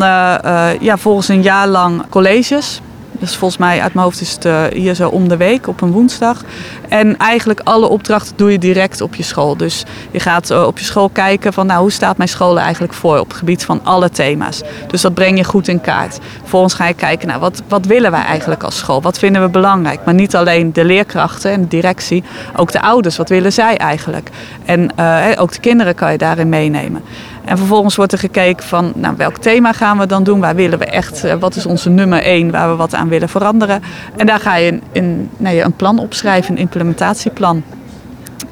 ja, 0.80 0.96
volgens 0.96 1.28
een 1.28 1.42
jaar 1.42 1.68
lang 1.68 2.02
colleges. 2.08 2.80
Dus 3.18 3.36
volgens 3.36 3.60
mij 3.60 3.80
uit 3.80 3.94
mijn 3.94 4.04
hoofd 4.04 4.20
is 4.20 4.32
het 4.32 4.44
uh, 4.44 4.62
hier 4.72 4.94
zo 4.94 5.08
om 5.08 5.28
de 5.28 5.36
week 5.36 5.68
op 5.68 5.80
een 5.80 5.90
woensdag. 5.90 6.42
En 6.88 7.16
eigenlijk 7.16 7.60
alle 7.64 7.88
opdrachten 7.88 8.36
doe 8.36 8.52
je 8.52 8.58
direct 8.58 9.00
op 9.00 9.14
je 9.14 9.22
school. 9.22 9.56
Dus 9.56 9.84
je 10.10 10.20
gaat 10.20 10.50
uh, 10.50 10.66
op 10.66 10.78
je 10.78 10.84
school 10.84 11.08
kijken 11.08 11.52
van 11.52 11.66
nou, 11.66 11.80
hoe 11.80 11.92
staat 11.92 12.16
mijn 12.16 12.28
school 12.28 12.56
er 12.56 12.62
eigenlijk 12.62 12.94
voor 12.94 13.18
op 13.18 13.28
het 13.28 13.36
gebied 13.36 13.64
van 13.64 13.80
alle 13.84 14.10
thema's. 14.10 14.62
Dus 14.86 15.00
dat 15.00 15.14
breng 15.14 15.38
je 15.38 15.44
goed 15.44 15.68
in 15.68 15.80
kaart. 15.80 16.18
Vervolgens 16.40 16.74
ga 16.74 16.86
je 16.86 16.94
kijken 16.94 17.28
naar 17.28 17.38
nou, 17.38 17.50
wat, 17.50 17.62
wat 17.68 17.86
willen 17.86 18.10
wij 18.10 18.22
eigenlijk 18.22 18.62
als 18.62 18.78
school? 18.78 19.02
Wat 19.02 19.18
vinden 19.18 19.42
we 19.42 19.48
belangrijk? 19.48 20.04
Maar 20.04 20.14
niet 20.14 20.36
alleen 20.36 20.72
de 20.72 20.84
leerkrachten 20.84 21.50
en 21.50 21.60
de 21.60 21.68
directie, 21.68 22.24
ook 22.56 22.72
de 22.72 22.80
ouders. 22.80 23.16
Wat 23.16 23.28
willen 23.28 23.52
zij 23.52 23.76
eigenlijk? 23.76 24.30
En 24.64 24.90
uh, 24.98 25.26
ook 25.36 25.52
de 25.52 25.60
kinderen 25.60 25.94
kan 25.94 26.12
je 26.12 26.18
daarin 26.18 26.48
meenemen. 26.48 27.02
En 27.44 27.58
vervolgens 27.58 27.96
wordt 27.96 28.12
er 28.12 28.18
gekeken 28.18 28.64
van 28.64 28.92
nou, 28.94 29.16
welk 29.16 29.36
thema 29.36 29.72
gaan 29.72 29.98
we 29.98 30.06
dan 30.06 30.22
doen? 30.22 30.40
Waar 30.40 30.54
willen 30.54 30.78
we 30.78 30.84
echt, 30.84 31.38
wat 31.38 31.56
is 31.56 31.66
onze 31.66 31.90
nummer 31.90 32.22
één 32.22 32.50
waar 32.50 32.70
we 32.70 32.76
wat 32.76 32.94
aan 32.94 33.08
willen 33.08 33.28
veranderen? 33.28 33.82
En 34.16 34.26
daar 34.26 34.40
ga 34.40 34.56
je 34.56 34.72
een, 34.72 34.82
een, 34.92 35.30
nee, 35.36 35.62
een 35.62 35.76
plan 35.76 35.98
opschrijven, 35.98 36.54
een 36.54 36.60
implementatieplan. 36.60 37.62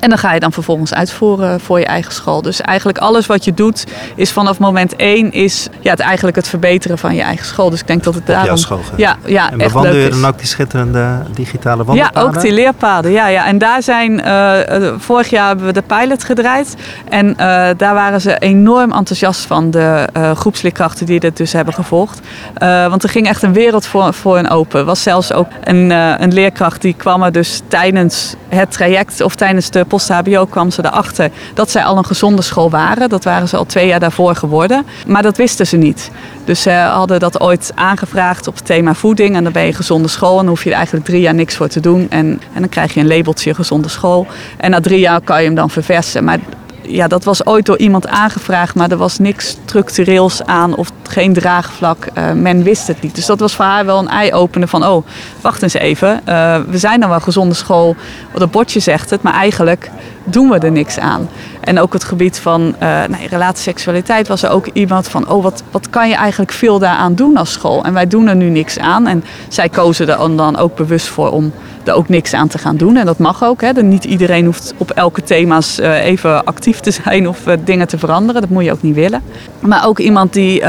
En 0.01 0.09
dan 0.09 0.19
ga 0.19 0.35
je 0.35 0.41
dan 0.41 0.53
vervolgens 0.53 0.95
uitvoeren 0.95 1.61
voor 1.61 1.79
je 1.79 1.87
eigen 1.87 2.13
school. 2.13 2.43
Dus 2.43 2.61
eigenlijk 2.61 2.99
alles 2.99 3.27
wat 3.27 3.45
je 3.45 3.55
doet 3.55 3.87
is 4.15 4.31
vanaf 4.31 4.59
moment 4.59 4.97
één 4.97 5.33
is 5.33 5.69
ja, 5.81 5.91
het 5.91 6.01
eigenlijk 6.01 6.37
het 6.37 6.49
verbeteren 6.49 6.99
van 6.99 7.15
je 7.15 7.23
eigen 7.23 7.47
school. 7.47 7.71
Dus 7.71 7.81
ik 7.81 7.87
denk 7.87 8.05
dat 8.05 8.15
het 8.15 8.27
daarom... 8.27 8.57
school 8.57 8.81
ja, 8.97 9.17
ja, 9.25 9.51
en 9.51 9.61
echt 9.61 9.73
bewandel 9.73 9.97
je 9.97 10.09
dan 10.09 10.27
ook 10.27 10.39
die 10.39 10.47
schitterende 10.47 11.19
digitale 11.35 11.85
wandelpaden? 11.85 12.23
Ja, 12.23 12.29
ook 12.29 12.41
die 12.41 12.53
leerpaden. 12.53 13.11
Ja, 13.11 13.27
ja. 13.27 13.47
En 13.47 13.59
daar 13.59 13.83
zijn, 13.83 14.13
uh, 14.13 14.93
vorig 14.97 15.31
jaar 15.31 15.47
hebben 15.47 15.67
we 15.67 15.73
de 15.73 15.83
pilot 15.83 16.25
gedraaid. 16.25 16.75
En 17.09 17.29
uh, 17.29 17.37
daar 17.77 17.95
waren 17.95 18.21
ze 18.21 18.39
enorm 18.39 18.93
enthousiast 18.93 19.41
van, 19.41 19.71
de 19.71 20.09
uh, 20.17 20.31
groepsleerkrachten 20.31 21.07
die 21.07 21.21
dit 21.21 21.37
dus 21.37 21.53
hebben 21.53 21.75
gevolgd. 21.75 22.21
want 22.59 23.03
er 23.03 23.09
ging 23.09 23.29
echt 23.29 23.43
een 23.43 23.53
wereld 23.53 23.87
voor, 23.87 24.15
voor 24.15 24.37
hen 24.37 24.49
open. 24.49 24.81
Er 24.81 24.87
was 24.87 25.03
zelfs 25.03 25.33
ook 25.33 25.49
een, 25.65 25.91
een 26.23 26.33
leerkracht 26.33 26.83
die 26.83 26.95
kwam 26.95 27.23
er 27.23 27.33
dus 27.33 27.61
tijdens 27.69 28.35
het 28.49 28.73
traject 28.73 29.21
of 29.21 29.35
tijdens 29.35 29.71
de 29.73 29.85
post-HBO 29.85 30.45
kwam 30.45 30.71
ze 30.71 30.85
erachter 30.85 31.31
dat 31.55 31.71
zij 31.71 31.85
al 31.85 31.97
een 31.97 32.05
gezonde 32.05 32.43
school 32.43 32.71
waren. 32.71 33.09
Dat 33.09 33.25
waren 33.25 33.49
ze 33.49 33.57
al 33.57 33.67
twee 33.67 33.87
jaar 33.87 34.01
daarvoor 34.01 34.37
geworden. 34.37 34.87
Maar 35.07 35.23
dat 35.23 35.37
wisten 35.37 35.67
ze 35.67 35.77
niet. 35.77 36.11
Dus 36.45 36.63
ze 36.63 36.71
hadden 36.71 37.21
dat 37.21 37.41
ooit 37.41 37.73
aangevraagd 37.75 38.47
op 38.47 38.55
het 38.55 38.67
thema 38.67 38.95
voeding. 38.95 39.37
En 39.37 39.45
dan 39.45 39.53
ben 39.53 39.63
je 39.63 39.73
gezonde 39.73 40.09
school. 40.09 40.31
En 40.31 40.37
dan 40.37 40.49
hoef 40.49 40.65
je 40.65 40.71
er 40.71 40.77
eigenlijk 40.77 41.07
drie 41.07 41.21
jaar 41.21 41.35
niks 41.35 41.57
voor 41.57 41.69
te 41.69 41.81
doen. 41.81 42.07
En, 42.11 42.41
en 42.53 42.61
dan 42.61 42.69
krijg 42.69 42.95
je 42.95 43.01
een 43.01 43.09
labeltje 43.09 43.55
gezonde 43.55 43.89
school. 43.89 44.27
En 44.57 44.71
na 44.71 44.81
drie 44.81 45.01
jaar 45.01 45.21
kan 45.21 45.41
je 45.41 45.47
hem 45.47 45.55
dan 45.55 45.71
verversen. 45.71 46.25
Maar 46.25 46.39
ja, 46.83 47.09
dat 47.09 47.25
was 47.25 47.47
ooit 47.47 47.67
door 47.67 47.79
iemand 47.79 48.09
aangevraagd, 48.09 48.75
maar 48.75 48.91
er 48.91 48.97
was 48.97 49.19
niks 49.19 49.49
structureels 49.49 50.45
aan 50.45 50.75
of 50.75 50.91
geen 51.03 51.33
draagvlak. 51.33 52.07
Uh, 52.19 52.33
men 52.33 52.63
wist 52.63 52.87
het 52.87 53.03
niet. 53.03 53.15
Dus 53.15 53.27
dat 53.27 53.41
was 53.41 53.55
voor 53.55 53.65
haar 53.65 53.85
wel 53.85 53.99
een 53.99 54.09
eye-opener 54.09 54.69
van, 54.69 54.87
oh, 54.87 55.07
wacht 55.41 55.63
eens 55.63 55.75
even. 55.75 56.21
Uh, 56.29 56.61
we 56.69 56.79
zijn 56.79 57.01
dan 57.01 57.09
wel 57.09 57.21
gezonde 57.21 57.55
school, 57.55 57.97
het 58.39 58.51
bordje 58.51 58.81
zegt 58.81 59.11
het, 59.11 59.23
maar 59.23 59.35
eigenlijk 59.35 59.91
doen 60.25 60.49
we 60.49 60.59
er 60.59 60.73
niks 60.73 60.99
aan. 60.99 61.29
En 61.63 61.81
ook 61.81 61.93
het 61.93 62.05
gebied 62.05 62.39
van 62.39 62.75
uh, 62.83 63.05
nee, 63.05 63.29
relatie 63.29 63.63
seksualiteit 63.63 64.29
was 64.29 64.43
er 64.43 64.51
ook 64.51 64.67
iemand 64.73 65.09
van... 65.09 65.29
oh, 65.29 65.43
wat, 65.43 65.63
wat 65.71 65.91
kan 65.91 66.09
je 66.09 66.15
eigenlijk 66.15 66.53
veel 66.53 66.79
daaraan 66.79 67.15
doen 67.15 67.37
als 67.37 67.53
school? 67.53 67.85
En 67.85 67.93
wij 67.93 68.07
doen 68.07 68.27
er 68.27 68.37
nu 68.37 68.49
niks 68.49 68.79
aan. 68.79 69.07
En 69.07 69.25
zij 69.49 69.69
kozen 69.69 70.09
er 70.09 70.37
dan 70.37 70.57
ook 70.57 70.77
bewust 70.77 71.07
voor 71.07 71.31
om 71.31 71.53
er 71.85 71.93
ook 71.93 72.09
niks 72.09 72.35
aan 72.35 72.49
te 72.49 72.59
gaan 72.59 72.77
doen. 72.77 72.97
En 72.97 73.07
dat 73.07 73.19
mag 73.19 73.45
ook. 73.45 73.61
Hè. 73.61 73.73
Niet 73.73 74.05
iedereen 74.05 74.45
hoeft 74.45 74.75
op 74.77 74.91
elke 74.91 75.23
thema's 75.23 75.79
uh, 75.79 76.05
even 76.05 76.45
actief 76.45 76.81
te 76.81 76.91
zijn 76.91 77.29
of 77.29 77.47
uh, 77.47 77.55
dingen 77.65 77.89
te 77.89 77.99
veranderen. 77.99 78.41
Dat 78.41 78.51
moet 78.51 78.65
je 78.65 78.73
ook 78.73 78.83
niet 78.83 78.95
willen. 78.95 79.23
Maar 79.61 79.87
ook 79.87 79.99
iemand 79.99 80.33
die 80.33 80.63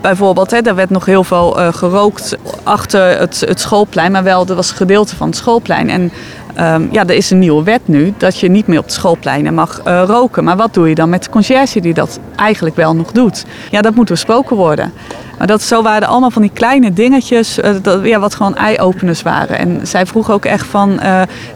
bijvoorbeeld, 0.00 0.50
hè, 0.50 0.58
er 0.58 0.74
werd 0.74 0.90
nog 0.90 1.04
heel 1.04 1.24
veel 1.24 1.56
gerookt 1.70 2.36
achter 2.62 3.18
het, 3.18 3.40
het 3.40 3.60
schoolplein. 3.60 4.12
Maar 4.12 4.22
wel, 4.22 4.46
er 4.46 4.54
was 4.54 4.70
een 4.70 4.76
gedeelte 4.76 5.16
van 5.16 5.26
het 5.26 5.36
schoolplein. 5.36 5.90
En 5.90 6.12
Um, 6.60 6.88
ja, 6.92 7.02
er 7.02 7.14
is 7.14 7.30
een 7.30 7.38
nieuwe 7.38 7.62
wet 7.62 7.80
nu 7.84 8.14
dat 8.16 8.38
je 8.38 8.48
niet 8.48 8.66
meer 8.66 8.78
op 8.78 8.86
de 8.86 8.92
schoolpleinen 8.92 9.54
mag 9.54 9.80
uh, 9.86 10.02
roken. 10.06 10.44
Maar 10.44 10.56
wat 10.56 10.74
doe 10.74 10.88
je 10.88 10.94
dan 10.94 11.08
met 11.08 11.24
de 11.24 11.30
conciërge 11.30 11.80
die 11.80 11.94
dat 11.94 12.18
eigenlijk 12.36 12.76
wel 12.76 12.94
nog 12.94 13.12
doet? 13.12 13.44
Ja, 13.70 13.80
dat 13.80 13.94
moet 13.94 14.08
besproken 14.08 14.56
worden. 14.56 14.92
Maar 15.38 15.46
dat, 15.46 15.62
zo 15.62 15.82
waren 15.82 16.08
allemaal 16.08 16.30
van 16.30 16.42
die 16.42 16.50
kleine 16.54 16.92
dingetjes, 16.92 17.58
uh, 17.58 17.70
dat, 17.82 18.04
ja, 18.04 18.18
wat 18.18 18.34
gewoon 18.34 18.56
eye-openers 18.56 19.22
waren. 19.22 19.58
En 19.58 19.80
zij 19.82 20.06
vroeg 20.06 20.30
ook 20.30 20.44
echt 20.44 20.66
van, 20.66 20.90
uh, 20.90 20.98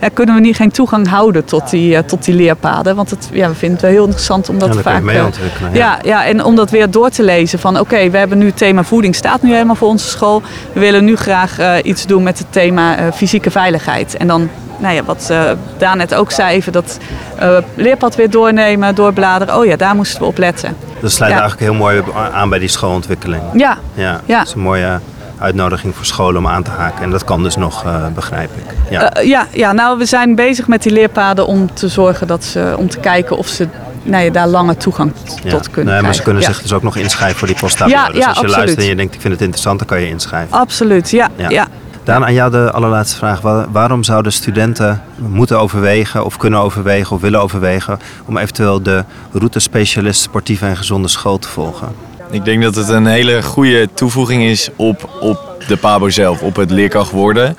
ja, 0.01 0.09
kunnen 0.13 0.35
we 0.35 0.41
niet 0.41 0.57
geen 0.57 0.71
toegang 0.71 1.09
houden 1.09 1.45
tot 1.45 1.71
die, 1.71 2.05
tot 2.05 2.25
die 2.25 2.35
leerpaden? 2.35 2.97
Want 2.97 3.11
het, 3.11 3.29
ja, 3.33 3.49
we 3.49 3.55
vinden 3.55 3.77
het 3.77 3.87
wel 3.87 3.91
heel 3.95 4.05
interessant 4.05 4.49
om 4.49 4.59
dat 4.59 4.75
ja, 4.75 4.81
vaak... 4.81 5.03
Mee 5.03 5.17
ja. 5.17 5.29
ja. 5.73 5.99
Ja, 6.03 6.27
en 6.27 6.45
om 6.45 6.57
dat 6.57 6.71
weer 6.71 6.91
door 6.91 7.11
te 7.11 7.23
lezen 7.23 7.59
van, 7.59 7.73
oké, 7.73 7.83
okay, 7.83 8.11
we 8.11 8.19
hebben 8.19 8.39
nu 8.39 8.47
het 8.47 8.57
thema 8.57 8.85
voeding, 8.85 9.15
staat 9.15 9.43
nu 9.43 9.53
helemaal 9.53 9.75
voor 9.75 9.89
onze 9.89 10.09
school. 10.09 10.43
We 10.73 10.81
willen 10.81 11.05
nu 11.05 11.17
graag 11.17 11.83
iets 11.83 12.07
doen 12.07 12.23
met 12.23 12.39
het 12.39 12.53
thema 12.53 13.13
fysieke 13.13 13.51
veiligheid. 13.51 14.17
En 14.17 14.27
dan 14.27 14.49
nou 14.79 14.95
ja, 14.95 15.05
wat 15.05 15.29
uh, 15.31 15.43
Daan 15.79 15.97
net 15.97 16.15
ook 16.15 16.31
zei, 16.31 16.55
even 16.55 16.73
dat 16.73 16.99
uh, 17.43 17.59
leerpad 17.75 18.15
weer 18.15 18.31
doornemen, 18.31 18.95
doorbladeren. 18.95 19.57
Oh 19.57 19.65
ja, 19.65 19.77
daar 19.77 19.95
moesten 19.95 20.21
we 20.21 20.27
op 20.27 20.39
letten. 20.39 20.77
Dat 21.01 21.13
sluit 21.13 21.33
ja. 21.33 21.39
eigenlijk 21.39 21.71
heel 21.71 21.81
mooi 21.81 22.03
aan 22.33 22.49
bij 22.49 22.59
die 22.59 22.69
schoolontwikkeling. 22.69 23.43
Ja. 23.53 23.79
ja. 23.95 24.21
ja. 24.25 24.39
Dat 24.39 24.47
is 24.47 24.55
een 24.55 24.61
mooie 24.61 25.01
uitnodiging 25.39 25.97
voor 25.97 26.05
scholen 26.05 26.37
om 26.37 26.47
aan 26.47 26.63
te 26.63 26.71
haken. 26.71 27.03
En 27.03 27.11
dat 27.11 27.25
kan 27.25 27.43
dus 27.43 27.57
nog, 27.57 27.85
uh, 27.85 28.07
begrijp 28.15 28.51
ik. 28.57 28.91
Ja. 28.91 29.13
ja, 29.23 29.47
ja, 29.53 29.73
nou 29.73 29.99
we 29.99 30.05
zijn 30.05 30.35
bezig 30.35 30.69
met 30.69 30.83
die 30.83 30.93
leerpaden 30.93 31.47
om 31.47 31.75
te 31.75 31.89
zorgen 31.89 32.27
dat 32.27 32.45
ze, 32.45 32.75
om 32.77 32.89
te 32.89 32.99
kijken 32.99 33.37
of 33.37 33.47
ze 33.47 33.69
nou 34.03 34.25
ja, 34.25 34.31
daar 34.31 34.47
lange 34.47 34.77
toegang 34.77 35.13
ja. 35.43 35.51
tot 35.51 35.71
kunnen 35.71 35.95
nee, 35.95 36.03
Maar 36.03 36.15
ze 36.15 36.23
kunnen 36.23 36.43
ja. 36.43 36.49
zich 36.49 36.63
dus 36.63 36.73
ook 36.73 36.83
nog 36.83 36.97
inschrijven 36.97 37.39
voor 37.39 37.49
die 37.49 37.57
posttabel. 37.57 37.95
Ja, 37.95 38.07
dus 38.07 38.17
ja, 38.17 38.19
als 38.19 38.25
je 38.25 38.29
absoluut. 38.29 38.57
luistert 38.57 38.83
en 38.83 38.89
je 38.89 38.97
denkt 38.97 39.15
ik 39.15 39.21
vind 39.21 39.33
het 39.33 39.43
interessant, 39.43 39.79
dan 39.79 39.89
kan 39.89 40.01
je 40.01 40.09
inschrijven. 40.09 40.59
Absoluut, 40.59 41.11
ja. 41.11 41.29
ja. 41.37 41.67
Daan, 42.09 42.25
aan 42.25 42.35
jou 42.35 42.51
de 42.51 42.71
allerlaatste 42.71 43.17
vraag. 43.17 43.41
Waarom 43.71 44.03
zouden 44.05 44.33
studenten 44.33 45.03
moeten 45.17 45.59
overwegen 45.59 46.25
of 46.25 46.37
kunnen 46.37 46.61
overwegen 46.61 47.17
of 47.17 47.23
willen 47.23 47.41
overwegen 47.41 47.99
om 48.27 48.37
eventueel 48.37 48.83
de 48.83 49.05
routespecialist 49.33 50.21
sportieve 50.21 50.67
en 50.67 50.77
gezonde 50.77 51.09
school 51.09 51.39
te 51.39 51.49
volgen? 51.49 51.89
Ik 52.31 52.45
denk 52.45 52.63
dat 52.63 52.75
het 52.75 52.89
een 52.89 53.07
hele 53.07 53.43
goede 53.43 53.89
toevoeging 53.95 54.43
is 54.43 54.69
op, 54.77 55.11
op 55.21 55.65
de 55.67 55.77
PABO 55.77 56.09
zelf, 56.09 56.43
op 56.43 56.57
het 56.57 56.71
leerkracht 56.71 57.11
worden. 57.11 57.57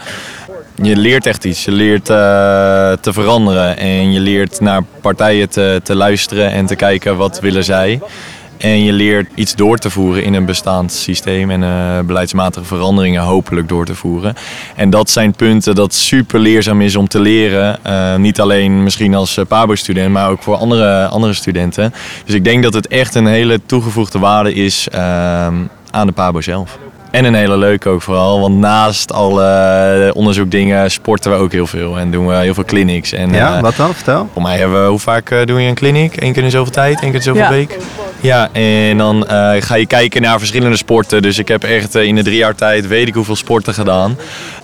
Je 0.82 0.96
leert 0.96 1.26
echt 1.26 1.46
iets. 1.46 1.66
Je 1.66 1.72
leert 1.72 2.10
uh, 2.10 2.16
te 3.02 3.14
veranderen 3.14 3.78
en 3.78 4.12
je 4.12 4.20
leert 4.20 4.60
naar 4.60 4.84
partijen 5.02 5.50
te, 5.50 5.80
te 5.84 5.96
luisteren 5.96 6.52
en 6.52 6.66
te 6.66 6.76
kijken 6.76 7.18
wat 7.18 7.40
willen 7.40 7.64
zij. 7.64 8.02
En 8.60 8.84
je 8.84 8.94
leert 8.94 9.30
iets 9.36 9.56
door 9.56 9.78
te 9.78 9.90
voeren 9.90 10.24
in 10.24 10.34
een 10.34 10.46
bestaand 10.46 10.92
systeem 10.92 11.52
en 11.52 11.62
uh, 11.62 12.00
beleidsmatige 12.00 12.66
veranderingen 12.66 13.22
hopelijk 13.22 13.68
door 13.68 13.86
te 13.86 13.96
voeren. 13.96 14.36
En 14.76 14.90
dat 14.90 15.10
zijn 15.10 15.34
punten 15.34 15.76
dat 15.76 15.94
super 15.94 16.40
leerzaam 16.40 16.82
is 16.82 16.96
om 16.96 17.08
te 17.08 17.20
leren. 17.20 17.80
Uh, 17.88 18.16
niet 18.16 18.40
alleen 18.40 18.84
misschien 18.84 19.16
als 19.16 19.38
uh, 19.38 19.46
PABO-student, 19.46 20.12
maar 20.12 20.30
ook 20.30 20.44
voor 20.44 20.56
andere, 20.56 21.08
andere 21.08 21.34
studenten. 21.34 21.94
Dus 22.26 22.36
ik 22.36 22.44
denk 22.44 22.64
dat 22.64 22.74
het 22.74 22.88
echt 22.88 23.16
een 23.16 23.28
hele 23.28 23.60
toegevoegde 23.66 24.20
waarde 24.20 24.54
is 24.54 24.88
aan 25.92 26.06
de 26.06 26.12
PABO 26.12 26.42
zelf. 26.42 26.78
En 27.12 27.26
een 27.26 27.34
hele 27.34 27.58
leuke 27.58 27.90
ook 27.90 28.02
vooral, 28.02 28.40
want 28.40 28.58
naast 28.58 29.14
alle 29.14 30.12
onderzoekdingen 30.14 30.92
sporten 30.92 31.32
we 31.32 31.38
ook 31.38 31.52
heel 31.52 31.68
veel 31.68 32.00
en 32.00 32.12
doen 32.12 32.28
we 32.28 32.36
heel 32.36 32.54
veel 32.54 32.66
clinics. 32.66 33.12
En, 33.12 33.32
ja, 33.32 33.56
uh, 33.56 33.62
wat 33.62 33.76
dan? 33.76 33.94
Vertel. 33.94 34.30
Voor 34.34 34.42
mij 34.42 34.58
hebben 34.58 34.84
we, 34.84 34.90
hoe 34.90 35.00
vaak 35.00 35.32
uh, 35.32 35.46
doe 35.46 35.62
je 35.62 35.68
een 35.68 35.76
clinic? 35.76 36.22
Eén 36.22 36.34
keer 36.34 36.44
in 36.44 36.52
zoveel 36.52 36.72
tijd, 36.74 37.02
één 37.02 37.12
keer 37.12 37.20
in 37.20 37.22
zoveel 37.22 37.42
Ja. 37.42 37.50
week? 37.50 37.78
Ja, 38.22 38.50
en 38.52 38.98
dan 38.98 39.18
uh, 39.32 39.52
ga 39.60 39.76
je 39.76 39.86
kijken 39.86 40.22
naar 40.22 40.40
verschillende 40.40 40.78
sporten. 40.78 41.22
Dus 41.22 41.38
ik 41.38 41.48
heb 41.48 41.64
echt 41.64 41.96
in 41.96 42.16
de 42.16 42.24
drie 42.24 42.38
jaar 42.38 42.56
tijd 42.56 42.88
weet 42.88 43.08
ik 43.08 43.14
hoeveel 43.14 43.36
sporten 43.36 43.74
gedaan. 43.74 44.18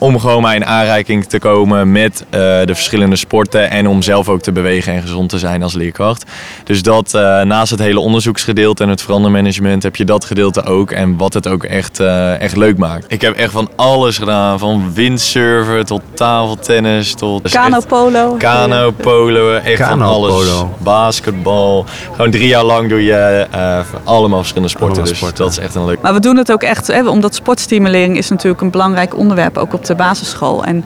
Om 0.06 0.20
gewoon 0.20 0.42
maar 0.42 0.56
in 0.56 0.66
aanraking 0.66 1.26
te 1.26 1.40
komen 1.40 1.92
met 1.92 2.26
de 2.30 2.74
verschillende 2.74 3.16
sporten 3.16 3.70
en 3.70 3.88
om 3.88 4.02
zelf 4.02 4.30
ook 4.30 4.42
te 4.42 4.52
bewegen 4.52 4.94
en 4.94 5.02
gezond 5.02 5.30
te 5.30 5.40
zijn 5.40 5.64
als 5.64 5.74
leerkracht. 5.74 6.32
Dus 6.64 6.82
dat 6.82 7.12
naast 7.44 7.72
het 7.72 7.80
hele 7.80 8.00
onderzoeksgedeelte 8.00 8.84
en 8.84 8.90
het 8.90 9.02
verandermanagement 9.02 9.84
heb 9.84 9.96
je 9.96 10.06
dat 10.06 10.26
gedeelte 10.26 10.64
ook. 10.64 10.92
En 10.92 11.18
wat 11.18 11.34
het 11.34 11.48
ook 11.48 11.64
echt 11.64 12.00
echt 12.40 12.56
leuk 12.56 12.78
maakt. 12.78 13.06
Ik 13.08 13.22
heb 13.22 13.36
echt 13.36 13.52
van 13.52 13.70
alles 13.76 14.18
gedaan. 14.18 14.60
Van 14.60 14.94
windsurfen 14.94 15.86
tot 15.86 16.02
tafeltennis 16.14 17.14
tot... 17.14 17.50
Kanopolo. 17.50 18.36
Kano, 18.38 18.92
polo, 18.92 19.54
echt 19.54 19.84
van 19.84 20.02
alles. 20.02 20.64
Basketbal. 20.78 21.86
Gewoon 22.12 22.32
drie 22.32 22.48
jaar 22.48 22.64
lang 22.64 22.90
doe 22.90 23.04
je 23.04 23.48
uh, 23.56 23.80
allemaal 24.04 24.38
verschillende 24.38 24.70
sporten. 24.70 24.96
Allemaal 24.98 25.12
dus 25.12 25.18
sporten. 25.18 25.44
dat 25.44 25.52
is 25.52 25.60
echt 25.60 25.76
een 25.76 25.86
leuk... 25.86 26.02
Maar 26.02 26.14
we 26.14 26.20
doen 26.20 26.38
het 26.38 26.52
ook 26.52 26.64
echt, 26.64 26.88
hè, 26.88 27.08
omdat 27.10 27.36
sportstimulering 27.36 28.18
is 28.18 28.30
natuurlijk 28.30 28.62
een 28.62 28.72
belangrijk 28.72 29.18
onderwerp, 29.18 29.58
ook 29.58 29.74
op 29.74 29.86
de 29.86 29.95
basisschool. 29.96 30.64
En 30.64 30.86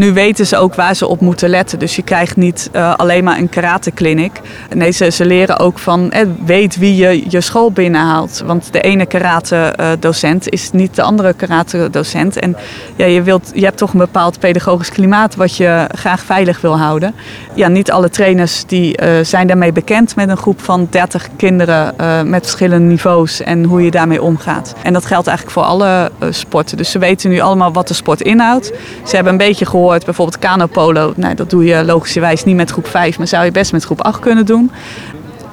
nu 0.00 0.12
weten 0.12 0.46
ze 0.46 0.56
ook 0.56 0.74
waar 0.74 0.94
ze 0.94 1.06
op 1.06 1.20
moeten 1.20 1.48
letten. 1.48 1.78
Dus 1.78 1.96
je 1.96 2.02
krijgt 2.02 2.36
niet 2.36 2.70
uh, 2.72 2.94
alleen 2.94 3.24
maar 3.24 3.38
een 3.38 3.48
karatekliniek. 3.48 4.40
Nee, 4.74 4.90
ze, 4.90 5.10
ze 5.10 5.24
leren 5.26 5.58
ook 5.58 5.78
van, 5.78 6.10
eh, 6.10 6.26
weet 6.44 6.76
wie 6.76 6.96
je 6.96 7.24
je 7.28 7.40
school 7.40 7.72
binnenhaalt. 7.72 8.42
Want 8.46 8.72
de 8.72 8.80
ene 8.80 9.06
karate-docent 9.06 10.48
is 10.48 10.70
niet 10.72 10.94
de 10.94 11.02
andere 11.02 11.32
karate-docent. 11.32 12.38
En 12.38 12.56
ja, 12.96 13.06
je, 13.06 13.22
wilt, 13.22 13.50
je 13.54 13.64
hebt 13.64 13.76
toch 13.76 13.92
een 13.92 13.98
bepaald 13.98 14.38
pedagogisch 14.38 14.90
klimaat 14.90 15.34
wat 15.34 15.56
je 15.56 15.86
graag 15.88 16.22
veilig 16.22 16.60
wil 16.60 16.78
houden. 16.78 17.14
Ja, 17.54 17.68
niet 17.68 17.90
alle 17.90 18.10
trainers 18.10 18.64
die, 18.66 19.02
uh, 19.02 19.08
zijn 19.22 19.46
daarmee 19.46 19.72
bekend 19.72 20.16
met 20.16 20.28
een 20.28 20.36
groep 20.36 20.60
van 20.60 20.86
30 20.90 21.28
kinderen 21.36 21.94
met 22.30 22.42
verschillende 22.42 22.86
niveaus 22.86 23.40
en 23.40 23.64
hoe 23.64 23.82
je 23.82 23.90
daarmee 23.90 24.22
omgaat. 24.22 24.74
En 24.82 24.92
dat 24.92 25.06
geldt 25.06 25.26
eigenlijk 25.26 25.58
voor 25.58 25.66
alle 25.66 26.10
sporten. 26.30 26.76
Dus 26.76 26.90
ze 26.90 26.98
weten 26.98 27.30
nu 27.30 27.40
allemaal 27.40 27.72
wat 27.72 27.88
de 27.88 27.94
sport 27.94 28.20
inhoudt. 28.20 28.72
Ze 29.04 29.14
hebben 29.14 29.32
een 29.32 29.38
beetje 29.38 29.66
gehoord, 29.66 29.89
bijvoorbeeld 29.98 30.38
kanopolo. 30.38 31.12
Nou, 31.16 31.34
dat 31.34 31.50
doe 31.50 31.64
je 31.64 31.84
logischerwijs 31.84 32.44
niet 32.44 32.56
met 32.56 32.70
groep 32.70 32.86
5, 32.86 33.18
maar 33.18 33.26
zou 33.26 33.44
je 33.44 33.50
best 33.50 33.72
met 33.72 33.84
groep 33.84 34.00
8 34.00 34.20
kunnen 34.20 34.46
doen. 34.46 34.70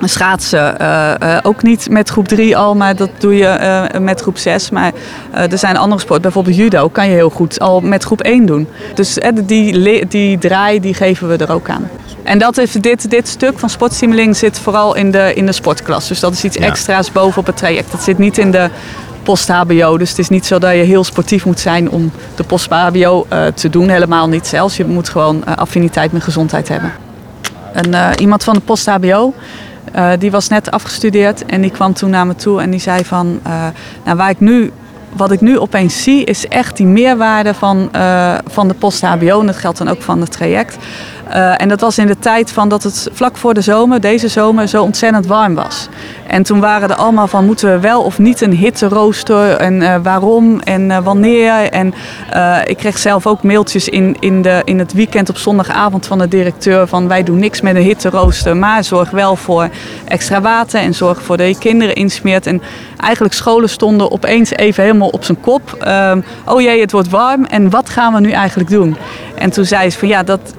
Schaatsen 0.02 0.76
uh, 0.82 1.13
uh, 1.23 1.38
ook 1.43 1.63
niet 1.63 1.89
met 1.89 2.10
groep 2.10 2.28
3 2.28 2.58
al, 2.58 2.76
maar 2.76 2.95
dat 2.95 3.10
doe 3.17 3.36
je 3.36 3.58
uh, 3.93 4.00
met 4.00 4.21
groep 4.21 4.38
6. 4.38 4.69
Maar 4.69 4.91
er 5.32 5.58
zijn 5.58 5.78
andere 5.78 6.02
sporten, 6.02 6.21
bijvoorbeeld 6.21 6.56
judo, 6.56 6.89
kan 6.89 7.08
je 7.08 7.13
heel 7.13 7.30
goed 7.30 7.60
al 7.60 7.80
met 7.82 8.04
groep 8.04 8.21
1 8.21 8.45
doen. 8.45 8.67
Dus 8.93 9.17
die, 9.43 10.08
die 10.08 10.38
draai 10.38 10.80
die 10.80 10.93
geven 10.93 11.28
we 11.28 11.38
er 11.38 11.52
ook 11.52 11.69
aan. 11.69 11.89
En 12.23 12.39
dat 12.39 12.58
is, 12.58 12.71
dit, 12.71 13.10
dit 13.10 13.28
stuk 13.28 13.60
van 13.60 13.69
sportstimulering 13.69 14.36
zit 14.38 14.60
vooral 14.60 14.95
in 14.95 15.12
de, 15.12 15.34
in 15.34 15.45
de 15.45 15.52
sportklas. 15.52 16.08
Dus 16.08 16.19
dat 16.19 16.33
is 16.33 16.44
iets 16.44 16.58
Ja. 16.58 16.65
extra's 16.65 17.12
bovenop 17.12 17.46
het 17.46 17.58
traject. 17.58 17.92
Dat 17.92 18.04
zit 18.04 18.17
niet 18.17 18.38
in 18.38 18.52
de 18.52 18.69
post-HBO. 19.28 19.98
Dus 19.98 20.10
het 20.10 20.19
is 20.19 20.30
niet 20.30 20.46
zo 20.46 20.60
dat 20.60 20.71
je 20.71 20.84
heel 20.84 21.04
sportief 21.04 21.46
moet 21.46 21.60
zijn 21.60 21.90
om 21.90 22.12
de 22.36 22.44
post-HBO 22.44 23.28
te 23.54 23.69
doen. 23.69 23.90
Helemaal 23.90 24.28
niet 24.28 24.48
zelfs. 24.48 24.78
Je 24.78 24.86
moet 24.86 25.10
gewoon 25.10 25.46
affiniteit 25.46 26.12
met 26.12 26.23
gezondheid 26.23 26.67
hebben. 26.67 26.92
En, 27.73 28.19
iemand 28.19 28.44
van 28.44 28.54
de 28.54 28.60
post-HBO 28.60 29.34
die 30.19 30.32
was 30.32 30.48
net 30.48 30.71
afgestudeerd 30.71 31.46
en 31.46 31.62
die 31.62 31.71
kwam 31.71 31.94
toen 31.94 32.10
naar 32.10 32.28
me 32.28 32.36
toe 32.36 32.62
en 32.62 32.69
die 32.69 32.80
zei 32.80 33.06
van, 33.06 33.40
nou 34.04 34.17
waar 34.17 34.30
ik 34.30 34.40
nu, 34.40 34.71
wat 35.13 35.32
ik 35.32 35.42
nu 35.42 35.60
opeens 35.60 36.04
zie 36.04 36.23
is 36.23 36.48
echt 36.48 36.78
die 36.78 36.86
meerwaarde 36.86 37.54
van, 37.54 37.90
van 38.48 38.67
de 38.67 38.73
post-HBO 38.73 39.40
en 39.40 39.46
dat 39.46 39.56
geldt 39.56 39.78
dan 39.78 39.88
ook 39.88 40.02
van 40.02 40.21
het 40.21 40.32
traject. 40.32 40.78
Uh, 41.30 41.62
en 41.62 41.69
dat 41.69 41.82
was 41.82 41.98
in 41.98 42.08
de 42.08 42.19
tijd 42.19 42.52
van 42.52 42.69
dat 42.69 42.84
het 42.84 43.10
vlak 43.13 43.38
voor 43.38 43.54
de 43.54 43.62
zomer, 43.62 44.02
deze 44.02 44.28
zomer, 44.28 44.67
zo 44.67 44.84
ontzettend 44.84 45.25
warm 45.25 45.56
was. 45.56 45.88
En 46.28 46.44
toen 46.44 46.60
waren 46.60 46.90
er 46.90 46.96
allemaal 46.96 47.28
van 47.28 47.46
moeten 47.46 47.71
we 47.71 47.80
wel 47.80 48.02
of 48.02 48.19
niet 48.19 48.42
een 48.42 48.54
hitterooster 48.54 49.56
en 49.56 49.82
uh, 49.82 49.96
waarom 50.04 50.60
en 50.60 50.90
uh, 50.90 50.98
wanneer. 50.98 51.54
En 51.54 51.94
ik 52.65 52.78
kreeg 52.78 52.98
zelf 52.98 53.28
ook 53.28 53.44
mailtjes 53.44 53.90
in, 53.90 54.15
in, 54.19 54.42
de, 54.42 54.62
in 54.63 54.80
het 54.80 54.94
weekend 54.94 55.30
op 55.30 55.38
zondagavond 55.38 56.06
van 56.06 56.17
de 56.17 56.28
directeur 56.28 56.88
van 56.88 57.08
wij 57.08 57.23
doen 57.23 57.40
niks 57.40 57.62
met 57.62 57.75
een 57.75 57.82
hitterooster, 57.82 58.58
maar 58.58 58.84
zorg 58.84 59.10
wel 59.10 59.36
voor 59.36 59.69
extra 60.06 60.42
water 60.42 60.80
en 60.80 60.94
zorg 60.94 61.21
voor 61.21 61.38
dat 61.38 61.48
je 61.48 61.58
kinderen 61.58 61.96
insmeert. 61.96 62.48
En 62.48 62.62
eigenlijk 62.98 63.34
scholen 63.34 63.69
stonden 63.69 64.12
opeens 64.12 64.52
even 64.52 64.84
helemaal 64.84 65.10
op 65.10 65.23
zijn 65.23 65.40
kop. 65.40 65.86
Um, 65.88 66.23
oh 66.46 66.62
jee, 66.62 66.82
het 66.82 66.92
wordt 66.92 67.10
warm 67.10 67.46
en 67.46 67.69
wat 67.69 67.90
gaan 67.90 68.13
we 68.13 68.19
nu 68.19 68.32
eigenlijk 68.32 68.69
doen? 68.69 68.98
En 69.36 69.50
toen 69.50 69.65
zei 69.65 69.90
ze 69.90 70.00
van 70.00 70.08
ja, 70.08 70.23
dat, 70.23 70.54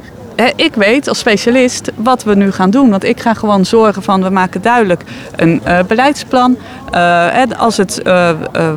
ik 0.57 0.75
weet 0.75 1.09
als 1.09 1.19
specialist 1.19 1.91
wat 1.95 2.25
we 2.25 2.35
nu 2.35 2.53
gaan 2.53 2.71
doen. 2.71 2.91
Want 2.91 3.05
ik 3.05 3.21
ga 3.21 3.35
gewoon 3.35 3.65
zorgen 3.65 4.03
van 4.03 4.23
we 4.23 4.31
maken 4.31 4.63
duidelijk 4.63 5.03
een 5.37 5.61
uh, 5.67 5.79
beleidsplan. 5.87 6.57
Uh, 6.95 7.43
als 7.57 7.77
het 7.77 8.03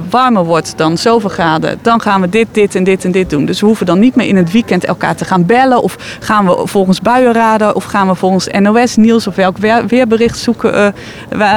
warmer 0.10 0.46
wordt 0.46 0.74
dan 0.78 0.98
zoveel 0.98 1.30
graden, 1.30 1.80
dan 1.82 2.02
gaan 2.02 2.22
we 2.22 2.30
dit, 2.30 2.48
dit 2.52 2.76
en 2.76 2.84
dit 2.84 3.06
en 3.06 3.12
dit 3.12 3.30
doen. 3.30 3.46
Dus 3.46 3.60
we 3.60 3.66
hoeven 3.66 3.86
dan 3.86 4.00
niet 4.00 4.16
meer 4.16 4.28
in 4.28 4.36
het 4.36 4.52
weekend 4.52 4.86
elkaar 4.86 5.16
te 5.16 5.26
gaan 5.26 5.46
bellen. 5.46 5.82
Of 5.82 6.18
gaan 6.20 6.46
we 6.46 6.62
volgens 6.64 7.02
buienraden 7.02 7.76
of 7.76 7.84
gaan 7.84 8.08
we 8.08 8.16
volgens 8.16 8.48
NOS 8.48 8.96
Nieuws 8.96 9.28
of 9.28 9.36
welk 9.36 9.58
weer, 9.58 9.88
weerbericht 9.88 10.38
zoeken, 10.38 10.94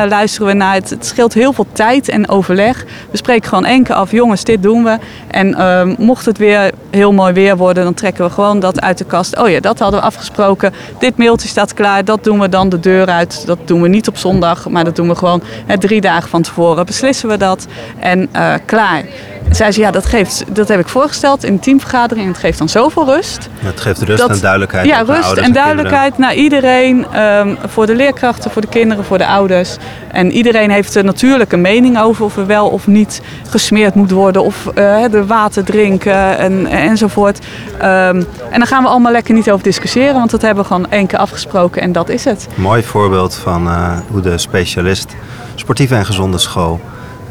luisteren 0.08 0.46
we 0.46 0.52
naar. 0.52 0.74
Het, 0.74 0.90
het, 0.90 1.06
scheelt 1.06 1.34
heel 1.34 1.52
veel 1.52 1.66
tijd 1.72 2.08
en 2.08 2.28
overleg. 2.28 2.84
We 3.10 3.16
spreken 3.16 3.48
gewoon 3.48 3.64
één 3.64 3.82
keer 3.82 3.94
af, 3.94 4.10
jongens, 4.10 4.44
dit 4.44 4.62
doen 4.62 4.84
we. 4.84 4.98
En 5.30 5.94
mocht 5.98 6.26
het 6.26 6.38
weer 6.38 6.70
heel 6.90 7.12
mooi 7.12 7.32
weer 7.32 7.56
worden, 7.56 7.84
dan 7.84 7.94
trekken 7.94 8.24
we 8.24 8.30
gewoon 8.30 8.60
dat 8.60 8.80
uit 8.80 8.98
de 8.98 9.04
kast. 9.04 9.38
Oh 9.38 9.48
ja, 9.48 9.60
dat 9.60 9.78
hadden 9.78 9.93
we 9.94 10.00
afgesproken. 10.00 10.72
Dit 10.98 11.16
mailtje 11.16 11.48
staat 11.48 11.74
klaar, 11.74 12.04
dat 12.04 12.24
doen 12.24 12.40
we 12.40 12.48
dan 12.48 12.68
de 12.68 12.80
deur 12.80 13.06
uit. 13.06 13.46
Dat 13.46 13.58
doen 13.64 13.82
we 13.82 13.88
niet 13.88 14.08
op 14.08 14.16
zondag, 14.16 14.68
maar 14.68 14.84
dat 14.84 14.96
doen 14.96 15.08
we 15.08 15.14
gewoon 15.14 15.42
hè, 15.66 15.78
drie 15.78 16.00
dagen 16.00 16.28
van 16.28 16.42
tevoren. 16.42 16.86
Beslissen 16.86 17.28
we 17.28 17.36
dat 17.36 17.66
en 17.98 18.28
uh, 18.36 18.54
klaar. 18.66 19.04
Zei 19.50 19.72
ze, 19.72 19.80
ja, 19.80 19.90
dat, 19.90 20.06
geeft, 20.06 20.44
dat 20.54 20.68
heb 20.68 20.80
ik 20.80 20.88
voorgesteld 20.88 21.44
in 21.44 21.52
een 21.52 21.58
teamvergadering 21.58 22.26
en 22.26 22.32
het 22.32 22.40
geeft 22.40 22.58
dan 22.58 22.68
zoveel 22.68 23.04
rust. 23.04 23.48
Het 23.58 23.80
geeft 23.80 24.02
rust 24.02 24.20
dat, 24.20 24.30
en 24.30 24.40
duidelijkheid. 24.40 24.86
Ja, 24.86 25.00
rust 25.00 25.32
en, 25.32 25.52
duidelijkheid 25.52 26.18
naar 26.18 26.34
iedereen. 26.34 27.20
Um, 27.20 27.58
voor 27.66 27.86
de 27.86 27.94
leerkrachten, 27.94 28.50
voor 28.50 28.62
de 28.62 28.68
kinderen, 28.68 29.04
voor 29.04 29.18
de 29.18 29.26
ouders. 29.26 29.76
En 30.12 30.32
iedereen 30.32 30.70
heeft 30.70 30.94
er 30.94 31.04
natuurlijk 31.04 31.52
een 31.52 31.60
mening 31.60 31.98
over 31.98 32.24
of 32.24 32.36
er 32.36 32.46
wel 32.46 32.68
of 32.68 32.86
niet 32.86 33.20
gesmeerd 33.48 33.94
moet 33.94 34.10
worden. 34.10 34.42
Of 34.44 34.64
uh, 34.66 35.02
de 35.10 35.26
water 35.26 35.64
drinken 35.64 36.38
en, 36.38 36.66
enzovoort. 36.66 37.38
Um, 37.76 37.82
en 37.82 38.26
dan 38.50 38.66
gaan 38.66 38.82
we 38.82 38.88
allemaal 38.88 39.12
lekker 39.12 39.34
niet 39.34 39.50
over 39.50 39.64
discussiëren, 39.64 40.14
want 40.14 40.30
dat 40.30 40.42
hebben 40.42 40.62
we 40.62 40.68
gewoon 40.68 40.90
één 40.90 41.06
keer 41.06 41.18
afgesproken 41.18 41.82
en 41.82 41.92
dat 41.92 42.08
is 42.08 42.24
het. 42.24 42.46
Mooi 42.54 42.82
voorbeeld 42.82 43.34
van 43.34 43.66
uh, 43.66 43.98
hoe 44.10 44.20
de 44.20 44.38
specialist 44.38 45.14
sportieve 45.54 45.94
en 45.94 46.06
gezonde 46.06 46.38
school 46.38 46.80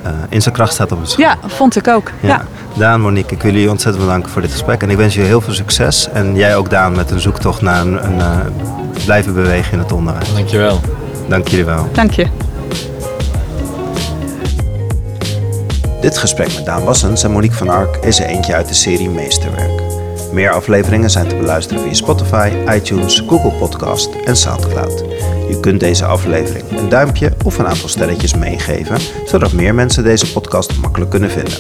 uh, 0.06 0.10
in 0.30 0.41
zijn 0.41 0.54
kracht 0.54 0.74
staat 0.74 0.91
op 0.91 0.99
het 0.99 1.10
school. 1.10 1.26
Ja, 1.26 1.38
vond 1.45 1.76
ik 1.76 1.88
ook. 1.88 2.12
Ja. 2.20 2.28
ja. 2.28 2.45
Daan, 2.78 3.01
Monique, 3.01 3.36
ik 3.36 3.41
wil 3.41 3.51
jullie 3.51 3.70
ontzettend 3.70 4.06
bedanken 4.06 4.32
voor 4.32 4.41
dit 4.41 4.51
gesprek. 4.51 4.82
En 4.82 4.89
ik 4.89 4.97
wens 4.97 5.14
je 5.14 5.22
heel 5.22 5.41
veel 5.41 5.54
succes. 5.54 6.10
En 6.14 6.36
jij 6.36 6.56
ook, 6.56 6.70
Daan, 6.70 6.95
met 6.95 7.12
een 7.12 7.20
zoektocht 7.20 7.62
naar 7.62 7.82
een, 7.82 8.06
een 8.06 8.18
uh, 8.18 8.38
blijven 9.06 9.34
bewegen 9.34 9.74
in 9.74 9.80
het 9.80 9.91
onderwijs. 9.91 10.34
Dankjewel. 10.34 10.80
Dank 11.28 11.47
jullie 11.47 11.66
wel. 11.66 11.89
Dank 11.91 12.12
je. 12.12 12.28
Dit 16.01 16.18
gesprek 16.18 16.54
met 16.56 16.66
Daan 16.66 16.84
Wassens 16.84 17.24
en 17.24 17.32
Monique 17.32 17.56
van 17.56 17.70
Ark 17.70 17.95
is 17.95 18.20
er 18.20 18.26
eentje 18.26 18.54
uit 18.54 18.68
de 18.68 18.74
serie 18.74 19.10
Meesterwerk. 19.10 20.03
Meer 20.34 20.51
afleveringen 20.51 21.09
zijn 21.09 21.27
te 21.27 21.36
beluisteren 21.36 21.84
via 21.84 21.93
Spotify, 21.93 22.51
iTunes, 22.75 23.23
Google 23.27 23.51
Podcast 23.51 24.15
en 24.25 24.36
Soundcloud. 24.36 24.99
Je 25.49 25.57
kunt 25.61 25.79
deze 25.79 26.05
aflevering 26.05 26.79
een 26.79 26.89
duimpje 26.89 27.34
of 27.45 27.57
een 27.57 27.67
aantal 27.67 27.89
sterretjes 27.89 28.36
meegeven, 28.36 28.97
zodat 29.25 29.53
meer 29.53 29.75
mensen 29.75 30.03
deze 30.03 30.31
podcast 30.31 30.77
makkelijk 30.77 31.11
kunnen 31.11 31.31
vinden. 31.31 31.57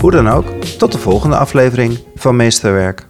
Hoe 0.00 0.10
dan 0.10 0.28
ook, 0.28 0.46
tot 0.78 0.92
de 0.92 0.98
volgende 0.98 1.36
aflevering 1.36 1.98
van 2.14 2.36
Meesterwerk. 2.36 3.06